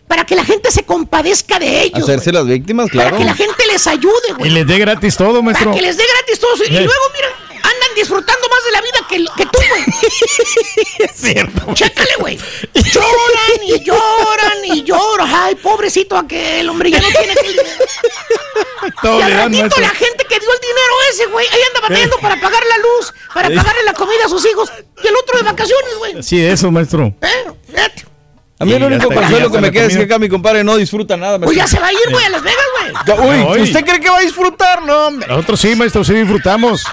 Para 0.08 0.24
que 0.24 0.34
la 0.36 0.44
gente 0.44 0.70
se 0.70 0.84
compadezca 0.84 1.58
de 1.58 1.82
ellos, 1.82 2.04
Hacerse 2.04 2.32
las 2.32 2.46
víctimas, 2.46 2.88
para 2.88 3.10
claro. 3.10 3.16
que 3.18 3.24
la 3.24 3.34
gente 3.34 3.66
les 3.70 3.86
ayude, 3.86 4.28
Y 4.30 4.32
güey. 4.34 4.50
les 4.50 4.66
dé 4.66 4.78
gratis 4.78 5.16
todo, 5.16 5.42
maestro. 5.42 5.70
Para 5.72 5.80
que 5.80 5.86
les 5.86 5.96
dé 5.96 6.04
gratis 6.10 6.38
todo. 6.38 6.54
Y 6.64 6.70
luego, 6.70 6.92
mira, 7.12 7.28
andan 7.56 7.94
disfrutando 7.96 8.45
de 8.66 8.72
la 8.72 8.80
vida 8.80 8.98
que, 9.08 9.16
que 9.36 9.46
tú, 9.46 9.58
güey. 9.68 9.84
Es 10.98 11.10
cierto. 11.14 11.74
Chécale, 11.74 12.10
güey. 12.18 12.36
Lloran 12.74 13.62
y 13.64 13.84
lloran 13.84 14.64
y 14.64 14.82
lloran. 14.84 15.28
Ay, 15.34 15.54
pobrecito 15.56 16.16
aquel, 16.16 16.68
hombre, 16.68 16.90
ya 16.90 17.00
no 17.00 17.08
tiene 17.08 17.34
que 17.34 17.50
y 19.02 19.22
al 19.22 19.32
ratito 19.32 19.80
la 19.80 19.88
gente 19.90 20.24
que 20.28 20.38
dio 20.38 20.48
el 20.52 20.60
dinero 20.60 20.94
ese, 21.10 21.26
güey, 21.26 21.46
ahí 21.48 21.60
anda 21.68 21.80
batallando 21.80 22.18
para 22.18 22.40
pagar 22.40 22.62
la 22.66 22.78
luz, 22.78 23.12
para 23.34 23.48
Eh. 23.48 23.56
pagarle 23.56 23.82
la 23.84 23.92
comida 23.94 24.24
a 24.26 24.28
sus 24.28 24.44
hijos. 24.46 24.70
Y 25.02 25.06
el 25.06 25.14
otro 25.16 25.38
de 25.38 25.44
vacaciones, 25.44 25.94
güey. 25.98 26.22
Sí, 26.22 26.44
eso, 26.44 26.70
maestro. 26.70 27.14
A 28.58 28.64
mí 28.64 28.70
ya 28.70 28.86
único 28.86 29.10
consuelo 29.10 29.50
que 29.50 29.60
me 29.60 29.70
queda 29.70 29.84
es 29.86 29.96
que 29.96 30.04
acá 30.04 30.18
mi 30.18 30.28
compadre 30.30 30.64
no 30.64 30.76
disfruta 30.76 31.16
nada. 31.16 31.38
Pues 31.38 31.56
ya 31.56 31.66
se 31.66 31.78
va 31.78 31.88
a 31.88 31.92
ir, 31.92 31.98
güey, 32.10 32.24
a 32.24 32.30
Las 32.30 32.42
Vegas, 32.42 32.64
güey. 33.14 33.42
Uy. 33.58 33.62
¿usted 33.62 33.84
cree 33.84 34.00
que 34.00 34.08
va 34.08 34.18
a 34.18 34.22
disfrutar? 34.22 34.82
No, 34.82 35.08
hombre. 35.08 35.28
Nosotros 35.28 35.60
sí, 35.60 35.74
maestro, 35.74 36.02
sí 36.04 36.14
disfrutamos. 36.14 36.84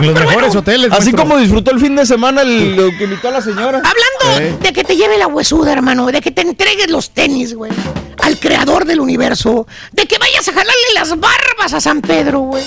Los 0.00 0.14
mejores 0.14 0.56
hoteles, 0.56 0.90
Así 0.92 1.12
maestro. 1.12 1.16
como 1.18 1.36
disfrutó 1.38 1.70
el 1.70 1.80
fin 1.80 1.94
de 1.94 2.06
semana 2.06 2.42
el, 2.42 2.74
lo 2.76 2.88
que 2.96 3.04
invitó 3.04 3.28
a 3.28 3.32
la 3.32 3.42
señora. 3.42 3.78
Hablando 3.84 4.40
Eh. 4.40 4.56
de 4.60 4.72
que 4.72 4.82
te 4.84 4.96
lleve 4.96 5.18
la 5.18 5.26
huesuda, 5.26 5.72
hermano, 5.72 6.06
de 6.06 6.20
que 6.20 6.30
te 6.30 6.40
entregues 6.42 6.90
los 6.90 7.10
tenis, 7.10 7.54
güey, 7.54 7.70
al 8.22 8.38
creador 8.38 8.84
del 8.86 9.00
universo, 9.00 9.66
de 9.92 10.06
que 10.06 10.18
vayas 10.18 10.48
a 10.48 10.52
jalarle 10.52 10.72
las 10.94 11.10
barbas 11.20 11.74
a 11.74 11.80
San 11.80 12.00
Pedro, 12.00 12.40
güey. 12.40 12.64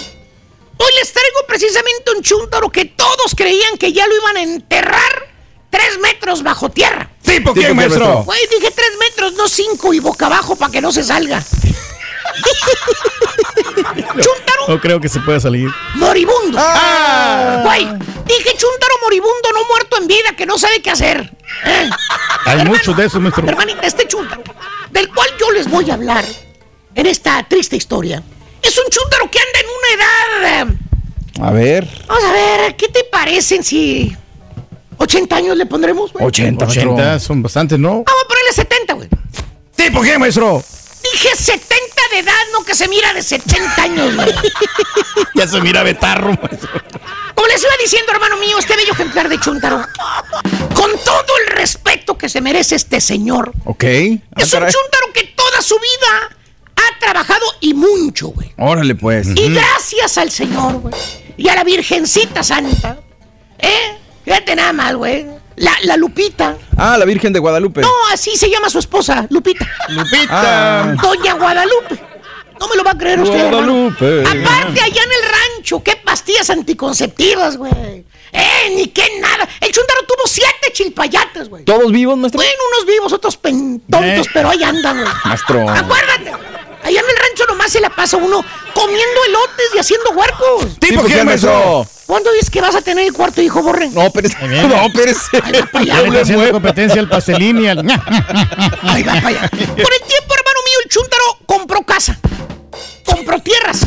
Hoy 0.77 0.91
les 0.99 1.11
traigo 1.13 1.39
precisamente 1.47 2.11
un 2.15 2.21
chúntaro 2.21 2.69
que 2.69 2.85
todos 2.85 3.33
creían 3.35 3.77
que 3.77 3.91
ya 3.93 4.05
lo 4.07 4.15
iban 4.15 4.37
a 4.37 4.41
enterrar 4.43 5.33
tres 5.69 5.99
metros 6.01 6.43
bajo 6.43 6.69
tierra. 6.69 7.09
¿Tipo 7.23 7.53
quién, 7.53 7.75
maestro? 7.75 8.23
Güey, 8.23 8.39
dije 8.51 8.71
tres 8.75 8.91
metros, 8.99 9.33
no 9.33 9.47
cinco 9.47 9.93
y 9.93 9.99
boca 9.99 10.27
abajo 10.27 10.55
para 10.55 10.71
que 10.71 10.81
no 10.81 10.91
se 10.91 11.03
salga. 11.03 11.43
chúntaro 14.15 14.67
No 14.67 14.79
creo 14.81 14.99
que 14.99 15.09
se 15.09 15.19
pueda 15.19 15.39
salir. 15.39 15.69
moribundo. 15.95 16.57
Ah. 16.59 17.61
Güey, 17.63 17.85
dije 18.25 18.49
chúntaro 18.57 18.93
moribundo, 19.03 19.49
no 19.53 19.65
muerto 19.67 19.97
en 19.97 20.07
vida, 20.07 20.35
que 20.37 20.45
no 20.45 20.57
sabe 20.57 20.81
qué 20.81 20.91
hacer. 20.91 21.31
¿Eh? 21.65 21.89
Hay 22.45 22.65
muchos 22.65 22.95
de 22.97 23.05
esos, 23.05 23.21
maestro. 23.21 23.47
Hermanita, 23.47 23.81
este 23.87 24.07
chúntaro, 24.07 24.41
del 24.91 25.09
cual 25.13 25.29
yo 25.39 25.51
les 25.51 25.69
voy 25.69 25.89
a 25.91 25.93
hablar 25.95 26.25
en 26.95 27.05
esta 27.05 27.43
triste 27.47 27.75
historia, 27.75 28.21
es 28.61 28.77
un 28.77 28.85
chúntaro 28.89 29.29
que 29.29 29.39
anda 29.39 29.59
en 29.59 29.65
una 29.67 29.89
edad. 30.63 30.67
eh, 30.73 31.41
A 31.43 31.51
ver. 31.51 31.87
Vamos 32.07 32.23
a 32.23 32.31
ver, 32.31 32.75
¿qué 32.75 32.87
te 32.89 33.03
parecen 33.03 33.63
si 33.63 34.15
80 34.97 35.35
años 35.35 35.57
le 35.57 35.65
pondremos, 35.65 36.11
güey? 36.13 36.25
80, 36.25 36.65
80 36.65 37.19
son 37.19 37.43
bastantes, 37.43 37.77
¿no? 37.77 38.03
Vamos 38.03 38.23
a 38.23 38.27
ponerle 38.27 38.51
70, 38.53 38.93
güey. 38.93 39.09
¿Tipo 39.75 40.01
quién, 40.01 40.19
maestro? 40.19 40.63
Dije 41.03 41.35
70 41.35 41.75
de 42.15 42.21
edad, 42.21 42.33
no 42.53 42.63
que 42.63 42.73
se 42.75 42.87
mira 42.87 43.13
de 43.13 43.21
70 43.21 43.81
años, 43.81 44.15
güey. 44.15 44.33
Ya 45.35 45.47
se 45.47 45.59
mira 45.61 45.83
betarro, 45.83 46.29
maestro. 46.41 46.69
Como 47.35 47.47
les 47.47 47.61
iba 47.61 47.73
diciendo, 47.81 48.11
hermano 48.13 48.37
mío, 48.37 48.57
este 48.57 48.75
bello 48.77 48.93
ejemplar 48.93 49.27
de 49.27 49.37
Chuntaro, 49.39 49.85
con 50.73 50.91
todo 51.03 51.25
el 51.45 51.53
respeto 51.57 52.17
que 52.17 52.29
se 52.29 52.39
merece 52.41 52.75
este 52.75 53.01
señor, 53.01 53.51
Ok. 53.65 53.83
es 53.83 54.19
Ah, 54.35 54.43
un 54.43 54.49
caray. 54.49 54.71
Chuntaro 54.73 55.13
que 55.13 55.23
toda 55.35 55.61
su 55.61 55.75
vida 55.75 56.37
ha 56.77 56.99
trabajado 56.99 57.45
y 57.59 57.73
mucho, 57.73 58.27
güey. 58.29 58.53
Órale, 58.57 58.95
pues. 58.95 59.27
Y 59.35 59.53
gracias 59.53 60.17
al 60.17 60.31
Señor, 60.31 60.73
güey. 60.79 60.93
Y 61.37 61.49
a 61.49 61.55
la 61.55 61.63
Virgencita 61.65 62.43
Santa. 62.43 62.97
¿Eh? 63.59 63.97
Fíjate 64.23 64.55
nada 64.55 64.71
más, 64.73 64.95
güey. 64.95 65.25
La, 65.57 65.71
la 65.83 65.97
Lupita. 65.97 66.57
Ah, 66.77 66.97
la 66.97 67.05
Virgen 67.05 67.31
de 67.33 67.39
Guadalupe. 67.39 67.81
No, 67.81 67.89
así 68.11 68.35
se 68.35 68.49
llama 68.49 68.69
su 68.69 68.79
esposa, 68.79 69.25
Lupita. 69.29 69.65
Lupita. 69.89 70.27
Ah. 70.83 70.95
Doña 71.01 71.33
Guadalupe. 71.35 71.99
No 72.59 72.67
me 72.69 72.75
lo 72.77 72.83
va 72.83 72.91
a 72.91 72.97
creer 72.97 73.19
usted, 73.19 73.35
hermano. 73.37 73.57
Guadalupe. 73.97 74.21
Aparte, 74.21 74.81
allá 74.81 75.01
en 75.03 75.11
el 75.11 75.29
rancho, 75.57 75.83
qué 75.83 75.95
pastillas 75.97 76.49
anticonceptivas, 76.49 77.57
güey. 77.57 78.05
Eh, 78.31 78.73
ni 78.75 78.87
qué 78.87 79.03
nada. 79.21 79.47
El 79.61 79.71
Chuntaro 79.71 80.01
tuvo 80.07 80.21
siete 80.25 80.71
chilpayates, 80.73 81.47
güey. 81.49 81.63
¿Todos 81.65 81.91
vivos, 81.91 82.17
maestro? 82.17 82.37
Bueno, 82.39 82.51
unos 82.75 82.85
vivos, 82.85 83.13
otros 83.13 83.37
pen- 83.37 83.81
tontos, 83.89 84.27
Eh. 84.27 84.31
pero 84.33 84.49
ahí 84.49 84.63
andan, 84.63 85.01
güey. 85.01 85.13
Maestro. 85.25 85.69
Acuérdate. 85.69 86.31
Allá 86.85 86.99
en 86.99 87.09
el 87.09 87.17
rancho 87.17 87.45
nomás 87.47 87.71
se 87.71 87.79
la 87.79 87.89
pasa 87.89 88.15
uno 88.17 88.45
comiendo 88.73 89.25
elotes 89.27 89.65
y 89.75 89.79
haciendo 89.79 90.11
huercos. 90.11 90.79
¿Tipo 90.79 91.01
quién, 91.03 91.25
maestro? 91.25 91.85
¿Cuándo 92.05 92.31
dices 92.33 92.51
que 92.51 92.61
vas 92.61 92.75
a 92.75 92.81
tener 92.81 93.07
el 93.07 93.13
cuarto 93.13 93.41
hijo, 93.41 93.63
Borre? 93.63 93.89
No, 93.89 94.03
espérese. 94.03 94.37
No, 94.47 94.85
espérese. 94.85 95.41
Ahí 95.43 95.59
va 95.59 95.65
para 95.65 95.83
allá, 95.83 96.01
le 96.03 96.21
haciendo 96.21 96.51
competencia 96.51 97.01
al 97.01 97.09
pastelín 97.09 97.63
y 97.63 97.67
al... 97.67 97.79
Ahí 97.79 99.01
va 99.03 99.13
para 99.15 99.27
allá. 99.29 99.49
Por 99.49 99.59
el 99.59 100.01
tiempo, 100.07 100.35
hermano 100.35 100.59
mío, 100.63 100.77
el 100.83 100.89
Chuntaro 100.91 101.23
compró 101.47 101.81
casa, 101.81 102.19
compró 103.03 103.39
tierras, 103.41 103.79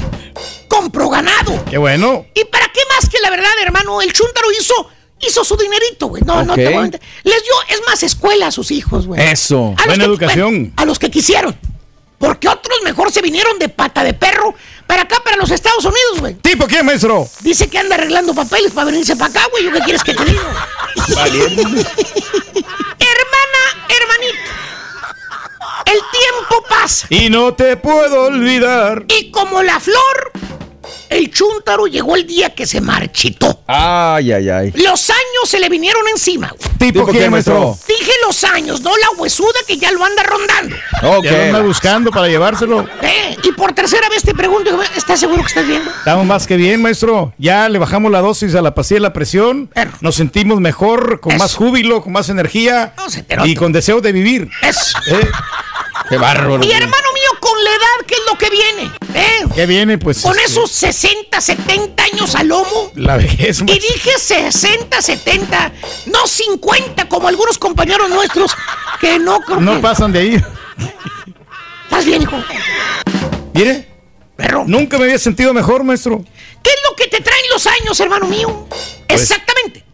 compró 0.67 1.09
ganado. 1.09 1.65
Qué 1.71 1.79
bueno. 1.79 2.27
¿Y 2.35 2.45
para 2.47 2.67
qué 2.73 2.81
más 2.97 3.09
que 3.09 3.19
la 3.21 3.31
verdad, 3.31 3.51
hermano? 3.63 4.03
El 4.03 4.13
Chuntaro 4.13 4.49
hizo, 4.59 4.75
hizo 5.21 5.45
su 5.45 5.57
dinerito, 5.57 6.09
güey. 6.09 6.23
No, 6.27 6.43
no 6.43 6.55
te 6.57 6.65
voy 6.65 6.75
a 6.75 6.81
mentir. 6.81 7.01
Les 7.23 7.43
dio, 7.45 7.53
es 7.69 7.81
más, 7.87 8.03
escuela 8.03 8.49
a 8.49 8.51
sus 8.51 8.73
hijos, 8.73 9.07
güey. 9.07 9.21
Eso. 9.23 9.75
A 9.79 9.85
Buena 9.87 10.03
que- 10.05 10.11
educación. 10.11 10.51
bueno, 10.59 10.73
a 10.77 10.85
los 10.85 10.99
que 10.99 11.11
quisieron. 11.13 11.57
Porque 12.19 12.49
otros 12.49 12.79
mejor 12.83 13.13
se 13.13 13.23
vinieron 13.23 13.59
de 13.59 13.69
pata 13.69 14.03
de 14.03 14.13
perro 14.15 14.55
para 14.87 15.03
acá, 15.03 15.21
para 15.23 15.37
los 15.37 15.51
Estados 15.51 15.85
Unidos, 15.85 16.21
güey. 16.21 16.35
¿Tipo 16.35 16.67
quién, 16.67 16.85
maestro? 16.85 17.29
Dice 17.41 17.69
que 17.69 17.79
anda 17.79 17.95
arreglando 17.95 18.35
papeles 18.35 18.73
para 18.73 18.87
venirse 18.87 19.15
para 19.17 19.31
acá, 19.31 19.49
güey. 19.51 19.65
¿Yo 19.65 19.73
qué 19.73 19.81
quieres 19.81 20.03
que 20.03 20.15
te 20.15 20.25
diga? 20.25 20.43
Hermana, 22.99 23.63
hermanita. 23.89 24.51
El 25.85 26.01
tiempo 26.11 26.65
pasa. 26.69 27.07
Y 27.11 27.31
no 27.31 27.55
te 27.55 27.77
puedo 27.77 28.25
olvidar. 28.25 29.05
Y 29.09 29.31
como 29.31 29.63
la 29.63 29.79
flor, 29.79 30.33
el 31.09 31.31
chúntaro 31.31 31.87
llegó 31.87 32.17
el 32.17 32.27
día 32.27 32.55
que 32.55 32.67
se 32.67 32.81
marchitó. 32.81 33.63
Ay, 33.67 34.33
ay, 34.33 34.49
ay. 34.49 34.73
Los 34.77 35.11
años 35.11 35.21
se 35.47 35.59
le 35.59 35.69
vinieron 35.69 36.07
encima. 36.09 36.49
güey. 36.57 36.93
¿Tipo 36.93 37.07
quién, 37.07 37.31
maestro? 37.31 37.77
Dije 37.87 38.13
los 38.27 38.43
años, 38.45 38.81
no 38.81 38.91
la 38.97 39.11
huesuda 39.19 39.59
que 39.67 39.77
ya 39.79 39.91
lo 39.93 40.05
anda 40.05 40.23
rondando. 40.23 40.77
Ok. 41.03 41.25
Ya 41.25 41.33
lo 41.33 41.43
anda 41.45 41.61
buscando 41.63 42.11
para 42.11 42.29
llevárselo. 42.29 42.87
Eh, 43.03 43.37
y 43.43 43.53
por 43.53 43.73
tercera 43.73 44.09
vez 44.09 44.23
te 44.23 44.35
pregunto, 44.35 44.79
¿estás 44.97 45.21
seguro 45.21 45.43
que 45.43 45.49
estás 45.49 45.67
viendo? 45.67 45.91
Estamos 45.91 46.25
más 46.27 46.47
que 46.47 46.57
bien, 46.57 46.81
maestro. 46.83 47.33
Ya 47.39 47.69
le 47.69 47.79
bajamos 47.79 48.11
la 48.13 48.21
dosis 48.21 48.55
a 48.55 48.63
la 48.63 48.75
pastilla 48.75 48.97
de 48.97 49.03
la 49.03 49.13
presión. 49.13 49.67
Perro. 49.69 49.93
Nos 50.01 50.15
sentimos 50.15 50.61
mejor, 50.61 51.21
con 51.21 51.33
Eso. 51.33 51.45
más 51.45 51.55
júbilo, 51.55 52.03
con 52.03 52.13
más 52.13 52.29
energía. 52.29 52.95
No, 53.37 53.47
y 53.47 53.55
con 53.55 53.73
deseo 53.73 54.01
de 54.01 54.13
vivir. 54.13 54.49
Eso. 54.63 54.99
¿Eh? 55.11 55.29
Qué 56.09 56.17
bárbaro. 56.17 56.61
Y 56.65 56.71
hermano 56.73 57.13
mío, 57.13 57.31
con 57.41 57.63
la 57.65 57.71
edad, 57.71 58.07
¿qué 58.07 58.15
es 58.15 58.21
lo 58.31 58.39
que 58.39 58.51
viene? 58.51 58.91
¿Qué 59.59 59.67
viene? 59.67 59.99
Pues. 59.99 60.23
Con 60.23 60.39
este, 60.39 60.45
esos 60.53 60.71
60, 60.71 61.41
70 61.41 62.05
años 62.13 62.33
al 62.37 62.47
lomo. 62.47 62.93
La 62.95 63.17
vejez, 63.17 63.61
Y 63.63 63.65
dije 63.65 64.13
60, 64.17 65.03
70, 65.03 65.73
no 66.07 66.29
50 66.29 67.09
como 67.09 67.27
algunos 67.27 67.59
compañeros 67.59 68.09
nuestros 68.09 68.53
que 69.01 69.19
no 69.19 69.41
No 69.59 69.81
pasan 69.81 70.13
de 70.13 70.21
ahí. 70.21 70.45
¿Estás 71.83 72.05
bien, 72.05 72.23
hijo? 72.23 72.37
Mire, 73.53 73.89
Perro. 74.37 74.63
nunca 74.65 74.97
me 74.97 75.07
había 75.07 75.19
sentido 75.19 75.53
mejor, 75.53 75.83
maestro. 75.83 76.25
¿Qué 76.63 76.71
es 76.71 76.77
lo 76.89 76.95
que 76.95 77.09
te 77.09 77.21
traen 77.21 77.43
los 77.51 77.67
años, 77.67 77.99
hermano 77.99 78.29
mío? 78.29 78.69
Pues- 79.09 79.23
Exactamente. 79.23 79.85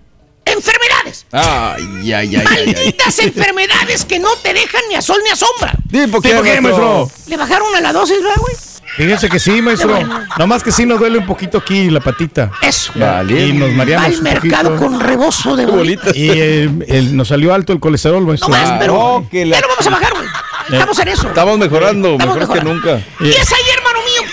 Enfermedades. 0.45 1.25
Ay, 1.33 2.12
ay, 2.12 2.12
ay, 2.12 2.37
ay, 2.37 2.47
ay. 2.51 2.75
Malditas 2.75 3.19
enfermedades 3.21 4.05
que 4.05 4.19
no 4.19 4.37
te 4.37 4.53
dejan 4.53 4.83
ni 4.91 4.95
a 4.97 5.01
sol 5.01 5.23
ni 5.25 5.31
a 5.31 5.37
sombra. 5.37 5.73
¿Tipo 5.91 6.21
¿Tipo 6.21 6.43
qué, 6.43 6.61
maestro? 6.61 7.11
Le 7.29 7.37
bajaron 7.39 7.75
a 7.75 7.81
la 7.81 7.95
dosis, 7.95 8.19
¿verdad, 8.23 8.37
güey? 8.37 8.55
Fíjese 8.97 9.28
que 9.28 9.38
sí, 9.38 9.61
maestro. 9.62 9.88
Qué 9.88 10.05
bueno. 10.05 10.20
Nomás 10.38 10.62
que 10.62 10.70
sí 10.72 10.86
nos 10.86 10.99
duele 10.99 11.18
un 11.18 11.26
poquito 11.26 11.59
aquí 11.59 11.90
la 11.90 12.01
patita. 12.01 12.51
Eso. 12.62 12.92
Vale. 12.95 13.47
Y 13.49 13.53
nos 13.53 13.72
mareamos 13.72 14.07
al 14.16 14.22
mercado 14.22 14.70
poquito. 14.70 14.90
con 14.90 15.01
rebozo 15.01 15.57
de 15.57 15.66
bolitas. 15.66 16.14
Y 16.16 16.30
eh, 16.30 16.70
el- 16.88 17.16
nos 17.16 17.28
salió 17.28 17.53
alto 17.53 17.72
el 17.72 17.80
colesterol, 17.80 18.20
No 18.22 18.28
maestro. 18.28 18.49
más, 18.51 18.72
pero 18.78 18.92
no, 18.95 19.28
que 19.28 19.45
la- 19.47 19.57
ya 19.57 19.62
lo 19.62 19.68
vamos 19.68 19.86
a 19.86 19.90
bajar, 19.90 20.12
güey. 20.14 20.26
Estamos 20.70 20.99
en 20.99 21.09
eso. 21.09 21.28
Estamos 21.28 21.59
mejorando, 21.59 22.12
Estamos 22.12 22.36
mejor 22.38 22.59
que 22.59 22.64
nunca. 22.64 23.01
Y 23.20 23.30
es 23.30 23.53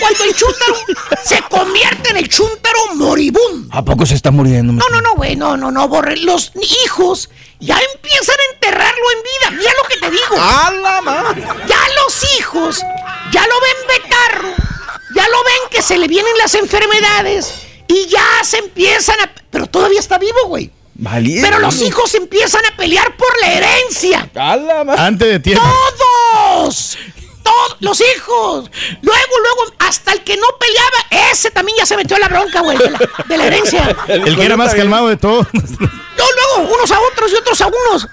cuando 0.02 0.24
el 0.24 0.34
chúntaro 0.34 0.76
se 1.24 1.42
convierte 1.48 2.10
en 2.10 2.16
el 2.16 2.28
chúntaro 2.28 2.94
moribundo. 2.96 3.68
¿A 3.70 3.84
poco 3.84 4.04
se 4.04 4.14
está 4.14 4.32
muriendo? 4.32 4.72
No, 4.72 4.84
no, 4.90 5.00
no, 5.00 5.14
güey, 5.14 5.36
no, 5.36 5.56
no, 5.56 5.70
no, 5.70 5.88
borre. 5.88 6.16
Los 6.16 6.50
hijos 6.84 7.30
ya 7.60 7.78
empiezan 7.94 8.34
a 8.40 8.54
enterrarlo 8.54 9.04
en 9.16 9.22
vida. 9.22 9.58
Mira 9.58 9.70
lo 9.80 9.88
que 9.88 9.96
te 10.00 10.10
digo. 10.10 10.36
¡A 10.38 10.70
la 10.72 11.00
madre! 11.02 11.42
Ya 11.68 11.80
los 12.04 12.38
hijos 12.38 12.80
ya 13.32 13.46
lo 13.46 13.54
ven 13.60 14.02
betarro, 14.02 14.54
ya 15.14 15.28
lo 15.28 15.44
ven 15.44 15.70
que 15.70 15.82
se 15.82 15.96
le 15.96 16.08
vienen 16.08 16.36
las 16.38 16.54
enfermedades 16.54 17.54
y 17.86 18.08
ya 18.08 18.24
se 18.42 18.58
empiezan 18.58 19.20
a... 19.20 19.32
Pero 19.50 19.66
todavía 19.68 20.00
está 20.00 20.18
vivo, 20.18 20.46
güey. 20.46 20.70
Valiente. 20.94 21.46
Pero 21.48 21.60
los 21.60 21.80
hijos 21.80 22.14
empiezan 22.14 22.62
a 22.66 22.76
pelear 22.76 23.16
por 23.16 23.28
la 23.40 23.52
herencia. 23.52 24.30
¡A 24.34 24.56
la 24.56 24.84
madre! 24.84 25.00
Antes 25.00 25.28
de 25.28 25.40
tiempo. 25.40 25.64
¡Todos! 26.32 26.98
Todos 27.42 27.76
los 27.80 28.00
hijos. 28.00 28.70
Luego, 29.02 29.32
luego, 29.42 29.72
hasta 29.80 30.12
el 30.12 30.22
que 30.24 30.36
no 30.36 30.46
peleaba, 30.58 31.30
ese 31.32 31.50
también 31.50 31.78
ya 31.78 31.86
se 31.86 31.96
metió 31.96 32.16
a 32.16 32.20
la 32.20 32.28
bronca, 32.28 32.60
güey, 32.60 32.78
de 32.78 32.90
la, 32.90 32.98
de 33.28 33.36
la 33.36 33.44
herencia. 33.46 33.96
El 34.08 34.36
que 34.36 34.44
era 34.44 34.56
más 34.56 34.74
calmado 34.74 35.08
de 35.08 35.16
todos. 35.16 35.46
No, 35.52 36.24
luego, 36.58 36.74
unos 36.74 36.90
a 36.92 37.00
otros 37.00 37.32
y 37.32 37.34
otros 37.36 37.60
a 37.60 37.66
unos. 37.68 38.06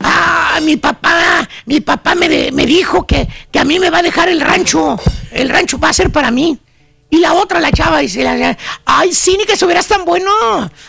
Ah, 0.00 0.58
mi 0.62 0.76
papá, 0.76 1.48
mi 1.66 1.80
papá 1.80 2.14
me, 2.14 2.28
de- 2.28 2.52
me 2.52 2.66
dijo 2.66 3.06
que, 3.06 3.26
que 3.50 3.58
a 3.58 3.64
mí 3.64 3.78
me 3.78 3.90
va 3.90 3.98
a 3.98 4.02
dejar 4.02 4.28
el 4.28 4.40
rancho. 4.40 4.98
El 5.30 5.48
rancho 5.48 5.78
va 5.78 5.88
a 5.88 5.92
ser 5.92 6.10
para 6.10 6.30
mí. 6.30 6.58
Y 7.14 7.18
la 7.20 7.32
otra, 7.34 7.60
la 7.60 7.70
chava, 7.70 8.00
dice, 8.00 8.24
la- 8.24 8.58
ay, 8.84 9.14
sí, 9.14 9.36
ni 9.38 9.44
que 9.44 9.52
estuvieras 9.52 9.86
tan 9.86 10.04
bueno. 10.04 10.32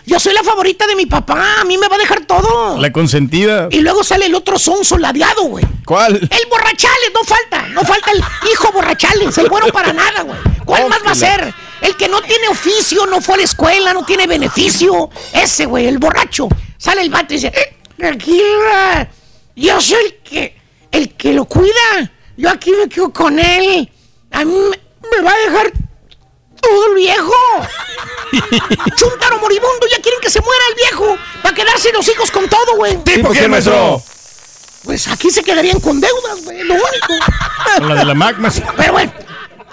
Yo 0.07 0.19
soy 0.19 0.33
la 0.33 0.41
favorita 0.41 0.87
de 0.87 0.95
mi 0.95 1.05
papá, 1.05 1.61
a 1.61 1.63
mí 1.65 1.77
me 1.77 1.87
va 1.87 1.97
a 1.97 1.99
dejar 1.99 2.25
todo. 2.25 2.79
La 2.79 2.91
consentida. 2.91 3.67
Y 3.69 3.81
luego 3.81 4.03
sale 4.03 4.25
el 4.25 4.33
otro 4.33 4.57
sonso 4.57 4.97
ladeado, 4.97 5.43
güey. 5.43 5.63
¿Cuál? 5.85 6.15
El 6.15 6.49
borrachales, 6.49 7.11
no 7.13 7.23
falta, 7.23 7.67
no 7.67 7.81
falta 7.83 8.09
el 8.09 8.23
hijo 8.51 8.71
borrachales, 8.71 9.37
el 9.37 9.49
bueno 9.49 9.67
para 9.67 9.93
nada, 9.93 10.23
güey. 10.23 10.39
¿Cuál 10.65 10.89
más 10.89 10.99
va 11.05 11.11
a 11.11 11.15
ser? 11.15 11.53
El 11.81 11.95
que 11.95 12.07
no 12.09 12.19
tiene 12.23 12.47
oficio, 12.47 13.05
no 13.05 13.21
fue 13.21 13.35
a 13.35 13.37
la 13.37 13.43
escuela, 13.43 13.93
no 13.93 14.03
tiene 14.03 14.25
beneficio. 14.25 15.11
Ese, 15.31 15.67
güey, 15.67 15.85
el 15.85 15.99
borracho. 15.99 16.47
Sale 16.79 17.01
el 17.03 17.11
vato 17.11 17.35
y 17.35 17.37
dice, 17.37 17.53
"Eh, 17.55 17.77
tranquila, 17.95 19.07
yo 19.55 19.79
soy 19.79 20.05
el 20.05 20.15
que, 20.23 20.55
el 20.91 21.13
que 21.13 21.33
lo 21.33 21.45
cuida. 21.45 22.11
Yo 22.35 22.49
aquí 22.49 22.71
me 22.71 22.89
quedo 22.89 23.13
con 23.13 23.37
él. 23.37 23.91
A 24.31 24.43
mí 24.43 24.53
me, 24.55 24.79
me 25.17 25.23
va 25.23 25.31
a 25.31 25.37
dejar 25.37 25.71
todo 26.67 26.87
el 26.87 26.95
viejo. 26.95 27.33
Chuntaro 28.97 29.39
moribundo, 29.39 29.87
ya 29.91 30.01
quieren 30.01 30.19
que 30.21 30.29
se 30.29 30.41
muera 30.41 30.63
el 30.69 30.75
viejo. 30.75 31.17
Para 31.41 31.55
quedarse 31.55 31.91
los 31.91 32.07
hijos 32.07 32.31
con 32.31 32.49
todo, 32.49 32.75
güey. 32.75 32.97
¿Tipo 33.03 33.31
qué, 33.31 33.47
maestro? 33.47 34.01
Pues 34.83 35.07
aquí 35.07 35.31
se 35.31 35.43
quedarían 35.43 35.79
con 35.79 35.99
deudas, 35.99 36.43
güey, 36.43 36.63
lo 36.63 36.75
único. 36.75 37.13
Con 37.77 37.89
la 37.89 37.95
de 37.95 38.05
la 38.05 38.13
maestro. 38.13 38.65
Pero 38.77 38.93
bueno, 38.93 39.11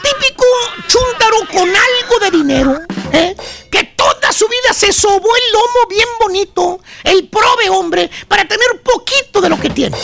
típico 0.03 0.45
chúntaro 0.88 1.36
con 1.53 1.68
algo 1.68 2.18
de 2.20 2.30
dinero 2.30 2.80
¿eh? 3.12 3.36
que 3.70 3.84
toda 3.84 4.32
su 4.32 4.49
vida 4.49 4.72
se 4.72 4.93
sobó 4.93 5.16
el 5.36 5.53
lomo 5.53 5.86
bien 5.88 6.09
bonito, 6.18 6.80
el 7.05 7.28
prove 7.28 7.68
hombre, 7.70 8.11
para 8.26 8.47
tener 8.47 8.80
poquito 8.82 9.40
de 9.40 9.51
lo 9.51 9.61
que 9.61 9.70
tiene. 9.70 9.99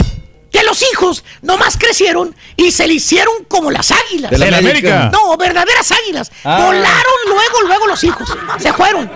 Que 0.59 0.65
los 0.65 0.83
hijos 0.93 1.23
nomás 1.43 1.77
crecieron 1.77 2.35
y 2.57 2.73
se 2.73 2.89
le 2.89 2.95
hicieron 2.95 3.45
como 3.47 3.71
las 3.71 3.93
águilas. 3.93 4.29
De 4.33 4.39
la 4.39 4.59
América. 4.59 5.09
No, 5.13 5.37
verdaderas 5.37 5.93
águilas. 5.93 6.33
Ah. 6.43 6.65
Volaron 6.65 7.15
luego, 7.29 7.63
luego 7.65 7.87
los 7.87 8.03
hijos. 8.03 8.29
Se 8.59 8.73
fueron. 8.73 9.09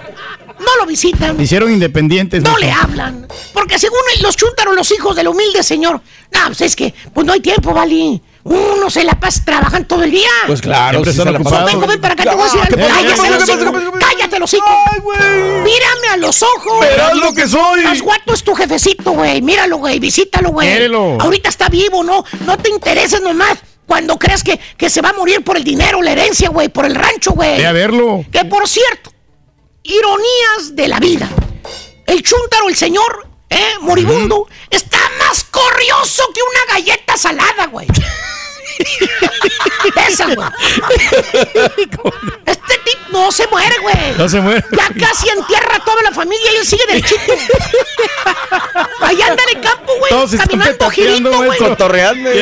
No 0.61 0.77
lo 0.77 0.87
visitan. 0.87 1.37
Se 1.37 1.43
hicieron 1.43 1.73
independientes. 1.73 2.45
No 2.45 2.57
le 2.59 2.71
hablan. 2.71 3.27
Porque 3.53 3.77
según 3.81 3.99
los 4.21 4.37
chuntaron 4.37 4.77
los 4.77 4.89
hijos 4.93 5.17
del 5.17 5.27
humilde 5.27 5.65
señor. 5.65 6.01
No, 6.31 6.47
pues 6.47 6.61
es 6.61 6.77
que 6.77 6.95
pues 7.13 7.27
no 7.27 7.33
hay 7.33 7.41
tiempo, 7.41 7.75
Vali. 7.75 8.23
Uno 8.45 8.91
se 8.91 9.05
la 9.05 9.19
pasa 9.21 9.43
trabajando 9.45 9.87
todo 9.87 10.03
el 10.03 10.11
día. 10.11 10.29
Pues 10.47 10.61
claro, 10.61 10.99
Siempre 10.99 11.11
están 11.13 11.27
se 11.27 11.33
la 11.33 11.39
ocupados. 11.39 11.73
Ven, 11.73 11.81
ven 11.89 12.01
para 12.01 12.15
acá, 12.15 12.25
te 12.25 12.35
voy 12.35 12.41
a 12.41 12.45
decir. 12.45 12.61
Cállate 12.61 13.23
¿Qué 13.23 13.31
los 13.31 13.49
hijos. 13.49 13.83
Cállate 14.01 14.39
los 14.41 14.55
hijos. 14.55 14.69
Mírame 15.63 16.09
a 16.13 16.17
los 16.17 16.43
ojos. 16.43 16.81
Verás 16.81 17.17
lo 17.17 17.33
que 17.33 17.47
soy. 17.47 17.83
Pasguato 17.85 18.35
es 18.35 18.43
tu 18.43 18.55
jefecito, 18.55 19.13
güey. 19.13 19.41
Míralo, 19.43 19.77
güey. 19.77 20.01
Visítalo, 20.01 20.51
güey. 20.51 20.69
Quiérelo. 20.69 21.19
Ahorita 21.21 21.49
está 21.49 21.69
vivo, 21.69 22.03
¿no? 22.03 22.25
No 22.45 22.59
te 22.59 22.71
intereses 22.71 23.21
nomás. 23.23 23.59
Cuando 23.87 24.19
creas 24.19 24.43
que, 24.43 24.59
que 24.77 24.91
se 24.91 25.03
va 25.03 25.11
a 25.11 25.13
morir 25.13 25.45
por 25.45 25.57
el 25.57 25.65
dinero, 25.65 26.03
la 26.03 26.13
herencia, 26.13 26.49
güey, 26.49 26.69
por 26.69 26.87
el 26.87 26.95
rancho, 26.95 27.33
güey. 27.33 27.59
Ve 27.59 27.67
a 27.67 27.73
verlo. 27.73 28.25
Que 28.33 28.45
por 28.45 28.67
cierto, 28.69 29.13
ironías 29.83 30.75
de 30.75 30.89
la 30.89 30.99
vida. 30.99 31.29
El 32.07 32.23
chúntaro, 32.23 32.69
el 32.69 32.77
señor, 32.77 33.29
¿eh? 33.53 33.75
Moribundo, 33.81 34.49
está 34.71 34.99
más 35.19 35.45
corrioso 35.45 36.25
que 36.35 36.41
una 36.43 36.75
galleta 36.75 37.17
salada, 37.17 37.67
güey. 37.67 37.87
Esa, 40.09 40.27
güey. 40.27 40.49
Este 42.47 42.79
tipo 42.85 43.03
no 43.13 43.31
se 43.33 43.47
muere, 43.49 43.77
güey. 43.81 43.97
No 44.17 44.29
se 44.29 44.41
muere. 44.41 44.65
Ya 44.73 44.89
casi 45.07 45.29
entierra 45.29 45.77
a 45.77 45.85
toda 45.85 46.03
la 46.03 46.13
familia 46.13 46.53
y 46.53 46.57
él 46.57 46.67
sigue 46.67 46.85
derechito. 46.87 47.33
Allá 49.01 49.27
anda 49.31 49.43
de 49.53 49.61
campo, 49.61 49.93
Todos 50.09 50.31
güey. 50.31 50.41
están 50.41 50.59
Caminando 50.59 50.91
girito, 50.91 51.37
güey. 51.37 51.59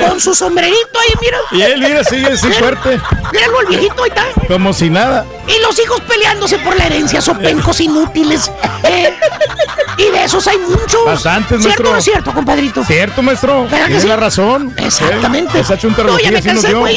Con 0.08 0.20
su 0.20 0.34
sombrerito 0.34 0.98
ahí, 0.98 1.14
mira. 1.20 1.38
Y 1.52 1.62
él, 1.62 1.80
mira, 1.80 2.04
sigue 2.04 2.26
así 2.26 2.50
fuerte. 2.52 3.00
Míralo, 3.32 3.60
el 3.60 3.66
viejito, 3.66 4.02
ahí 4.04 4.08
está. 4.10 4.26
Como 4.48 4.72
si 4.72 4.90
nada. 4.90 5.24
Y 5.46 5.60
los 5.62 5.78
hijos 5.78 6.00
peleándose 6.02 6.58
por 6.58 6.76
la 6.76 6.86
herencia, 6.86 7.20
son 7.20 7.38
pencos 7.38 7.80
inútiles. 7.80 8.50
¿eh? 8.84 9.14
Y 9.96 10.04
de 10.10 10.24
esos 10.24 10.46
hay 10.46 10.58
muchos. 10.58 11.04
Bastantes, 11.04 11.60
¿Cierto 11.62 11.66
maestro. 11.68 11.88
o 11.88 11.92
no 11.92 11.98
es 11.98 12.04
cierto, 12.04 12.32
compadrito? 12.32 12.84
Cierto, 12.84 13.22
maestro. 13.22 13.64
¿Verdad 13.64 13.78
que 13.78 13.84
Tienes 13.86 14.02
sí? 14.02 14.08
la 14.08 14.16
razón. 14.16 14.74
Exactamente. 14.78 15.58
Eh, 15.58 15.60
Esa 15.60 15.74
No, 15.74 15.76
ya 15.76 15.80
chuntarología 15.82 16.30
me 16.30 16.42
sí 16.42 16.48
nos 16.48 16.62
cansé, 16.62 16.74
güey. 16.74 16.96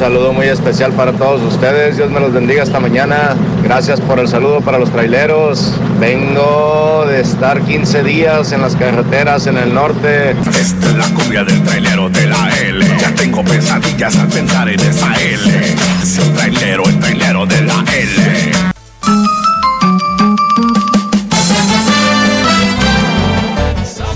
Un 0.00 0.06
saludo 0.06 0.32
muy 0.32 0.46
especial 0.46 0.92
para 0.92 1.12
todos 1.12 1.42
ustedes. 1.42 1.98
Dios 1.98 2.10
me 2.10 2.20
los 2.20 2.32
bendiga 2.32 2.62
esta 2.62 2.80
mañana. 2.80 3.36
Gracias 3.62 4.00
por 4.00 4.18
el 4.18 4.28
saludo 4.28 4.62
para 4.62 4.78
los 4.78 4.90
traileros. 4.90 5.74
Vengo 6.00 7.04
de 7.06 7.20
estar 7.20 7.60
15 7.60 8.02
días 8.04 8.50
en 8.52 8.62
las 8.62 8.76
carreteras 8.76 9.46
en 9.46 9.58
el 9.58 9.74
norte. 9.74 10.30
Esta 10.30 10.86
es 10.88 10.96
la 10.96 11.04
cumbia 11.12 11.44
del 11.44 11.62
trailero 11.64 12.08
de 12.08 12.26
la 12.28 12.48
L. 12.60 12.86
Ya 12.98 13.14
tengo 13.14 13.44
pesadillas 13.44 14.16
al 14.16 14.28
pensar 14.28 14.70
en 14.70 14.80
esa 14.80 15.12
L. 15.16 15.74
Es 16.02 16.16
el 16.16 16.32
trailero, 16.32 16.82
el 16.84 16.98
trailero 16.98 17.44
de 17.44 17.60
la 17.60 17.84
L. 17.92 18.52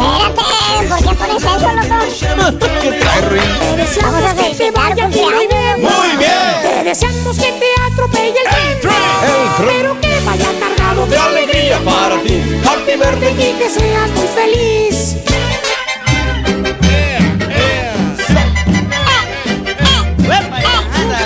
Espérate, 0.00 0.88
¿por 0.88 0.98
qué 0.98 1.14
pones 1.14 1.42
eso, 1.42 2.36
loco? 2.36 2.66
¿Qué 2.80 2.90
trae, 2.92 3.20
Vamos 4.02 4.22
a 4.24 4.94
cumpleaños. 4.94 5.53
Deseamos 6.94 7.36
que 7.36 7.50
te 7.50 7.66
atropelle 7.92 8.38
el 8.38 8.80
tren. 8.80 8.94
Pero 9.66 10.00
que 10.00 10.20
vaya 10.24 10.46
cargado 10.60 11.04
de 11.06 11.18
alegría 11.18 11.80
para 11.80 12.22
ti. 12.22 12.40
Happy 12.64 12.92
birthday 12.92 13.32
y 13.32 13.52
que 13.58 13.68
seas 13.68 14.10
muy 14.10 14.28
feliz. 14.28 15.16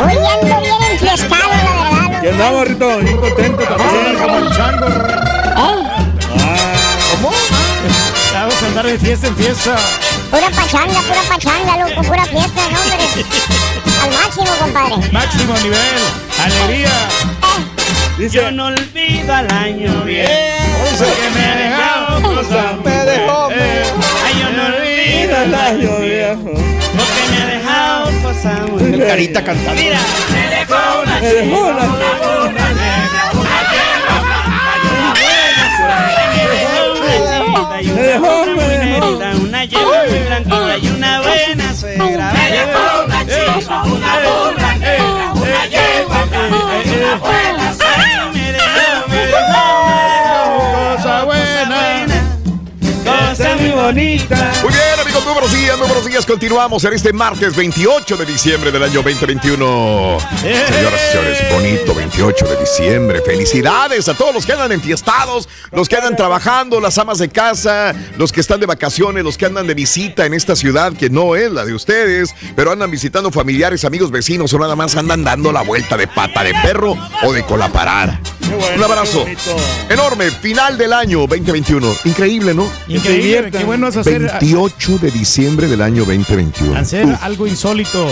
Hoy 0.01 0.17
ando 0.17 0.61
bien 0.63 0.83
enfiestado, 0.91 1.49
la 1.49 1.75
verdad. 1.75 2.21
¿Qué 2.23 2.29
andamos, 2.31 2.69
Rito? 2.69 2.99
Bien 3.01 3.17
contento 3.19 3.63
también. 3.65 4.17
como 4.17 4.39
andar 8.79 8.93
de 8.93 8.99
fiesta 8.99 9.27
en 9.27 9.37
fiesta. 9.37 9.77
Pura 10.31 10.51
pachanga, 10.51 11.01
pura 11.01 11.23
pachanga, 11.29 11.79
loco, 11.79 12.03
pura 12.03 12.25
fiesta, 12.27 12.61
no, 12.71 12.81
hombre. 12.81 13.25
Al 14.03 14.13
máximo, 14.13 14.47
compadre. 14.61 15.13
Máximo 15.13 15.55
nivel. 15.59 15.79
Alegría. 16.41 16.91
Yo 18.31 18.51
no 18.51 18.67
olvido 18.67 19.35
al 19.35 19.53
año 19.53 20.03
viejo. 20.03 20.29
que 20.99 21.39
me 21.39 21.45
ha 21.45 21.57
dejado 21.57 22.23
cosas. 22.23 22.77
Me 22.85 22.91
dejó. 22.91 23.49
Ay, 23.49 24.41
yo 24.41 24.51
no 24.51 24.67
olvido 24.67 25.37
al 25.37 25.55
año 25.55 25.99
viejo. 26.01 26.53
Porque 26.53 27.23
me 27.31 27.43
ha 27.43 27.47
dejado 27.47 28.23
cosas 28.23 28.71
muy 28.71 28.83
El 28.95 29.07
carita 29.07 29.43
cantando. 29.43 29.81
Mira, 29.81 29.99
me 30.33 30.57
dejó 30.57 31.03
una 31.03 31.21
Me 31.21 31.33
dejó 31.33 31.61
una 31.67 33.38
una 38.99 39.33
negrita, 39.33 39.37
una 39.43 39.65
yegua 39.65 40.05
muy 40.09 40.19
blanquita 40.19 40.79
y 40.79 40.89
una 40.89 41.21
buena 41.21 41.75
suegra. 41.75 42.33
Me 42.33 42.45
una 43.05 43.21
chica, 43.25 43.83
una 43.83 44.19
burra 44.21 44.75
negra, 44.79 45.33
una 45.35 45.67
yegua 45.67 46.25
blanca 46.25 46.83
y 46.85 46.89
una 46.91 47.17
buena 47.17 47.75
suegra. 47.75 48.31
Me 48.33 48.53
dejó, 48.53 49.09
me 49.09 49.27
dejó, 49.27 50.97
cosa 50.97 51.25
buena, 51.25 51.81
cosa 53.05 53.57
muy 53.57 53.71
bonita. 53.71 54.53
Muy 54.63 54.73
bien, 54.73 55.01
amigos, 55.01 55.08
muy 55.29 55.35
buenos 55.35 55.53
días, 55.53 55.79
muy 55.79 55.87
buenos 55.87 56.07
días. 56.07 56.25
Continuamos 56.25 56.85
en 56.85 56.95
este 56.95 57.13
martes 57.13 57.55
28 57.55 58.17
de 58.17 58.25
diciembre 58.25 58.73
del 58.73 58.83
año 58.83 59.03
2021. 59.03 60.19
Señoras 60.41 61.01
y 61.07 61.13
señores, 61.13 61.53
bonito 61.53 61.95
28 61.95 62.47
de 62.47 62.57
diciembre. 62.57 63.21
Felicidades 63.21 64.09
a 64.09 64.15
todos 64.15 64.35
los 64.35 64.47
que 64.47 64.55
andan 64.55 64.73
enfiestados, 64.73 65.47
los 65.71 65.87
que 65.87 65.97
andan 65.97 66.17
trabajando, 66.17 66.81
las 66.81 66.97
amas 66.97 67.19
de 67.19 67.29
casa, 67.29 67.95
los 68.17 68.33
que 68.33 68.41
están 68.41 68.59
de 68.59 68.67
vacaciones, 68.67 69.23
los 69.23 69.37
que 69.37 69.45
andan 69.45 69.67
de 69.67 69.75
visita 69.75 70.25
en 70.25 70.33
esta 70.33 70.57
ciudad 70.57 70.95
que 70.95 71.11
no 71.11 71.37
es 71.37 71.53
la 71.53 71.67
de 71.67 71.75
ustedes, 71.75 72.35
pero 72.57 72.73
andan 72.73 72.91
visitando 72.91 73.31
familiares, 73.31 73.85
amigos, 73.85 74.11
vecinos 74.11 74.55
o 74.55 74.59
nada 74.59 74.77
más 74.77 74.97
andan 74.97 75.25
dando 75.25 75.53
la 75.53 75.61
vuelta 75.61 75.99
de 75.99 76.07
pata 76.09 76.43
de 76.43 76.55
perro 76.63 76.97
o 77.23 77.33
de 77.35 77.45
cola 77.45 77.69
parada. 77.69 78.19
Un 78.75 78.83
abrazo 78.83 79.27
enorme, 79.91 80.31
final 80.31 80.79
del 80.79 80.95
año 80.95 81.19
2021. 81.27 81.95
Increíble, 82.07 82.55
¿no? 82.55 82.67
Increíble, 82.89 83.51
qué 83.51 83.65
bueno 83.65 83.89
es 83.89 83.97
hacer, 83.99 84.23
28 84.23 84.99
de 84.99 85.11
diciembre 85.11 85.18
del 85.25 85.83
año 85.83 86.05
2021. 86.05 86.77
hacer 86.79 87.07
algo 87.21 87.47
insólito 87.47 88.09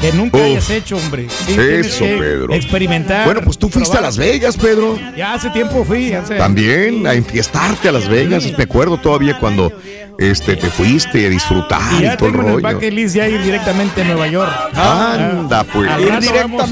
que 0.00 0.12
nunca 0.12 0.38
hayas 0.38 0.70
hecho, 0.70 0.96
hombre. 0.96 1.26
Sí, 1.46 1.54
Eso, 1.58 2.04
Pedro. 2.04 2.54
Experimentar. 2.54 3.24
Bueno, 3.24 3.40
pues 3.42 3.58
tú 3.58 3.68
fuiste 3.68 3.96
a. 3.96 4.00
Las 4.00 4.16
Vegas, 4.16 4.56
Pedro. 4.56 4.98
Ya 5.16 5.34
hace 5.34 5.50
tiempo 5.50 5.84
fui. 5.84 6.12
Hace... 6.12 6.36
También 6.36 7.06
a 7.06 7.14
enfiestarte 7.14 7.88
a 7.88 7.92
Las 7.92 8.08
Vegas. 8.08 8.44
Me 8.56 8.64
acuerdo 8.64 8.98
todavía 8.98 9.38
cuando 9.38 9.72
este, 10.18 10.56
te 10.56 10.68
fuiste 10.68 11.24
a 11.26 11.30
disfrutar 11.30 11.80
Y 11.92 11.98
y, 11.98 12.02
ya 12.02 12.16
todo 12.16 12.28
el 12.28 12.34
tengo 12.34 12.48
en 12.48 12.54
el 12.56 12.62
rollo. 12.62 12.74
bucket 12.74 12.92
list 12.92 13.14
ya 13.14 13.28
ir 13.28 13.40
directamente 13.40 14.02
a 14.02 14.04
Nueva 14.04 14.26
York. 14.26 14.52
Anda, 14.74 15.62
pues. 15.62 15.88
Rato 15.88 16.26
vamos, 16.34 16.70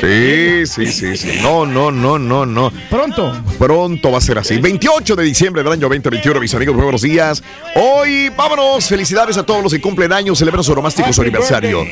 Sí, 0.00 0.66
sí, 0.66 0.86
sí, 0.86 1.16
sí. 1.16 1.38
No, 1.40 1.64
no, 1.66 1.92
no, 1.92 2.18
no, 2.18 2.44
no. 2.44 2.72
Pronto. 2.90 3.32
Pronto 3.58 4.10
va 4.10 4.18
a 4.18 4.20
ser 4.20 4.38
así. 4.38 4.58
28 4.58 5.14
de 5.14 5.22
diciembre 5.22 5.62
del 5.62 5.72
año 5.72 5.82
2021, 5.82 6.40
mis 6.40 6.54
amigos, 6.54 6.74
muy 6.74 6.82
buenos 6.82 7.02
días. 7.02 7.42
Hoy, 7.76 8.28
vámonos. 8.36 8.88
Felicidades 8.88 9.36
a 9.36 9.44
todos 9.44 9.62
los 9.62 9.72
que 9.72 9.80
cumplen 9.80 10.12
años, 10.12 10.38
celebran 10.38 10.64
su 10.64 10.74
romástico 10.74 11.12
su 11.12 11.22
aniversario. 11.22 11.86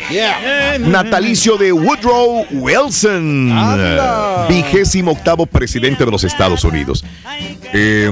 Natalicio 0.81 1.57
de 1.57 1.73
Woodrow 1.73 2.45
Wilson, 2.51 3.55
vigésimo 4.49 5.13
octavo 5.13 5.47
presidente 5.47 6.05
de 6.05 6.11
los 6.11 6.25
Estados 6.25 6.65
Unidos. 6.65 7.05
Eh, 7.73 8.11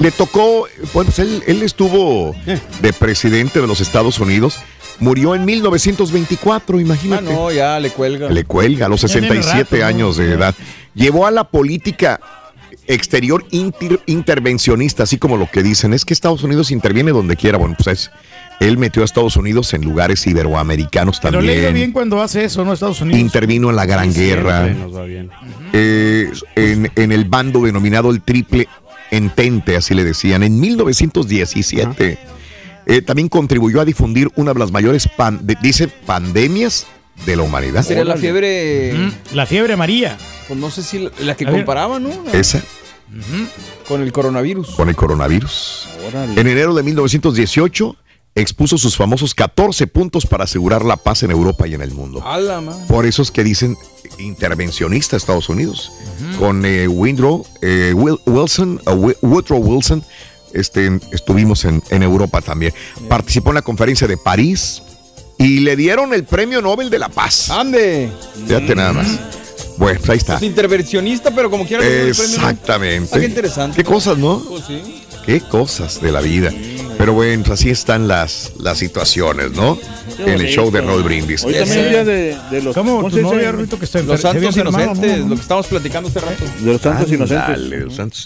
le 0.00 0.10
tocó, 0.10 0.66
bueno, 0.92 1.10
pues 1.10 1.18
él, 1.18 1.42
él 1.46 1.63
estuvo 1.64 2.34
de 2.80 2.92
presidente 2.92 3.60
de 3.60 3.66
los 3.66 3.80
Estados 3.80 4.18
Unidos. 4.20 4.58
Murió 5.00 5.34
en 5.34 5.44
1924, 5.44 6.78
Ah, 6.78 6.80
imagínate. 6.80 7.24
no, 7.24 7.50
ya 7.50 7.80
le 7.80 7.90
cuelga. 7.90 8.28
Le 8.30 8.44
cuelga 8.44 8.86
a 8.86 8.88
los 8.88 9.00
Ya 9.02 9.08
tiene 9.08 9.28
67 9.28 9.62
rato, 9.70 9.76
¿no? 9.82 9.86
años 9.86 10.16
de 10.16 10.32
edad. 10.32 10.54
Llevó 10.94 11.26
a 11.26 11.30
la 11.32 11.44
política 11.44 12.20
exterior 12.86 13.44
inter- 13.50 14.00
intervencionista, 14.06 15.02
así 15.04 15.16
como 15.18 15.36
lo 15.36 15.50
que 15.50 15.62
dicen, 15.62 15.94
es 15.94 16.04
que 16.04 16.12
Estados 16.14 16.42
Unidos 16.44 16.70
interviene 16.70 17.10
donde 17.12 17.34
quiera. 17.36 17.58
Bueno, 17.58 17.74
pues 17.82 17.98
es, 17.98 18.10
él 18.60 18.78
metió 18.78 19.02
a 19.02 19.04
Estados 19.04 19.36
Unidos 19.36 19.72
en 19.74 19.82
lugares 19.82 20.24
iberoamericanos 20.26 21.18
Pero 21.20 21.40
le 21.40 21.54
también. 21.54 21.74
bien 21.74 21.92
cuando 21.92 22.20
hace 22.22 22.44
eso, 22.44 22.64
¿no? 22.64 22.72
Estados 22.72 23.00
Unidos. 23.00 23.20
Intervino 23.20 23.70
en 23.70 23.76
la 23.76 23.86
Gran 23.86 24.12
Guerra. 24.14 24.66
Nos 24.68 24.94
va 24.94 25.04
bien. 25.04 25.30
Eh, 25.72 26.30
en, 26.56 26.90
en 26.94 27.10
el 27.12 27.24
bando 27.24 27.62
denominado 27.62 28.10
el 28.10 28.20
Triple 28.22 28.68
Entente, 29.14 29.76
así 29.76 29.94
le 29.94 30.04
decían, 30.04 30.42
en 30.42 30.58
1917. 30.60 32.18
Eh, 32.86 33.00
también 33.02 33.28
contribuyó 33.28 33.80
a 33.80 33.84
difundir 33.86 34.28
una 34.36 34.52
de 34.52 34.58
las 34.58 34.70
mayores, 34.70 35.08
pan- 35.08 35.40
de- 35.46 35.56
dice, 35.62 35.88
pandemias 35.88 36.86
de 37.24 37.36
la 37.36 37.42
humanidad. 37.42 37.82
Sería 37.82 38.04
la 38.04 38.16
fiebre. 38.16 38.92
La 39.32 39.46
fiebre 39.46 39.72
amarilla. 39.72 40.18
Pues 40.48 40.60
no 40.60 40.70
sé 40.70 40.82
si 40.82 40.98
la, 40.98 41.10
la 41.20 41.34
que 41.34 41.46
comparaban, 41.46 42.02
¿no? 42.02 42.10
Esa, 42.32 42.62
Con 43.88 44.02
el 44.02 44.12
coronavirus. 44.12 44.70
con 44.74 44.88
el 44.90 44.96
coronavirus. 44.96 45.88
Órale. 46.08 46.38
En 46.40 46.46
enero 46.46 46.74
de 46.74 46.82
1918 46.82 47.96
expuso 48.34 48.78
sus 48.78 48.96
famosos 48.96 49.34
14 49.34 49.86
puntos 49.86 50.26
para 50.26 50.44
asegurar 50.44 50.84
la 50.84 50.96
paz 50.96 51.22
en 51.22 51.30
Europa 51.30 51.66
y 51.68 51.74
en 51.74 51.82
el 51.82 51.92
mundo. 51.92 52.20
Por 52.88 53.06
eso 53.06 53.22
es 53.22 53.30
que 53.30 53.44
dicen 53.44 53.76
intervencionista 54.18 55.16
Estados 55.16 55.48
Unidos. 55.48 55.92
Con 56.38 56.64
eh, 56.64 56.88
Windrow, 56.88 57.46
eh, 57.62 57.92
Wil- 57.94 58.20
Wilson, 58.26 58.80
uh, 58.86 58.90
Wi- 58.90 59.16
Woodrow 59.22 59.58
Wilson, 59.58 60.04
este, 60.52 61.00
estuvimos 61.12 61.64
en, 61.64 61.82
en 61.90 62.02
Europa 62.02 62.40
también. 62.40 62.72
Participó 63.08 63.50
en 63.50 63.56
la 63.56 63.62
conferencia 63.62 64.06
de 64.06 64.16
París 64.16 64.82
y 65.38 65.60
le 65.60 65.76
dieron 65.76 66.12
el 66.14 66.24
premio 66.24 66.60
Nobel 66.62 66.90
de 66.90 66.98
la 66.98 67.08
Paz. 67.08 67.50
¡Ande! 67.50 68.10
Fíjate 68.46 68.74
nada 68.74 68.92
más. 68.92 69.08
Bueno, 69.76 69.98
pues 69.98 70.10
ahí 70.10 70.18
está. 70.18 70.36
Es 70.36 70.42
intervencionista, 70.42 71.34
pero 71.34 71.50
como 71.50 71.66
quiera. 71.66 71.84
Exactamente. 71.86 73.10
Ah, 73.12 73.18
qué 73.20 73.26
interesante. 73.26 73.76
Qué 73.76 73.84
cosas, 73.84 74.16
¿no? 74.18 74.40
Pues 74.48 74.64
sí. 74.66 75.03
Qué 75.26 75.40
cosas 75.40 76.00
de 76.00 76.12
la 76.12 76.20
vida. 76.20 76.50
Pero 76.98 77.12
bueno, 77.14 77.42
pues 77.44 77.60
así 77.60 77.70
están 77.70 78.06
las, 78.08 78.52
las 78.58 78.78
situaciones, 78.78 79.52
¿no? 79.52 79.78
Qué 80.16 80.22
En 80.34 80.40
el 80.40 80.46
show 80.48 80.70
de. 80.70 80.80
Roll 80.80 81.02
Brindis. 81.02 81.42
Hoy 81.44 81.54
también 81.54 81.78
es 81.78 81.90
día 81.90 82.04
de, 82.04 82.38
de 82.50 82.62
los 82.62 82.74
¿Cómo 82.74 82.96
¿cómo 82.96 83.10
tu 83.10 83.20
novia, 83.20 83.50
Rito, 83.52 83.78
que 83.78 83.86
está 83.86 84.00
Los 84.02 84.20
santos 84.20 84.56
inocentes, 84.56 85.18
¿no? 85.20 85.28
lo 85.30 85.34
que 85.34 85.40
estábamos 85.40 85.66
platicando 85.66 86.08
hace 86.08 86.20
rato. 86.20 86.44
De 86.60 86.72
los 86.72 86.80
santos 86.80 87.10
inocentes. 87.10 87.48
Ándale, 87.48 87.80
los 87.80 87.94
santos. 87.96 88.24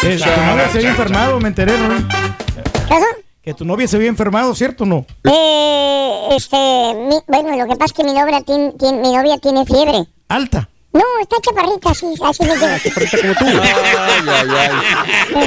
Que 0.00 0.16
tu 0.16 0.24
novia 0.40 0.68
se 0.72 0.78
había 0.78 0.90
enfermado, 0.90 1.40
me 1.40 1.48
enteré, 1.48 1.72
¿no? 1.78 1.88
¿Qué 2.08 2.74
pasó? 2.88 3.04
Que 3.42 3.54
tu 3.54 3.64
novia 3.64 3.86
se 3.88 3.96
había 3.96 4.08
enfermado, 4.08 4.54
¿cierto 4.54 4.84
o 4.84 4.86
no? 4.86 5.06
Eh, 5.24 6.28
este, 6.36 6.56
mi- 6.56 7.20
bueno, 7.26 7.56
lo 7.56 7.66
que 7.70 7.76
pasa 7.76 7.84
es 7.86 7.92
que 7.92 8.04
mi 8.04 8.12
novia 8.12 8.40
tiene, 8.42 8.72
tiene- 8.78 8.98
mi 9.00 9.12
novia 9.14 9.38
tiene 9.38 9.64
fiebre. 9.64 10.04
Alta. 10.28 10.68
No, 10.92 11.02
está 11.22 11.36
chaparrita, 11.40 11.90
así, 11.90 12.06
así 12.24 12.42
me 12.44 12.56
lleva. 12.56 12.78
Chaparrita 12.80 13.18
como 13.20 13.34
tú. 13.34 13.44
Ay, 13.46 14.24
ay, 14.28 14.48
ay. 14.58 15.46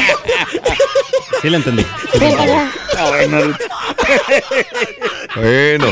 Sí 1.42 1.50
la 1.50 1.58
entendí. 1.58 1.84
Sí. 1.84 2.20
Ah, 2.96 3.10
bueno, 3.10 3.38
Bueno, 5.36 5.86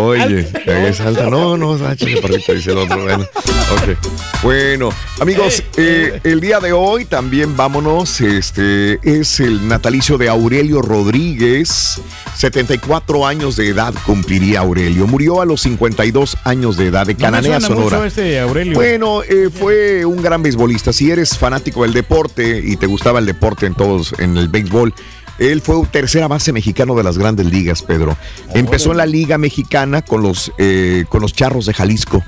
oye, 0.00 0.46
es 0.66 1.00
alta. 1.00 1.30
No, 1.30 1.56
no, 1.56 1.78
Sacha, 1.78 2.06
chaparrita, 2.12 2.52
dice 2.54 2.72
el 2.72 2.78
otro. 2.78 3.02
Bueno, 3.02 3.22
ok. 3.22 4.42
Bueno, 4.42 4.88
amigos, 5.20 5.62
eh, 5.76 6.20
el 6.24 6.40
día 6.40 6.58
de 6.58 6.72
hoy 6.72 7.04
también 7.04 7.56
vámonos. 7.56 8.20
Este 8.20 8.98
es 9.04 9.38
el 9.40 9.68
natalicio 9.68 10.18
de 10.18 10.28
Aurelio 10.28 10.82
Rodríguez. 10.82 12.00
74 12.34 13.26
años 13.26 13.56
de 13.56 13.68
edad 13.68 13.94
cumpliría 14.06 14.60
Aurelio. 14.60 15.06
Murió 15.06 15.40
a 15.40 15.44
los 15.44 15.60
52 15.60 16.38
años 16.44 16.76
de 16.76 16.86
edad 16.86 17.06
de 17.06 17.12
No 17.14 17.18
me 17.18 17.24
Cananea, 17.24 17.60
suena 17.60 17.74
mucho 17.76 17.90
Sonora. 17.90 18.06
este 18.08 18.40
Bueno, 18.74 19.22
eh, 19.22 19.50
fue 19.52 20.04
un 20.04 20.22
gran 20.22 20.42
beisbolista. 20.42 20.92
Si 20.92 21.10
eres 21.10 21.36
fanático 21.36 21.82
del 21.82 21.92
deporte 21.92 22.62
y 22.64 22.76
te 22.76 22.86
gustaba 22.86 23.18
el 23.18 23.26
deporte 23.26 23.66
en 23.66 23.74
todos, 23.74 24.14
en 24.18 24.36
el 24.36 24.48
béisbol, 24.48 24.94
él 25.38 25.60
fue 25.60 25.76
un 25.76 25.86
tercera 25.86 26.28
base 26.28 26.52
mexicano 26.52 26.94
de 26.94 27.02
las 27.02 27.18
grandes 27.18 27.46
ligas, 27.46 27.82
Pedro. 27.82 28.16
Empezó 28.54 28.92
en 28.92 28.98
la 28.98 29.06
Liga 29.06 29.38
Mexicana 29.38 30.02
con 30.02 30.22
los, 30.22 30.52
eh, 30.58 31.04
con 31.08 31.20
los 31.20 31.32
Charros 31.32 31.66
de 31.66 31.74
Jalisco. 31.74 32.22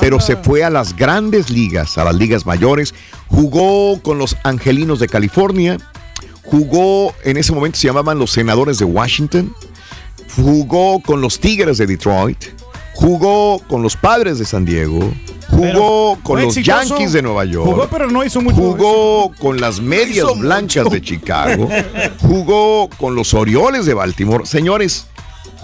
Pero 0.00 0.20
se 0.20 0.36
fue 0.36 0.64
a 0.64 0.70
las 0.70 0.96
grandes 0.96 1.50
ligas, 1.50 1.96
a 1.98 2.04
las 2.04 2.14
ligas 2.14 2.46
mayores. 2.46 2.94
Jugó 3.28 4.00
con 4.02 4.18
los 4.18 4.36
Angelinos 4.42 4.98
de 4.98 5.08
California. 5.08 5.78
Jugó, 6.42 7.14
en 7.24 7.36
ese 7.36 7.52
momento 7.52 7.78
se 7.78 7.86
llamaban 7.86 8.18
los 8.18 8.32
Senadores 8.32 8.78
de 8.78 8.84
Washington. 8.84 9.54
Jugó 10.34 11.00
con 11.00 11.20
los 11.20 11.38
Tigres 11.38 11.78
de 11.78 11.86
Detroit. 11.86 12.44
Jugó 12.94 13.60
con 13.68 13.82
los 13.82 13.96
Padres 13.96 14.38
de 14.38 14.44
San 14.44 14.64
Diego. 14.64 15.12
Jugó 15.52 16.18
con 16.22 16.40
los 16.40 16.56
exitoso. 16.56 16.88
Yankees 16.96 17.12
de 17.12 17.22
Nueva 17.22 17.44
York. 17.44 17.66
Jugó, 17.68 17.88
pero 17.88 18.10
no 18.10 18.24
hizo 18.24 18.40
mucho. 18.40 18.56
Jugó 18.56 19.32
con 19.38 19.60
las 19.60 19.80
medias 19.80 20.26
blancas 20.38 20.84
mucho. 20.84 20.94
de 20.94 21.02
Chicago. 21.02 21.68
Jugó 22.22 22.88
con 22.98 23.14
los 23.14 23.34
Orioles 23.34 23.86
de 23.86 23.94
Baltimore. 23.94 24.46
Señores, 24.46 25.06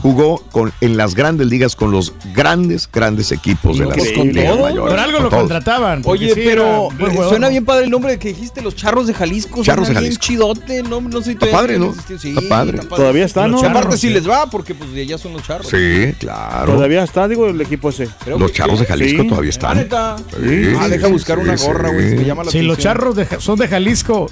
jugó 0.03 0.39
con, 0.53 0.73
en 0.81 0.97
las 0.97 1.15
grandes 1.15 1.47
ligas 1.49 1.75
con 1.77 1.91
los 1.91 2.13
grandes, 2.35 2.89
grandes 2.93 3.33
equipos 3.33 3.79
de 3.79 3.87
las 3.87 3.97
ligas 3.97 4.13
¿Con 4.17 4.33
todo? 4.33 4.63
mayores. 4.63 4.91
Por 4.91 4.99
algo 4.99 5.15
Con 5.19 5.25
lo 5.25 5.31
contrataban. 5.31 6.03
Oye, 6.05 6.35
sí, 6.35 6.41
pero 6.45 6.89
era 6.99 7.13
eh, 7.13 7.29
suena 7.29 7.49
bien 7.49 7.65
padre 7.65 7.85
el 7.85 7.91
nombre 7.91 8.19
que 8.19 8.29
dijiste, 8.29 8.61
los 8.63 8.77
charros 8.77 9.07
de 9.07 9.15
Jalisco. 9.15 9.63
Charros 9.63 9.89
de 9.89 9.95
suena 9.95 10.01
bien 10.01 10.13
Jalisco. 10.13 10.25
chidote, 10.25 10.83
no, 10.85 11.01
no 11.01 11.19
sé 11.19 11.25
si 11.25 11.31
Está 11.33 11.47
todavía 11.47 11.59
padre, 11.61 11.79
¿no? 11.79 11.95
Sí, 12.19 12.29
Está 12.31 12.49
padre. 12.49 12.79
Todavía 12.79 13.25
está, 13.25 13.49
¿no? 13.49 13.59
Aparte 13.59 13.75
charros, 13.81 13.95
si 14.01 14.09
sí. 14.09 14.13
les 14.15 14.29
va, 14.29 14.47
porque 14.51 14.75
pues 14.75 14.93
de 14.93 15.03
allá 15.03 15.19
son 15.19 15.33
los 15.33 15.43
charros. 15.43 15.67
Sí, 15.69 16.15
claro. 16.19 16.75
Todavía 16.75 17.03
está, 17.05 17.27
digo, 17.29 17.47
el 17.49 17.61
equipo 17.61 17.89
ese. 17.91 18.09
Creo 18.25 18.39
Los 18.39 18.51
que- 18.53 18.59
charros 18.59 18.81
de 18.81 18.87
Jalisco 18.87 19.23
Sí. 19.23 19.29
todavía 19.29 19.51
están. 19.51 19.77
neta. 19.77 20.17
Sí, 20.19 20.75
Ah, 20.79 20.89
deja 20.89 21.07
sí, 21.07 21.13
buscar 21.13 21.39
sí, 21.39 21.43
una 21.45 21.57
gorra, 21.57 21.89
güey. 21.91 22.15
Me 22.17 22.25
llama 22.25 22.45
la 22.45 22.51
Si 22.51 22.63
los 22.63 22.79
charros 22.79 23.17
de 23.17 23.27
son 23.41 23.59
de 23.59 23.69
Jalisco. 23.69 24.27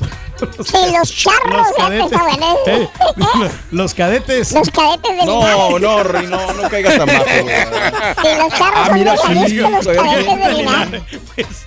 Sí, 0.64 0.76
los 0.98 1.10
charros, 1.14 1.66
Los 1.66 1.76
cadetes. 1.76 2.12
está. 2.12 2.72
Eh, 2.72 2.88
los 3.70 3.94
cadetes. 3.94 4.52
Los 4.52 4.70
cadetes 4.70 5.10
de 5.18 5.26
No, 5.56 5.78
no, 5.78 6.02
Rey, 6.02 6.26
no, 6.26 6.52
no 6.52 6.68
caigas 6.68 6.96
tan 6.98 7.06
bajo. 7.06 7.24
Sí, 7.24 8.28
los 8.38 8.48
charros 8.58 8.72
Ah, 8.74 8.86
son 8.86 8.94
mira, 8.98 9.16
sí, 9.16 9.56
los 9.56 9.84
de 9.84 10.52
Linares. 10.54 11.02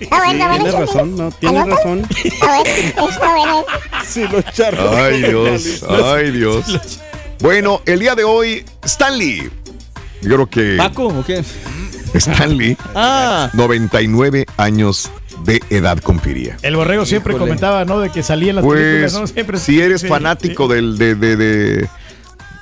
Bueno, 0.08 0.24
está 0.30 0.48
bueno. 0.48 0.64
Tienes 0.64 0.72
sí, 0.74 0.80
razón, 0.80 1.16
¿no? 1.16 1.30
Tienes 1.32 1.62
¿Anota? 1.62 1.76
razón. 1.76 2.08
Está 2.24 3.34
bueno. 3.34 3.64
Sí, 4.06 4.24
los 4.30 4.44
charros. 4.52 4.94
Ay, 4.96 5.22
Dios, 5.28 5.84
ay, 5.88 6.30
Dios. 6.30 7.00
Bueno, 7.40 7.80
el 7.86 8.00
día 8.00 8.14
de 8.14 8.24
hoy, 8.24 8.64
Stanley. 8.84 9.50
Yo 10.22 10.28
creo 10.34 10.46
que 10.50 10.74
¿Paco 10.76 11.06
o 11.06 11.24
qué? 11.24 11.42
Stanley, 12.14 12.76
Ah, 12.94 13.48
99 13.54 14.44
años 14.58 15.10
de 15.44 15.62
edad 15.70 15.98
cumpliría. 16.02 16.58
El 16.60 16.76
borrego 16.76 17.06
siempre 17.06 17.32
Híjole. 17.32 17.46
comentaba, 17.48 17.84
¿no? 17.86 18.00
De 18.00 18.10
que 18.10 18.22
salía 18.22 18.50
en 18.50 18.56
las 18.56 18.64
Pues, 18.64 18.78
películas, 18.80 19.12
¿no? 19.14 19.26
Siempre. 19.26 19.58
si 19.58 19.80
eres 19.80 20.00
sí, 20.02 20.08
fanático 20.08 20.68
del, 20.68 20.98
de, 20.98 21.14
de, 21.14 21.36
de, 21.36 21.88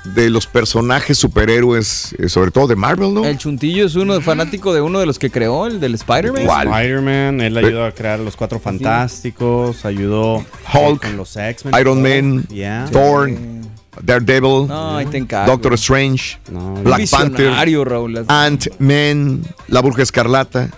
de 0.05 0.31
los 0.31 0.47
personajes 0.47 1.19
superhéroes, 1.19 2.15
eh, 2.19 2.29
sobre 2.29 2.51
todo 2.51 2.67
de 2.67 2.77
Marvel, 2.77 3.13
¿no? 3.13 3.25
El 3.25 3.37
Chuntillo 3.37 3.85
es 3.87 3.95
uno 3.95 4.21
fanático 4.21 4.73
de 4.73 4.81
uno 4.81 5.01
de 5.01 5.07
los 5.07 5.19
que 5.19 5.31
creó, 5.31 5.67
el 5.67 5.81
del 5.81 5.95
Spider-Man. 5.95 6.43
Spider-Man, 6.43 7.41
él 7.41 7.57
ayudó 7.59 7.85
a 7.85 7.93
crear 7.93 8.19
los 8.21 8.37
Cuatro 8.37 8.59
Fantásticos, 8.59 9.85
ayudó 9.85 10.45
Hulk, 10.73 11.03
con 11.03 11.17
los 11.17 11.37
X-Men. 11.37 11.75
Iron 11.81 12.03
Man, 12.03 12.47
Yeah. 12.49 12.87
Thor, 12.91 13.31
Daredevil, 14.03 14.69
No, 14.69 15.01
encargo. 15.01 15.53
Doctor 15.53 15.75
Strange, 15.75 16.39
Black 16.85 17.09
Panther, 17.11 17.53
Raúl. 17.85 18.25
Ant-Man, 18.29 19.43
La 19.69 19.81
Bruja 19.83 20.03
Escarlata. 20.03 20.71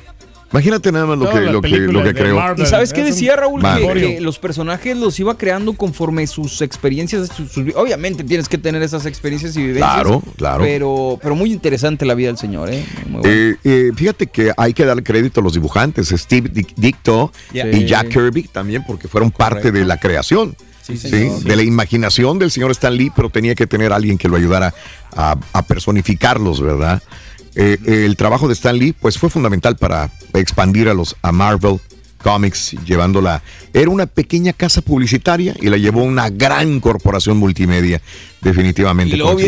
Imagínate 0.53 0.91
nada 0.91 1.07
más 1.07 1.17
lo 1.19 1.27
Todas 1.27 1.41
que, 1.45 1.51
lo 1.53 1.61
que, 1.63 1.69
lo 1.79 2.03
que 2.03 2.13
creó. 2.15 2.55
¿Y 2.57 2.67
sabes 2.67 2.93
qué 2.93 3.05
decía 3.05 3.37
Raúl? 3.37 3.63
Que, 3.63 4.21
los 4.21 4.39
personajes 4.41 4.97
los 4.97 5.19
iba 5.21 5.39
creando 5.39 5.75
conforme 5.75 6.27
sus 6.27 6.61
experiencias. 6.61 7.29
sus- 7.29 7.53
sus- 7.53 7.75
obviamente 7.77 8.25
tienes 8.25 8.49
que 8.49 8.59
tener 8.59 8.83
esas 8.83 9.07
experiencias 9.07 9.55
y 9.57 9.61
vivencias. 9.61 9.93
Claro, 9.93 10.23
claro. 10.37 10.65
Pero, 10.65 11.19
pero 11.23 11.35
muy 11.37 11.53
interesante 11.53 12.05
la 12.05 12.15
vida 12.15 12.29
del 12.29 12.39
señor, 12.39 12.69
¿eh? 12.73 12.85
Muy 13.07 13.21
bueno. 13.21 13.29
Eh, 13.29 13.57
eh, 13.65 13.91
fíjate 13.95 14.27
que 14.27 14.53
hay 14.57 14.75
que 14.75 14.85
darle 14.85 15.03
crédito 15.05 15.41
a 15.41 15.45
los 15.45 15.53
dibujantes, 15.55 16.09
Steve 16.09 16.51
Dic- 16.53 16.75
Dicto 16.75 17.33
Yeah. 17.53 17.69
y 17.71 17.75
Sí. 17.75 17.87
Jack 17.87 18.09
Kirby 18.09 18.45
también, 18.45 18.83
porque 18.87 19.07
fueron 19.09 19.31
parte 19.31 19.71
de 19.71 19.85
la 19.85 19.99
creación. 19.99 20.57
Sí, 20.83 20.97
¿sí? 20.97 21.29
de 21.45 21.55
la 21.57 21.63
imaginación 21.63 22.41
del 22.41 22.51
señor 22.51 22.73
Stan 22.73 22.93
Lee, 22.97 23.13
pero 23.15 23.31
tenía 23.31 23.55
que 23.55 23.69
tener 23.69 23.93
alguien 23.93 24.19
que 24.19 24.27
lo 24.29 24.35
ayudara 24.37 24.75
a, 25.15 25.37
a 25.53 25.63
personificarlos, 25.63 26.61
¿verdad? 26.61 27.01
Eh, 27.55 27.79
el 27.87 28.17
trabajo 28.17 28.47
de 28.47 28.55
Stan 28.55 28.77
Lee, 28.77 28.93
pues 28.93 29.19
fue 29.19 29.31
fundamental 29.31 29.77
para 29.77 30.11
expandir 30.35 30.89
a 30.89 30.95
los 30.95 31.17
a 31.23 31.33
Marvel 31.33 31.81
Comics, 32.23 32.77
llevándola. 32.85 33.43
Era 33.73 33.91
una 33.91 34.07
pequeña 34.07 34.53
casa 34.53 34.83
publicitaria 34.83 35.55
y 35.61 35.69
la 35.69 35.77
llevó 35.77 36.01
a 36.01 36.05
una 36.05 36.29
gran 36.29 36.81
corporación 36.81 37.39
multimedia, 37.39 38.01
definitivamente. 38.43 39.15
Y 39.15 39.19
luego 39.19 39.39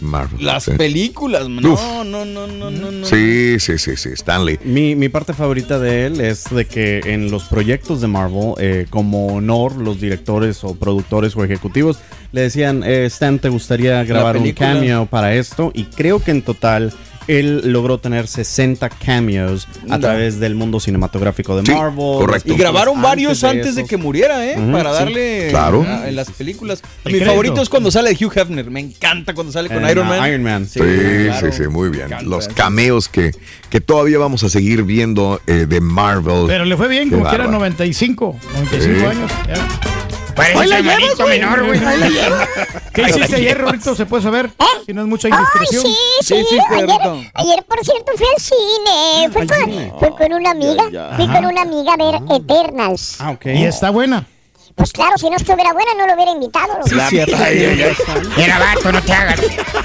Marvel. 0.00 0.44
las 0.44 0.64
sí. 0.64 0.72
películas. 0.72 1.44
Uf. 1.44 1.60
No, 1.62 2.04
no, 2.04 2.24
no, 2.24 2.46
no, 2.46 2.70
no. 2.70 2.90
no. 2.90 3.06
Sí, 3.06 3.58
sí, 3.58 3.78
sí, 3.78 3.96
sí, 3.96 4.10
Stanley. 4.10 4.58
Mi, 4.64 4.94
mi 4.94 5.08
parte 5.08 5.32
favorita 5.32 5.78
de 5.78 6.06
él 6.06 6.20
es 6.20 6.44
de 6.50 6.66
que 6.66 7.00
en 7.04 7.30
los 7.30 7.44
proyectos 7.44 8.00
de 8.00 8.06
Marvel, 8.06 8.54
eh, 8.58 8.86
como 8.90 9.34
honor, 9.34 9.76
los 9.76 10.00
directores 10.00 10.62
o 10.62 10.74
productores 10.74 11.36
o 11.36 11.44
ejecutivos 11.44 11.98
le 12.32 12.42
decían, 12.42 12.84
eh, 12.84 13.06
Stan, 13.06 13.38
¿te 13.38 13.48
gustaría 13.48 14.04
grabar 14.04 14.36
un 14.36 14.52
cameo 14.52 15.06
para 15.06 15.34
esto? 15.34 15.72
Y 15.74 15.84
creo 15.84 16.22
que 16.22 16.30
en 16.30 16.42
total 16.42 16.92
él 17.38 17.72
logró 17.72 17.98
tener 17.98 18.26
60 18.28 18.88
cameos 18.88 19.68
a 19.84 19.92
No. 19.96 20.00
través 20.00 20.40
del 20.40 20.54
mundo 20.54 20.80
cinematográfico 20.80 21.56
de 21.56 21.64
Sí, 21.66 21.72
Marvel. 21.72 22.40
Y 22.44 22.54
grabaron 22.56 23.00
varios 23.00 23.44
antes 23.44 23.74
de 23.76 23.84
que 23.84 23.96
muriera, 23.96 24.44
¿eh? 24.46 24.56
Para 24.72 24.92
sí. 24.92 24.98
darle 24.98 25.46
Claro. 25.50 25.82
a- 25.88 26.08
en 26.08 26.16
las 26.16 26.30
películas. 26.30 26.82
El 27.04 27.12
Mi 27.12 27.18
crédito. 27.18 27.30
favorito 27.30 27.62
es 27.62 27.68
cuando 27.68 27.90
sale 27.90 28.10
Hugh 28.12 28.32
Hefner. 28.36 28.70
Me 28.70 28.80
encanta 28.80 29.34
cuando 29.34 29.52
sale 29.52 29.68
con 29.68 29.88
Iron 29.88 30.06
Man. 30.08 30.28
Iron 30.28 30.42
Man. 30.42 30.66
Sí, 30.66 30.80
claro. 30.80 31.52
sí, 31.52 31.62
sí, 31.62 31.68
muy 31.68 31.88
bien. 31.88 32.08
Los 32.24 32.48
cameos 32.48 33.08
que, 33.08 33.30
que 33.70 33.80
todavía 33.80 34.18
vamos 34.18 34.42
a 34.44 34.48
seguir 34.48 34.82
viendo 34.82 35.40
eh, 35.46 35.66
de 35.68 35.80
Marvel. 35.80 36.44
Pero 36.46 36.64
le 36.64 36.76
fue 36.76 36.88
bien, 36.88 37.10
Qué 37.10 37.16
como 37.16 37.28
que 37.28 37.34
era 37.34 37.44
bárbaro. 37.44 37.58
95, 37.58 38.36
95 38.54 38.98
Sí. 39.00 39.06
años. 39.06 39.30
ya. 39.48 39.99
Ahí 40.36 40.68
la 40.68 40.80
llevas, 40.80 41.18
güey. 41.18 41.84
Ahí 41.84 41.98
la 41.98 42.08
llevas. 42.08 42.48
¿Qué 42.92 43.02
hiciste 43.02 43.36
ayer, 43.36 43.58
Rorito? 43.58 43.94
¿Se 43.94 44.06
puede 44.06 44.22
saber? 44.22 44.50
Si 44.86 44.92
no 44.92 45.02
es 45.02 45.08
mucha 45.08 45.28
Ay, 45.28 45.34
indiscreción. 45.34 45.82
sí, 45.84 45.96
sí, 46.22 46.58
ayer, 46.70 47.00
ayer, 47.34 47.64
por 47.64 47.84
cierto, 47.84 48.12
fui 48.16 48.26
al 48.26 48.40
cine. 48.40 49.28
Fui 49.32 49.46
con, 49.46 49.98
fui 49.98 50.10
con 50.16 50.32
una 50.32 50.50
amiga. 50.50 50.84
Fui 51.16 51.26
con 51.28 51.44
una 51.46 51.62
amiga 51.62 51.94
a 51.94 51.96
ver 51.96 52.20
Eternals. 52.36 53.16
Ah, 53.20 53.30
ok. 53.30 53.46
¿Y 53.46 53.64
está 53.64 53.90
buena? 53.90 54.26
Pues 54.74 54.92
claro, 54.92 55.18
si 55.18 55.28
no 55.28 55.36
estuviera 55.36 55.72
buena, 55.74 55.90
no 55.98 56.06
lo 56.06 56.14
hubiera 56.14 56.30
invitado. 56.30 56.80
Sí, 56.86 56.96
cierto. 57.10 57.36
Ay, 57.36 57.64
ay, 57.64 57.82
ay. 57.82 57.96
Mira, 58.36 58.58
vato, 58.58 58.92
no 58.92 59.02
te 59.02 59.12
hagas. 59.12 59.40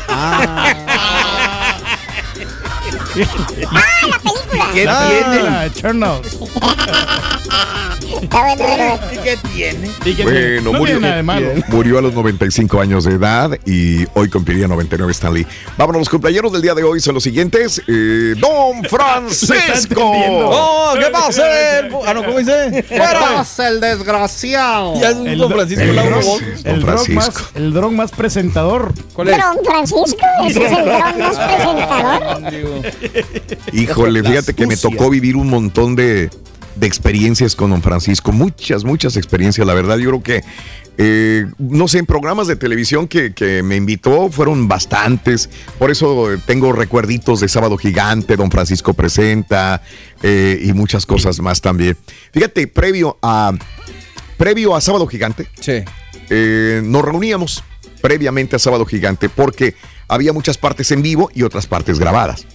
¡Ah, 0.07 1.44
la 3.15 4.19
película! 4.19 4.65
¿Qué 4.73 4.87
ah, 4.87 5.65
Eternals. 5.65 6.37
Está 8.21 8.39
bueno, 8.39 8.55
pero... 8.57 8.99
¿Y 9.13 9.17
qué 9.23 9.37
tiene? 9.53 9.89
Bueno, 10.23 10.61
no 10.71 10.73
murió, 10.77 10.95
tiene 10.95 10.99
nada 11.01 11.15
de 11.17 11.23
malo. 11.23 11.47
murió 11.67 11.97
a 11.99 12.01
los 12.01 12.13
95 12.13 12.79
años 12.79 13.03
de 13.03 13.13
edad 13.15 13.51
y 13.65 14.05
hoy 14.13 14.29
cumpliría 14.29 14.67
99 14.67 15.11
Stanley. 15.11 15.45
Vámonos, 15.77 16.01
los 16.01 16.09
cumpleaños 16.09 16.51
del 16.51 16.61
día 16.61 16.73
de 16.75 16.83
hoy 16.83 17.01
son 17.01 17.15
los 17.15 17.23
siguientes. 17.23 17.81
Eh, 17.87 18.35
Don 18.37 18.83
Francisco. 18.89 20.01
¡Oh, 20.01 20.93
qué 20.97 21.07
pasa! 21.11 21.79
el- 21.79 21.91
Ah, 22.05 22.13
no, 22.13 22.23
¿cómo 22.23 22.37
dice? 22.39 22.83
¡Fuera! 22.87 23.43
el 23.67 23.81
desgraciado! 23.81 24.99
Ya 24.99 25.09
es 25.09 25.15
un 25.15 25.27
El 25.27 25.37
Don 25.39 25.49
do- 25.49 25.55
Francisco 25.55 25.83
el 25.83 25.95
dron- 25.97 26.13
Bozo. 26.15 26.39
El 26.63 26.63
Don 26.63 26.79
dron 26.79 26.95
más, 26.95 27.05
Francisco. 27.25 27.49
el 27.55 27.73
dron 27.73 27.95
más 27.95 28.11
presentador. 28.11 28.93
¿Cuál 29.13 29.29
es? 29.29 29.37
Don 29.37 29.57
Francisco, 29.65 30.21
ese 30.47 30.65
es 30.65 30.71
el 30.71 30.85
dron 30.85 31.19
más 31.19 31.37
presentador. 31.37 33.04
Híjole, 33.73 34.23
fíjate 34.23 34.53
que 34.53 34.67
me 34.67 34.77
tocó 34.77 35.09
vivir 35.09 35.35
un 35.35 35.49
montón 35.49 35.95
de, 35.95 36.29
de 36.75 36.87
experiencias 36.87 37.55
con 37.55 37.69
Don 37.71 37.81
Francisco. 37.81 38.31
Muchas, 38.31 38.83
muchas 38.83 39.17
experiencias. 39.17 39.65
La 39.65 39.73
verdad, 39.73 39.97
yo 39.97 40.09
creo 40.09 40.23
que, 40.23 40.43
eh, 40.97 41.45
no 41.57 41.87
sé, 41.87 41.99
en 41.99 42.05
programas 42.05 42.47
de 42.47 42.55
televisión 42.55 43.07
que, 43.07 43.33
que 43.33 43.63
me 43.63 43.75
invitó 43.75 44.29
fueron 44.29 44.67
bastantes. 44.67 45.49
Por 45.77 45.91
eso 45.91 46.27
tengo 46.45 46.71
recuerditos 46.73 47.39
de 47.41 47.47
Sábado 47.49 47.77
Gigante, 47.77 48.35
Don 48.37 48.51
Francisco 48.51 48.93
Presenta 48.93 49.81
eh, 50.23 50.59
y 50.63 50.73
muchas 50.73 51.05
cosas 51.05 51.39
más 51.39 51.61
también. 51.61 51.97
Fíjate, 52.33 52.67
previo 52.67 53.17
a, 53.21 53.53
previo 54.37 54.75
a 54.75 54.81
Sábado 54.81 55.07
Gigante, 55.07 55.47
Sí. 55.59 55.83
eh, 56.29 56.81
nos 56.83 57.03
reuníamos 57.03 57.63
previamente 58.01 58.55
a 58.55 58.59
Sábado 58.59 58.85
Gigante 58.85 59.29
porque 59.29 59.73
había 60.07 60.31
muchas 60.31 60.57
partes 60.57 60.91
en 60.91 61.01
vivo 61.01 61.31
y 61.33 61.41
otras 61.43 61.65
partes 61.67 61.99
grabadas. 61.99 62.45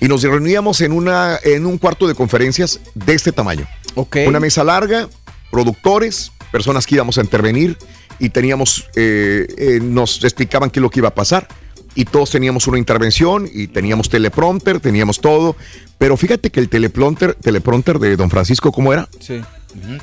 Y 0.00 0.08
nos 0.08 0.22
reuníamos 0.22 0.80
en, 0.80 0.92
una, 0.92 1.38
en 1.42 1.66
un 1.66 1.78
cuarto 1.78 2.08
de 2.08 2.14
conferencias 2.14 2.80
de 2.94 3.14
este 3.14 3.32
tamaño. 3.32 3.66
Ok. 3.94 4.18
Una 4.26 4.40
mesa 4.40 4.64
larga, 4.64 5.08
productores, 5.50 6.32
personas 6.50 6.86
que 6.86 6.94
íbamos 6.94 7.18
a 7.18 7.20
intervenir 7.20 7.76
y 8.18 8.30
teníamos, 8.30 8.88
eh, 8.96 9.46
eh, 9.58 9.80
nos 9.82 10.24
explicaban 10.24 10.70
qué 10.70 10.78
es 10.78 10.82
lo 10.82 10.90
que 10.90 11.00
iba 11.00 11.08
a 11.08 11.14
pasar. 11.14 11.48
Y 11.94 12.04
todos 12.04 12.30
teníamos 12.30 12.66
una 12.68 12.78
intervención 12.78 13.48
y 13.52 13.66
teníamos 13.66 14.08
teleprompter, 14.08 14.78
teníamos 14.80 15.20
todo. 15.20 15.56
Pero 15.98 16.16
fíjate 16.16 16.50
que 16.50 16.60
el 16.60 16.68
teleprompter, 16.68 17.34
teleprompter 17.34 17.98
de 17.98 18.16
don 18.16 18.30
Francisco, 18.30 18.70
¿cómo 18.70 18.92
era? 18.92 19.08
Sí. 19.18 19.40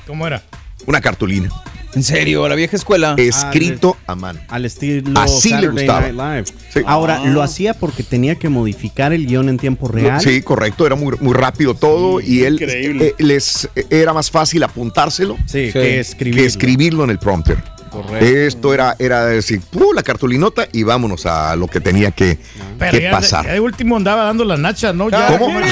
¿Cómo 0.06 0.28
era? 0.28 0.44
Una 0.86 1.02
cartulina. 1.02 1.50
¿En 1.96 2.04
serio? 2.04 2.48
¿La 2.48 2.54
vieja 2.56 2.76
escuela? 2.76 3.16
Escrito 3.18 3.98
a 4.06 4.14
mano. 4.16 4.40
Al 4.50 4.66
estilo 4.66 5.20
Así 5.20 5.52
le 5.54 5.70
gustaba. 5.70 6.02
Night 6.12 6.14
Live. 6.14 6.60
Sí. 6.72 6.82
Ahora, 6.86 7.22
Ah. 7.24 7.28
lo 7.28 7.42
hacía 7.42 7.74
porque 7.74 8.04
tenía 8.04 8.36
que 8.36 8.50
modificar 8.50 9.14
el 9.14 9.26
guion 9.26 9.50
en 9.50 9.58
tiempo 9.58 9.88
real. 9.88 10.22
Sí, 10.22 10.42
correcto, 10.42 10.86
era 10.86 10.96
muy, 10.96 11.16
muy 11.22 11.34
rápido 11.34 11.74
todo 11.74 12.22
y 12.22 12.44
él 12.44 12.56
increíble. 12.62 13.08
eh, 13.18 13.24
les 13.24 13.68
eh, 13.76 13.86
era 13.90 14.14
más 14.14 14.30
fácil 14.30 14.62
apuntárselo 14.64 15.38
Sí. 15.48 15.72
que 15.74 16.00
escribirlo. 16.00 16.42
que 16.42 16.48
escribirlo 16.48 17.04
en 17.06 17.10
el 17.10 17.18
prompter. 17.20 17.58
Correcto. 18.04 18.26
Esto 18.26 18.74
era, 18.74 18.96
era 19.00 19.26
decir, 19.26 19.62
¡puh! 19.72 19.94
la 19.94 20.04
cartulinota 20.04 20.68
y 20.72 20.84
vámonos 20.84 21.26
a 21.26 21.56
lo 21.56 21.68
que 21.68 21.80
tenía 21.80 22.12
que, 22.12 22.38
Pero 22.78 22.92
que 22.92 23.02
ya, 23.04 23.12
pasar. 23.12 23.46
ya 23.46 23.54
de 23.54 23.60
último 23.60 23.98
andaba 23.98 24.24
dando 24.26 24.44
las 24.46 24.60
nachas, 24.60 24.94
¿no? 24.96 25.10
Ya, 25.10 25.38
¿Cómo? 25.38 25.60
el- 25.60 25.68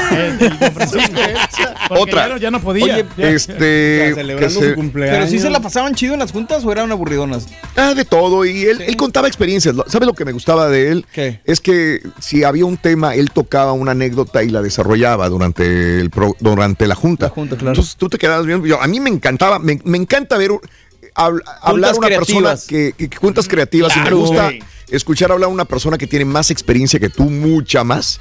Otra. 1.89 2.23
Ya 2.23 2.29
no, 2.29 2.37
ya 2.37 2.51
no 2.51 2.61
podía. 2.61 2.83
Oye. 2.95 3.05
Este, 3.17 4.01
O 4.01 4.05
sea, 4.05 4.15
celebrando 4.15 4.59
se- 4.59 4.69
su 4.69 4.75
cumpleaños. 4.75 5.15
¿Pero 5.17 5.27
sí 5.29 5.39
se 5.39 5.49
la 5.49 5.59
pasaban 5.59 5.95
chido 5.95 6.13
en 6.13 6.19
las 6.19 6.31
juntas 6.31 6.63
o 6.65 6.71
eran 6.71 6.91
aburridonas? 6.91 7.47
ah, 7.75 7.93
de 7.93 8.05
todo 8.05 8.45
y 8.45 8.63
él, 8.65 8.81
él 8.81 8.97
contaba 8.97 9.27
experiencias. 9.27 9.75
¿Sabes 9.87 10.07
lo 10.07 10.13
que 10.13 10.25
me 10.25 10.31
gustaba 10.31 10.69
de 10.69 10.91
él? 10.91 11.05
¿Qué? 11.13 11.41
Es 11.45 11.61
que 11.61 12.01
si 12.19 12.43
había 12.43 12.65
un 12.65 12.77
tema, 12.77 13.15
él 13.15 13.31
tocaba 13.31 13.73
una 13.73 13.91
anécdota 13.91 14.43
y 14.43 14.49
la 14.49 14.61
desarrollaba 14.61 15.29
durante, 15.29 15.99
el 15.99 16.09
pro- 16.09 16.35
durante 16.39 16.87
la 16.87 16.95
junta. 16.95 17.27
La 17.27 17.31
junta, 17.31 17.55
claro. 17.55 17.71
Entonces 17.71 17.95
tú 17.95 18.09
te 18.09 18.17
quedabas 18.17 18.45
viendo. 18.45 18.65
yo- 18.65 18.81
a 18.81 18.87
mí 18.87 18.99
me 18.99 19.09
encantaba, 19.09 19.59
me, 19.59 19.79
me 19.83 19.97
encanta 19.97 20.37
ver, 20.37 20.51
hab- 21.15 21.41
hablar 21.61 21.93
a 21.93 21.97
una 21.97 22.07
persona 22.07 22.25
creativas. 22.55 22.65
que, 22.67 22.93
que, 22.97 23.09
que 23.09 23.17
cuentas 23.17 23.47
creativas 23.47 23.95
y 23.95 23.99
me 24.01 24.11
gusta 24.11 24.51
escuchar 24.89 25.31
hablar 25.31 25.49
a 25.49 25.53
una 25.53 25.65
persona 25.65 25.97
que 25.97 26.07
tiene 26.07 26.25
más 26.25 26.51
experiencia 26.51 26.99
que 26.99 27.09
tú, 27.09 27.23
mucha 27.23 27.83
más. 27.83 28.19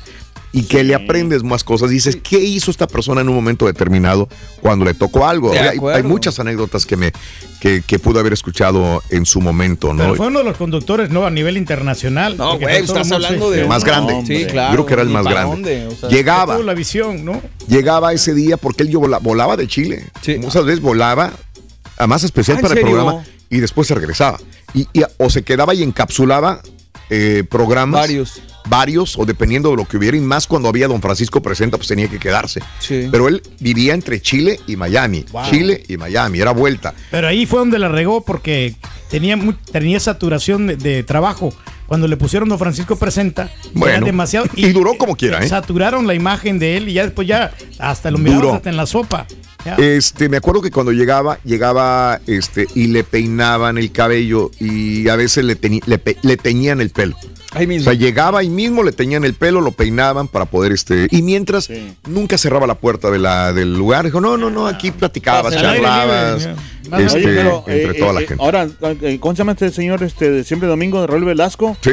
Y 0.57 0.63
que 0.67 0.85
le 0.85 0.95
aprendes 0.95 1.43
más 1.43 1.65
cosas. 1.65 1.91
Dices, 1.91 2.17
¿qué 2.23 2.39
hizo 2.39 2.71
esta 2.71 2.87
persona 2.87 3.23
en 3.23 3.29
un 3.29 3.35
momento 3.35 3.67
determinado 3.67 4.29
cuando 4.61 4.85
le 4.85 4.95
tocó 4.95 5.27
algo? 5.27 5.53
Hay, 5.53 6.05
muchas 6.05 6.39
anécdotas 6.39 6.87
que 6.87 6.97
me 6.97 7.13
que, 7.59 7.83
que 7.85 7.99
pude 7.99 8.21
haber 8.21 8.33
escuchado 8.35 9.03
en 9.11 9.27
su 9.27 9.41
momento, 9.41 9.93
¿no? 9.93 10.05
Pero 10.05 10.15
fue 10.15 10.27
uno 10.29 10.39
de 10.39 10.45
los 10.45 10.57
conductores, 10.57 11.11
¿no? 11.11 11.27
A 11.27 11.31
nivel 11.31 11.57
internacional. 11.57 12.37
No, 12.37 12.57
güey, 12.57 12.77
el 12.77 12.85
estás 12.85 13.11
hablando 13.11 13.51
de 13.51 13.63
El 13.63 13.67
más 13.69 13.83
grande. 13.83 14.23
Sí, 14.25 14.47
claro. 14.47 14.77
Yo 14.77 14.77
creo 14.77 14.87
que 14.87 14.93
era 14.93 15.03
el 15.03 15.09
más 15.09 15.25
grande. 15.25 15.51
dónde, 15.51 15.87
o 15.89 15.97
sea, 15.97 16.09
Llegaba, 16.09 16.55
Tuvo 16.55 16.63
la 16.65 16.75
visión, 16.75 17.25
¿no? 17.25 17.43
llegaba 17.67 18.13
ese 18.13 18.33
día 18.33 18.57
porque 18.57 18.85
él 18.85 18.91
yo 18.91 19.01
vola- 19.01 19.19
volaba 19.19 19.57
de 19.57 19.67
Chile. 19.67 20.05
Sí. 20.23 20.39
Muchas 20.39 20.65
veces 20.65 20.81
volaba, 20.81 21.33
a 21.99 22.07
más 22.07 22.25
especial 22.25 22.57
Ah, 22.57 22.61
¿en 22.61 22.63
para 22.63 22.75
el 22.75 22.81
programa, 22.81 23.25
y 23.51 23.59
después 23.61 23.87
se 23.89 23.95
regresaba. 23.95 24.39
Y, 24.75 24.89
y- 24.93 25.03
o 25.19 25.31
se 25.31 25.43
quedaba 25.43 25.75
y 25.75 25.83
encapsulaba 25.83 26.61
eh, 27.11 27.45
programas. 27.49 28.01
Varios. 28.03 28.43
Varios, 28.67 29.19
o 29.19 29.27
dependiendo 29.27 29.71
de 29.71 29.77
lo 29.77 29.85
que 29.87 29.99
hubiera, 29.99 30.17
y 30.17 30.21
más 30.21 30.47
cuando 30.47 30.71
había 30.71 30.89
Don 30.89 31.03
Francisco 31.03 31.43
presenta, 31.43 31.77
pues 31.77 31.87
tenía 31.87 32.09
que 32.09 32.19
quedarse. 32.19 32.61
Sí. 32.81 33.09
Pero 33.11 33.29
él 33.29 33.43
vivía 33.61 33.93
entre 33.93 34.23
Chile 34.23 34.59
y 34.67 34.77
Miami. 34.77 35.27
Wow. 35.33 35.43
Chile 35.51 35.85
y 35.87 35.99
Miami, 35.99 36.41
era 36.41 36.53
vuelta. 36.53 36.95
Pero 37.11 37.29
ahí 37.29 37.45
fue 37.45 37.59
donde 37.59 37.79
la 37.79 37.91
regó 37.91 38.25
porque 38.25 38.75
tenía, 39.11 39.39
tenía 39.71 40.01
saturación 40.01 40.67
de, 40.67 40.77
de 40.77 41.03
trabajo. 41.03 41.53
cuando 41.87 42.09
le 42.09 42.17
pusieron 42.17 42.49
Don 42.49 42.59
Francisco 42.59 42.97
Presenta, 42.97 43.51
Bueno, 43.75 43.97
era 43.99 44.07
demasiado. 44.07 44.47
y 44.57 44.73
duró 44.73 44.97
como 44.97 45.15
quiera, 45.15 45.45
¿eh? 45.45 45.49
Saturaron 45.49 46.07
la 46.07 46.15
imagen 46.15 46.59
de 46.59 46.79
él 46.79 46.89
y 46.89 46.95
ya 46.95 47.05
después 47.05 47.29
ya 47.29 47.53
hasta 47.79 48.11
lo 48.11 48.17
hasta 48.55 48.71
en 48.71 48.79
la 48.79 48.87
sopa. 48.87 49.27
Este, 49.79 50.29
me 50.29 50.37
acuerdo 50.37 50.61
que 50.63 50.71
cuando 50.71 50.93
llegaba, 50.93 51.39
llegaba 51.45 52.21
este, 52.27 52.67
y 52.75 52.89
le 52.89 53.05
peinaban 53.05 53.79
el 53.79 53.91
cabello 53.93 54.51
y 54.61 55.09
a 55.09 55.17
veces 55.17 55.45
le, 55.45 55.59
le, 55.87 55.99
pe- 55.99 56.17
le 56.23 56.37
teñían 56.37 56.81
el 56.81 56.91
pelo. 56.91 57.17
Ahí 57.53 57.67
mismo. 57.67 57.83
O 57.83 57.85
sea, 57.85 57.95
llegaba 57.95 58.41
ahí 58.41 58.51
mismo, 58.51 58.83
le 58.83 58.91
teñían 58.93 59.25
el 59.25 59.35
pelo, 59.35 59.61
lo 59.61 59.71
peinaban 59.73 60.27
para 60.29 60.45
poder, 60.45 60.73
este, 60.73 61.07
y 61.11 61.23
mientras 61.23 61.71
nunca 62.09 62.37
cerraba 62.37 62.67
la 62.67 62.75
puerta 62.75 63.11
de 63.11 63.19
la, 63.21 63.53
del 63.53 63.75
lugar, 63.77 64.05
dijo, 64.05 64.21
no, 64.21 64.37
no, 64.37 64.51
no, 64.51 64.67
aquí 64.67 64.91
platicabas, 64.91 65.53
aire 65.55 65.63
charlabas, 65.63 66.49
este, 66.83 67.17
Oye, 67.17 67.25
pero, 67.25 67.65
entre 67.67 67.91
eh, 67.91 67.95
toda 67.99 68.11
eh, 68.11 68.15
la 68.15 68.21
eh, 68.21 68.27
gente. 68.27 68.45
Ahora, 68.45 68.69
eh, 69.03 69.19
¿cómo 69.21 69.35
se 69.35 69.39
llama 69.39 69.53
este 69.53 69.71
señor 69.71 70.03
este 70.03 70.31
de 70.31 70.45
siempre 70.45 70.69
domingo 70.69 71.01
de 71.01 71.07
Raúl 71.07 71.25
Velasco? 71.25 71.77
Sí. 71.81 71.93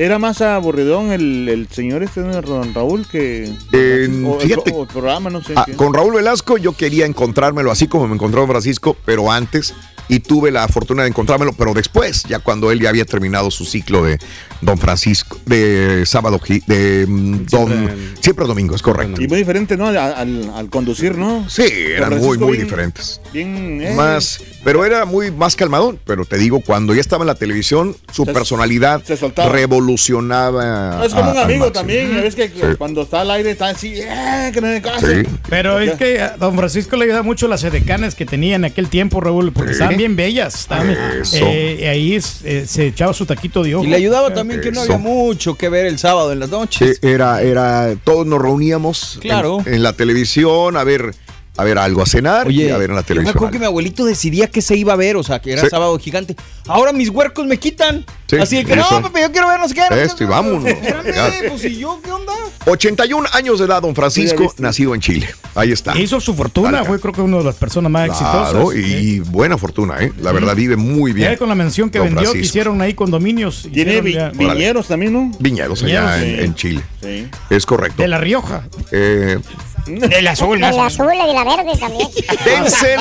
Era 0.00 0.18
más 0.18 0.40
aburridón 0.40 1.12
el, 1.12 1.46
el 1.46 1.68
señor 1.68 2.02
este 2.02 2.22
de 2.22 2.40
Don 2.40 2.72
Raúl 2.72 3.06
que 3.06 3.52
Eh, 3.72 4.08
o, 4.24 4.40
el, 4.40 4.48
fíjate. 4.48 4.72
o 4.72 4.82
el 4.84 4.88
programa, 4.88 5.28
no 5.28 5.42
sé. 5.44 5.52
Ah, 5.56 5.66
con 5.76 5.92
Raúl 5.92 6.14
Velasco 6.14 6.56
yo 6.56 6.72
quería 6.72 7.04
encontrármelo 7.04 7.70
así 7.70 7.86
como 7.86 8.08
me 8.08 8.14
encontró 8.14 8.46
Francisco, 8.46 8.96
pero 9.04 9.30
antes, 9.30 9.74
y 10.08 10.20
tuve 10.20 10.50
la 10.52 10.66
fortuna 10.68 11.02
de 11.02 11.10
encontrármelo, 11.10 11.52
pero 11.52 11.74
después, 11.74 12.22
ya 12.24 12.38
cuando 12.38 12.70
él 12.72 12.80
ya 12.80 12.88
había 12.88 13.04
terminado 13.04 13.50
su 13.50 13.66
ciclo 13.66 14.02
de 14.02 14.18
Don 14.62 14.78
Francisco, 14.78 15.36
de 15.44 16.04
sábado, 16.06 16.40
de 16.66 17.04
mm, 17.06 17.44
Don, 17.50 17.90
siempre 18.20 18.46
domingo, 18.46 18.74
es 18.74 18.82
correcto. 18.82 19.20
Y 19.20 19.28
muy 19.28 19.36
diferente, 19.38 19.76
¿no? 19.76 19.88
Al, 19.88 20.68
conducir, 20.70 21.18
¿no? 21.18 21.48
Sí, 21.50 21.62
eran 21.94 22.18
muy, 22.18 22.38
muy 22.38 22.52
bien- 22.52 22.64
diferentes. 22.64 23.20
Bien, 23.34 23.82
eh, 23.82 23.94
Más, 23.94 24.40
pero 24.64 24.84
era 24.84 25.04
muy 25.04 25.30
más 25.30 25.56
calmadón, 25.56 25.98
pero 26.04 26.24
te 26.24 26.36
digo, 26.38 26.60
cuando 26.60 26.94
ya 26.94 27.00
estaba 27.00 27.22
en 27.24 27.28
la 27.28 27.34
televisión, 27.34 27.96
su 28.12 28.24
Se- 28.24 28.32
personalidad 28.32 29.02
se 29.04 29.16
soltaba. 29.16 29.48
revolucionaba. 29.50 30.96
No, 30.98 31.04
es 31.04 31.14
como 31.14 31.30
a- 31.30 31.32
un 31.32 31.38
amigo 31.38 31.72
también, 31.72 32.14
ves 32.14 32.34
que 32.34 32.48
Sí. 32.48 32.54
cuando 32.78 33.02
está 33.02 33.22
al 33.22 33.30
aire 33.30 33.50
está 33.50 33.68
así, 33.68 33.94
¡eh! 33.96 34.50
Que 34.52 34.60
no 34.60 34.68
me 34.68 34.82
caso. 34.82 35.06
Sí. 35.06 35.22
Pero 35.48 35.78
es 35.80 35.92
que 35.94 36.20
a 36.20 36.36
Don 36.36 36.56
Francisco 36.56 36.96
le 36.96 37.04
ayuda 37.06 37.22
mucho 37.22 37.48
las 37.48 37.64
edecanes 37.64 38.14
que 38.14 38.26
tenía 38.26 38.56
en 38.56 38.64
aquel 38.64 38.88
tiempo, 38.88 39.20
Raúl, 39.20 39.52
porque 39.52 39.70
Sí. 39.70 39.72
estaban 39.74 39.96
bien 39.96 40.16
bellas. 40.16 40.54
estaban- 40.60 40.90
Eso. 40.90 41.36
eh, 41.40 41.88
ahí 41.88 42.14
es- 42.14 42.40
eh, 42.44 42.66
se 42.66 42.86
echaba 42.86 43.12
su 43.12 43.26
taquito 43.26 43.62
de 43.62 43.74
ojo. 43.74 43.84
Y 43.84 43.88
le 43.88 43.96
ayudaba 43.96 44.32
también 44.34 44.60
que 44.60 44.70
no 44.72 44.80
había 44.82 44.98
mucho 44.98 45.54
que 45.56 45.68
ver 45.68 45.86
el 45.86 45.98
sábado 45.98 46.32
en 46.32 46.40
las 46.40 46.50
noches. 46.50 46.98
Sí, 47.00 47.06
era, 47.08 47.42
era, 47.42 47.94
todos 48.04 48.26
nos 48.26 48.40
reuníamos 48.40 49.16
en- 49.16 49.20
Claro. 49.22 49.58
en, 49.66 49.82
la 49.82 49.92
televisión 49.92 50.76
a 50.76 50.84
ver, 50.84 51.14
a 51.60 51.64
ver 51.64 51.78
algo 51.78 52.02
a 52.02 52.06
cenar 52.06 52.50
y 52.50 52.68
a 52.70 52.76
ver 52.78 52.90
en 52.90 52.96
la 52.96 53.02
Yo 53.02 53.04
me 53.04 53.06
televisión. 53.06 53.36
acuerdo 53.36 53.52
que 53.52 53.58
mi 53.58 53.66
abuelito 53.66 54.04
decidía 54.04 54.48
que 54.48 54.62
se 54.62 54.76
iba 54.76 54.92
a 54.92 54.96
ver, 54.96 55.16
o 55.16 55.22
sea, 55.22 55.40
que 55.40 55.52
era 55.52 55.62
Sí. 55.62 55.68
sábado 55.70 55.98
gigante. 55.98 56.34
Ahora 56.66 56.92
mis 56.92 57.08
huercos 57.08 57.46
me 57.46 57.58
quitan. 57.58 58.04
Sí, 58.28 58.36
Así 58.36 58.56
de 58.56 58.64
que 58.64 58.76
no, 58.76 58.82
eso. 58.82 59.02
Pepe, 59.02 59.22
yo 59.22 59.32
quiero 59.32 59.48
ver 59.48 59.58
no 59.58 59.68
sé 59.68 59.74
qué. 59.74 59.82
Esto 60.02 60.18
qué". 60.18 60.24
y 60.24 60.26
vámonos. 60.28 60.64
Espérame, 60.64 61.04
Ya. 61.14 61.30
pues 61.48 61.64
y 61.64 61.78
yo, 61.78 62.00
¿qué 62.02 62.12
onda? 62.12 62.32
81 62.66 63.26
años 63.32 63.58
de 63.58 63.64
edad, 63.64 63.82
don 63.82 63.94
Francisco, 63.94 64.54
nacido 64.58 64.94
en 64.94 65.00
Chile. 65.00 65.28
Ahí 65.54 65.72
está. 65.72 65.98
Hizo 65.98 66.20
su 66.20 66.34
fortuna, 66.34 66.84
fue 66.84 67.00
creo 67.00 67.12
que 67.12 67.22
una 67.22 67.38
de 67.38 67.44
las 67.44 67.56
personas 67.56 67.90
más 67.90 68.08
Claro, 68.16 68.70
exitosas. 68.72 69.02
y 69.02 69.20
buena 69.20 69.58
fortuna, 69.58 69.96
¿eh? 70.00 70.12
La 70.22 70.30
verdad, 70.32 70.54
vive 70.54 70.76
muy 70.76 71.12
bien. 71.12 71.32
Ya 71.32 71.36
con 71.36 71.48
la 71.48 71.54
mención 71.56 71.90
que 71.90 71.98
don 71.98 72.14
vendió, 72.14 72.32
que 72.32 72.38
hicieron 72.40 72.80
ahí 72.82 72.94
condominios. 72.94 73.68
Tiene 73.72 74.00
vi- 74.00 74.14
ya- 74.14 74.30
viñeros 74.30 74.86
también, 74.86 75.12
¿no? 75.12 75.32
Viñedos 75.40 75.82
allá 75.82 76.16
Viñedos, 76.16 76.22
en, 76.22 76.36
sí. 76.38 76.44
en 76.44 76.54
Chile. 76.54 76.82
Sí. 77.02 77.28
Es 77.50 77.66
correcto. 77.66 78.00
De 78.00 78.06
La 78.08 78.18
Rioja. 78.18 78.62
Eh, 78.92 79.38
El 79.86 80.26
azul, 80.28 80.62
El 80.62 80.78
azul 80.78 81.08
y 81.14 81.34
la 81.34 81.44
verde 81.44 81.78
también. 81.78 82.08
Denzel 82.44 83.00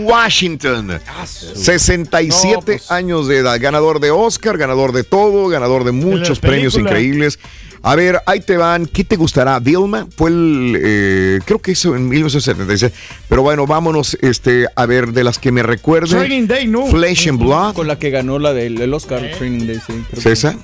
Washington. 0.00 1.00
67 1.54 2.80
años 2.88 3.28
de 3.28 3.38
edad, 3.38 3.58
ganador 3.60 4.00
de 4.00 4.10
Oscar, 4.10 4.58
ganador 4.58 4.92
de 4.92 5.04
todo, 5.04 5.48
ganador 5.48 5.84
de 5.84 5.92
muchos 5.92 6.38
premios 6.40 6.76
increíbles. 6.76 7.38
A 7.82 7.94
ver, 7.94 8.20
ahí 8.26 8.40
te 8.40 8.56
van. 8.56 8.86
¿Qué 8.86 9.04
te 9.04 9.14
gustará? 9.14 9.60
Vilma 9.60 10.08
fue 10.16 10.30
el, 10.30 10.76
eh, 10.82 11.38
creo 11.44 11.60
que 11.60 11.70
eso 11.72 11.94
en 11.94 12.08
1976. 12.08 12.92
Pero 13.28 13.42
bueno, 13.42 13.64
vámonos 13.66 14.16
este, 14.22 14.66
a 14.74 14.86
ver 14.86 15.12
de 15.12 15.22
las 15.22 15.38
que 15.38 15.52
me 15.52 15.62
recuerden. 15.62 16.18
Training 16.18 16.48
Day, 16.48 16.66
¿no? 16.66 16.86
Flesh 16.86 17.28
and 17.28 17.38
Blood. 17.38 17.74
Con 17.74 17.86
la 17.86 17.96
que 17.96 18.10
ganó 18.10 18.40
la 18.40 18.52
del 18.52 18.80
el 18.80 18.92
Oscar 18.92 19.30
Training 19.38 19.66
Day, 19.68 19.76
sí. 19.76 19.92
creo 19.92 20.04
que- 20.10 20.20
César. 20.20 20.56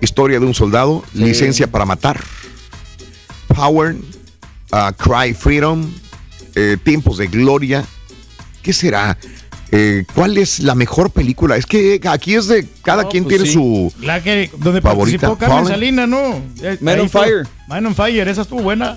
Historia 0.00 0.40
de 0.40 0.46
un 0.46 0.54
soldado. 0.54 1.04
Sí. 1.12 1.20
Licencia 1.22 1.68
para 1.68 1.84
matar. 1.84 2.20
Power. 3.46 3.94
Uh, 4.74 4.92
Cry 4.96 5.34
Freedom. 5.34 5.90
eh, 6.56 6.76
Tiempos 6.82 7.18
de 7.18 7.26
Gloria. 7.28 7.84
¿Qué 8.62 8.72
será? 8.72 9.16
Eh, 9.72 10.04
¿Cuál 10.14 10.38
es 10.38 10.60
la 10.60 10.74
mejor 10.76 11.10
película? 11.10 11.56
Es 11.56 11.66
que 11.66 12.00
aquí 12.08 12.34
es 12.34 12.46
de 12.46 12.66
cada 12.82 13.08
quien 13.08 13.24
pues 13.24 13.34
tiene 13.36 13.48
sí. 13.48 13.54
su 13.54 13.92
La 14.00 14.22
que, 14.22 14.50
donde 14.58 14.80
favorita. 14.80 15.26
participó 15.28 15.36
Carmen. 15.52 15.66
Salinas, 15.72 16.08
¿no? 16.08 16.40
Man 16.80 16.94
ahí 16.94 17.00
on 17.00 17.10
fue- 17.10 17.22
Fire. 17.24 17.46
Man 17.66 17.86
on 17.86 17.94
Fire, 17.94 18.28
esa 18.28 18.42
estuvo 18.42 18.62
buena. 18.62 18.96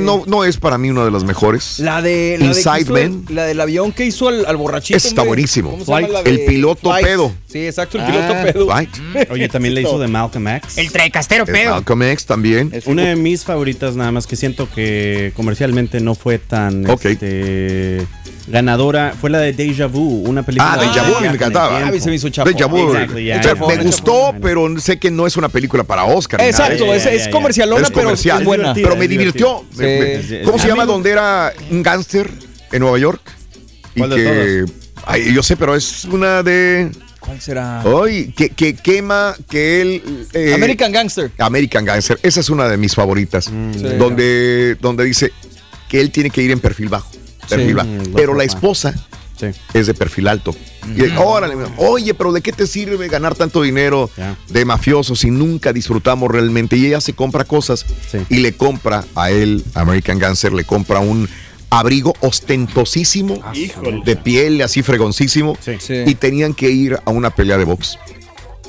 No, 0.00 0.24
no 0.26 0.44
es 0.44 0.56
para 0.56 0.78
mí 0.78 0.90
una 0.90 1.04
de 1.04 1.10
las 1.10 1.24
mejores. 1.24 1.78
La 1.78 2.02
de 2.02 2.36
la 2.38 2.46
Inside 2.46 2.90
Man. 2.90 3.24
el- 3.28 3.34
la 3.34 3.44
del 3.44 3.60
avión 3.60 3.92
que 3.92 4.04
hizo 4.04 4.28
al, 4.28 4.44
al 4.46 4.56
borrachito. 4.56 4.96
Está 4.96 5.22
hombre. 5.22 5.28
buenísimo. 5.28 5.70
¿Cómo 5.72 5.84
se 5.84 5.92
llama 5.92 6.08
la 6.08 6.20
El 6.20 6.44
piloto 6.44 6.90
Flight? 6.90 7.06
pedo. 7.06 7.32
Sí, 7.46 7.66
exacto, 7.66 7.98
el 7.98 8.04
piloto 8.06 8.32
Ah, 8.34 8.42
pedo. 8.44 8.64
Flight. 8.66 8.90
Oye, 9.30 9.48
también 9.48 9.74
le 9.74 9.82
hizo 9.82 9.98
de 9.98 10.08
Malcolm 10.08 10.48
X. 10.48 10.78
El 10.78 10.90
trecastero 10.90 11.44
Es 11.44 11.50
pedo. 11.50 11.70
Malcolm 11.72 12.02
X 12.02 12.26
también. 12.26 12.72
Una 12.86 13.04
de 13.08 13.16
mis 13.16 13.44
favoritas, 13.44 13.94
nada 13.96 14.12
más 14.12 14.26
que 14.26 14.36
siento 14.36 14.68
que 14.70 15.32
comercialmente 15.36 16.00
no 16.00 16.14
fue 16.14 16.38
tan 16.38 16.88
Ok. 16.90 17.04
este, 17.06 18.06
ganadora, 18.50 19.14
fue 19.18 19.30
la 19.30 19.38
de 19.38 19.52
Deja 19.52 19.86
Vu, 19.86 20.22
una 20.28 20.42
película. 20.42 20.72
Ah, 20.74 20.78
de 20.78 20.86
Deja 20.86 21.02
Vu 21.08 21.16
a 21.16 21.20
mí 21.20 21.28
me 21.28 21.34
encantaba. 21.34 21.86
A 21.86 21.90
mí 21.90 22.00
se 22.00 22.08
me 22.10 22.16
hizo 22.16 22.28
chapo. 22.28 22.50
Deja 22.50 22.66
Vu. 22.66 22.92
Exactly, 22.92 23.24
ya. 23.26 23.40
me 23.66 23.76
gustó, 23.78 24.34
pero 24.42 24.78
sé 24.80 24.98
que 24.98 25.10
no 25.10 25.26
es 25.26 25.36
una 25.36 25.48
película 25.48 25.84
para 25.84 26.04
Oscar. 26.04 26.40
de 26.40 26.48
Exacto, 26.48 26.92
es, 26.94 27.06
es 27.06 27.28
comercialona, 27.28 27.82
Es 27.82 27.90
pero 27.90 28.02
comercial. 28.04 28.40
es 28.40 28.44
buena. 28.44 28.74
Pero 28.74 28.96
me 28.96 29.08
divirtió. 29.08 29.64
Sí. 29.72 29.82
Me- 29.82 29.98
me- 30.00 30.22
Sí. 30.22 30.38
¿Cómo 30.44 30.58
se 30.58 30.68
llama? 30.68 30.84
Donde 30.84 31.10
era 31.10 31.52
un 31.70 31.82
gángster 31.82 32.30
en 32.72 32.80
Nueva 32.80 32.98
York. 32.98 33.20
Y 33.94 33.98
¿Cuál 34.00 34.10
de 34.10 34.16
que. 34.16 34.64
Ay, 35.06 35.32
yo 35.34 35.42
sé, 35.42 35.56
pero 35.56 35.74
es 35.74 36.04
una 36.04 36.42
de. 36.42 36.90
¿Cuál 37.20 37.40
será? 37.40 37.82
Ay, 37.82 38.32
que, 38.36 38.50
que 38.50 38.74
quema 38.74 39.34
que 39.48 39.80
él. 39.82 40.02
eh, 40.32 40.52
American 40.54 40.90
Gangster. 40.92 41.30
American 41.38 41.84
Gangster. 41.84 42.18
Esa 42.22 42.40
es 42.40 42.48
una 42.50 42.68
de 42.68 42.76
mis 42.76 42.94
favoritas. 42.94 43.44
Sí. 43.46 43.82
Donde, 43.98 44.76
donde 44.80 45.04
dice 45.04 45.32
que 45.88 46.00
él 46.00 46.10
tiene 46.10 46.30
que 46.30 46.42
ir 46.42 46.50
en 46.50 46.60
perfil 46.60 46.88
bajo. 46.88 47.10
Perfil 47.48 47.66
Sí. 47.68 47.72
bajo. 47.74 47.88
Mm, 47.88 48.12
Pero 48.14 48.34
la 48.34 48.44
esposa 48.44 48.94
Sí. 49.38 49.46
es 49.72 49.86
de 49.86 49.94
perfil 49.94 50.28
alto. 50.28 50.54
Y, 50.96 51.02
órale, 51.16 51.54
oye, 51.78 52.12
pero 52.14 52.32
¿de 52.32 52.40
qué 52.42 52.52
te 52.52 52.66
sirve 52.66 53.08
ganar 53.08 53.34
tanto 53.34 53.62
dinero 53.62 54.10
de 54.48 54.64
mafioso 54.64 55.14
si 55.16 55.30
nunca 55.30 55.72
disfrutamos 55.72 56.30
realmente? 56.30 56.76
Y 56.76 56.86
ella 56.86 57.00
se 57.00 57.12
compra 57.14 57.44
cosas 57.44 57.86
Sí. 58.10 58.18
y 58.28 58.38
le 58.38 58.52
compra 58.54 59.04
a 59.14 59.30
él, 59.30 59.64
American 59.74 60.18
Gangster, 60.18 60.52
le 60.52 60.64
compra 60.64 60.98
un 61.00 61.28
abrigo 61.70 62.14
ostentosísimo 62.20 63.40
Híjole. 63.54 64.02
de 64.04 64.16
piel, 64.16 64.60
así 64.62 64.82
fregoncísimo. 64.82 65.56
Sí. 65.60 65.72
Sí. 65.80 65.94
Y 66.06 66.14
tenían 66.16 66.52
que 66.54 66.70
ir 66.70 66.98
a 67.04 67.10
una 67.10 67.30
pelea 67.30 67.56
de 67.58 67.64
box. 67.64 67.98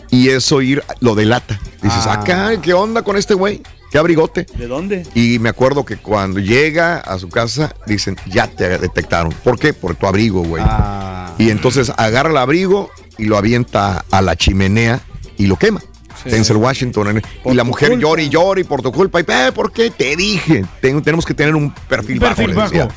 Y 0.10 0.30
eso 0.30 0.62
ir, 0.62 0.84
lo 1.00 1.16
delata. 1.16 1.60
Dices, 1.82 2.06
Ah. 2.06 2.14
acá, 2.22 2.62
¿qué 2.62 2.74
onda 2.74 3.02
con 3.02 3.18
este 3.18 3.34
güey? 3.34 3.62
¿Qué 3.92 3.98
abrigote? 3.98 4.46
¿De 4.58 4.68
dónde? 4.68 5.06
Y 5.16 5.38
me 5.40 5.50
acuerdo 5.50 5.84
que 5.84 5.98
cuando 5.98 6.40
llega 6.40 6.98
a 7.00 7.20
su 7.20 7.28
casa, 7.30 7.76
dicen, 7.86 8.16
ya 8.26 8.48
te 8.48 8.78
detectaron. 8.78 9.34
¿Por 9.44 9.60
qué? 9.60 9.74
Por 9.74 9.96
tu 9.96 10.08
abrigo, 10.08 10.44
güey. 10.44 10.64
Ah. 10.66 11.34
Y 11.38 11.50
entonces 11.50 11.92
agarra 11.98 12.30
el 12.30 12.38
abrigo 12.38 12.90
y 13.18 13.26
lo 13.26 13.38
avienta 13.38 14.06
a 14.10 14.22
la 14.22 14.36
chimenea 14.38 15.02
y 15.38 15.48
lo 15.48 15.58
quema. 15.58 15.82
Denzel 16.24 16.58
Washington. 16.58 17.22
y 17.46 17.54
la 17.54 17.64
mujer 17.64 17.98
llora 17.98 18.22
y 18.22 18.30
llora 18.30 18.62
y 18.62 18.64
por 18.64 18.82
tu 18.84 18.92
culpa. 18.92 19.20
Y, 19.20 19.26
"Eh, 19.28 19.52
¿Por 19.54 19.72
qué? 19.72 19.90
Te 19.90 20.16
dije. 20.16 20.64
Ten- 20.80 21.02
tenemos 21.02 21.26
que 21.26 21.34
tener 21.34 21.56
un 21.56 21.74
perfil, 21.90 22.20
Perfil 22.20 22.54
bajo. 22.54 22.88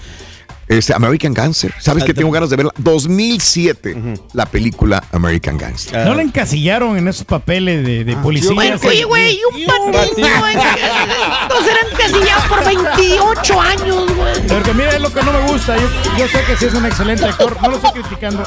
Este, 0.68 0.94
American 0.94 1.34
Gangster. 1.34 1.74
¿Sabes 1.78 2.04
que 2.04 2.14
tengo 2.14 2.30
ganas 2.30 2.50
de 2.50 2.56
verla? 2.56 2.72
2007, 2.78 3.96
la 4.32 4.46
película 4.46 5.02
American 5.12 5.58
Gangster. 5.58 6.06
No 6.06 6.14
le 6.14 6.22
encasillaron 6.22 6.96
en 6.96 7.08
esos 7.08 7.24
papeles 7.24 7.84
de, 7.84 8.00
Ah, 8.00 8.04
de 8.04 8.16
policía. 8.16 8.50
Oye, 8.50 8.74
oye, 8.82 9.04
güey, 9.04 9.34
y 9.34 9.40
un 9.44 9.92
patito, 9.92 10.28
güey. 10.38 10.54
Nos 10.54 11.66
eran 11.68 11.86
casillados 11.96 12.44
por 12.44 12.64
28 12.64 13.60
años, 13.60 14.14
güey. 14.16 14.34
Pero 14.48 14.62
que 14.62 14.74
mira, 14.74 14.90
es 14.90 15.00
lo 15.00 15.12
que 15.12 15.22
no 15.22 15.32
me 15.32 15.40
gusta. 15.50 15.76
Yo, 15.76 15.88
yo 16.18 16.28
sé 16.28 16.44
que 16.46 16.56
sí 16.56 16.64
es 16.66 16.74
un 16.74 16.86
excelente 16.86 17.24
actor, 17.24 17.56
no 17.62 17.68
lo 17.68 17.76
estoy 17.76 18.02
criticando. 18.02 18.44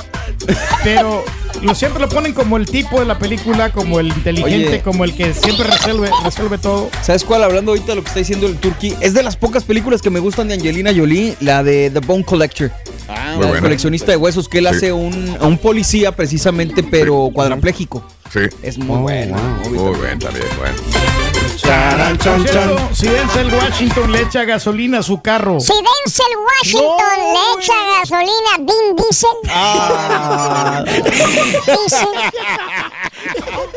Pero 0.84 1.24
lo 1.62 1.76
siempre 1.76 2.00
lo 2.02 2.10
ponen 2.10 2.34
como 2.34 2.58
el 2.58 2.66
tipo 2.66 3.00
de 3.00 3.06
la 3.06 3.18
película, 3.18 3.72
como 3.72 4.00
el 4.00 4.08
inteligente, 4.08 4.68
Oye. 4.70 4.82
como 4.82 5.04
el 5.04 5.14
que 5.16 5.34
siempre 5.34 5.66
resuelve, 5.68 6.10
resuelve 6.24 6.58
todo. 6.58 6.90
¿Sabes 7.02 7.24
cuál? 7.24 7.44
Hablando 7.44 7.72
ahorita 7.72 7.88
de 7.88 7.96
lo 7.96 8.02
que 8.04 8.08
está 8.10 8.20
diciendo 8.20 8.48
el 8.48 8.58
Turkey, 8.58 8.96
es 9.02 9.14
de 9.14 9.24
las 9.24 9.36
pocas 9.36 9.64
películas 9.64 10.02
que 10.02 10.10
me 10.10 10.20
gustan 10.20 10.48
de 10.48 10.56
Angelina 10.56 10.92
Jolie, 10.96 11.36
la 11.42 11.64
de 11.64 11.90
The 11.90 12.00
Bone 12.00 12.24
Collector. 12.24 12.72
Ah, 13.10 13.34
Muy 13.38 13.46
la 13.46 13.52
del 13.54 13.62
coleccionista 13.62 14.12
de 14.12 14.18
huesos, 14.18 14.48
que 14.50 14.60
él 14.60 14.68
Sí. 14.70 14.76
hace 14.76 14.92
un, 14.94 15.38
un 15.42 15.58
policía 15.58 16.12
precisamente, 16.12 16.84
pero 16.84 17.30
cuadrapléjico. 17.34 18.04
Sí. 18.32 18.42
Es 18.62 18.78
muy 18.78 19.00
buena. 19.00 19.38
Muy 19.70 19.78
bueno, 19.78 20.20
también, 20.20 20.46
bueno. 20.58 21.27
Charan, 21.58 22.18
chan, 22.18 22.38
Por 22.38 22.46
chan. 22.52 22.68
cierto, 22.68 22.90
si 22.96 23.08
Denzel 23.08 23.54
Washington 23.54 24.12
le 24.12 24.22
echa 24.22 24.44
gasolina 24.46 25.00
a 25.00 25.04
su 25.04 25.22
carro. 25.22 25.60
Si 25.60 25.74
Denzel 25.74 26.38
Washington 26.46 27.18
le 27.34 27.62
echa 27.62 27.74
gasolina 28.00 28.50
a 28.54 28.58
Vin 28.58 28.96
Diesel. 28.96 29.38
Ah. 29.50 30.84
Diesel. 31.66 32.08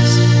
eyes. 0.01 0.40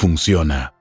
funciona. 0.00 0.79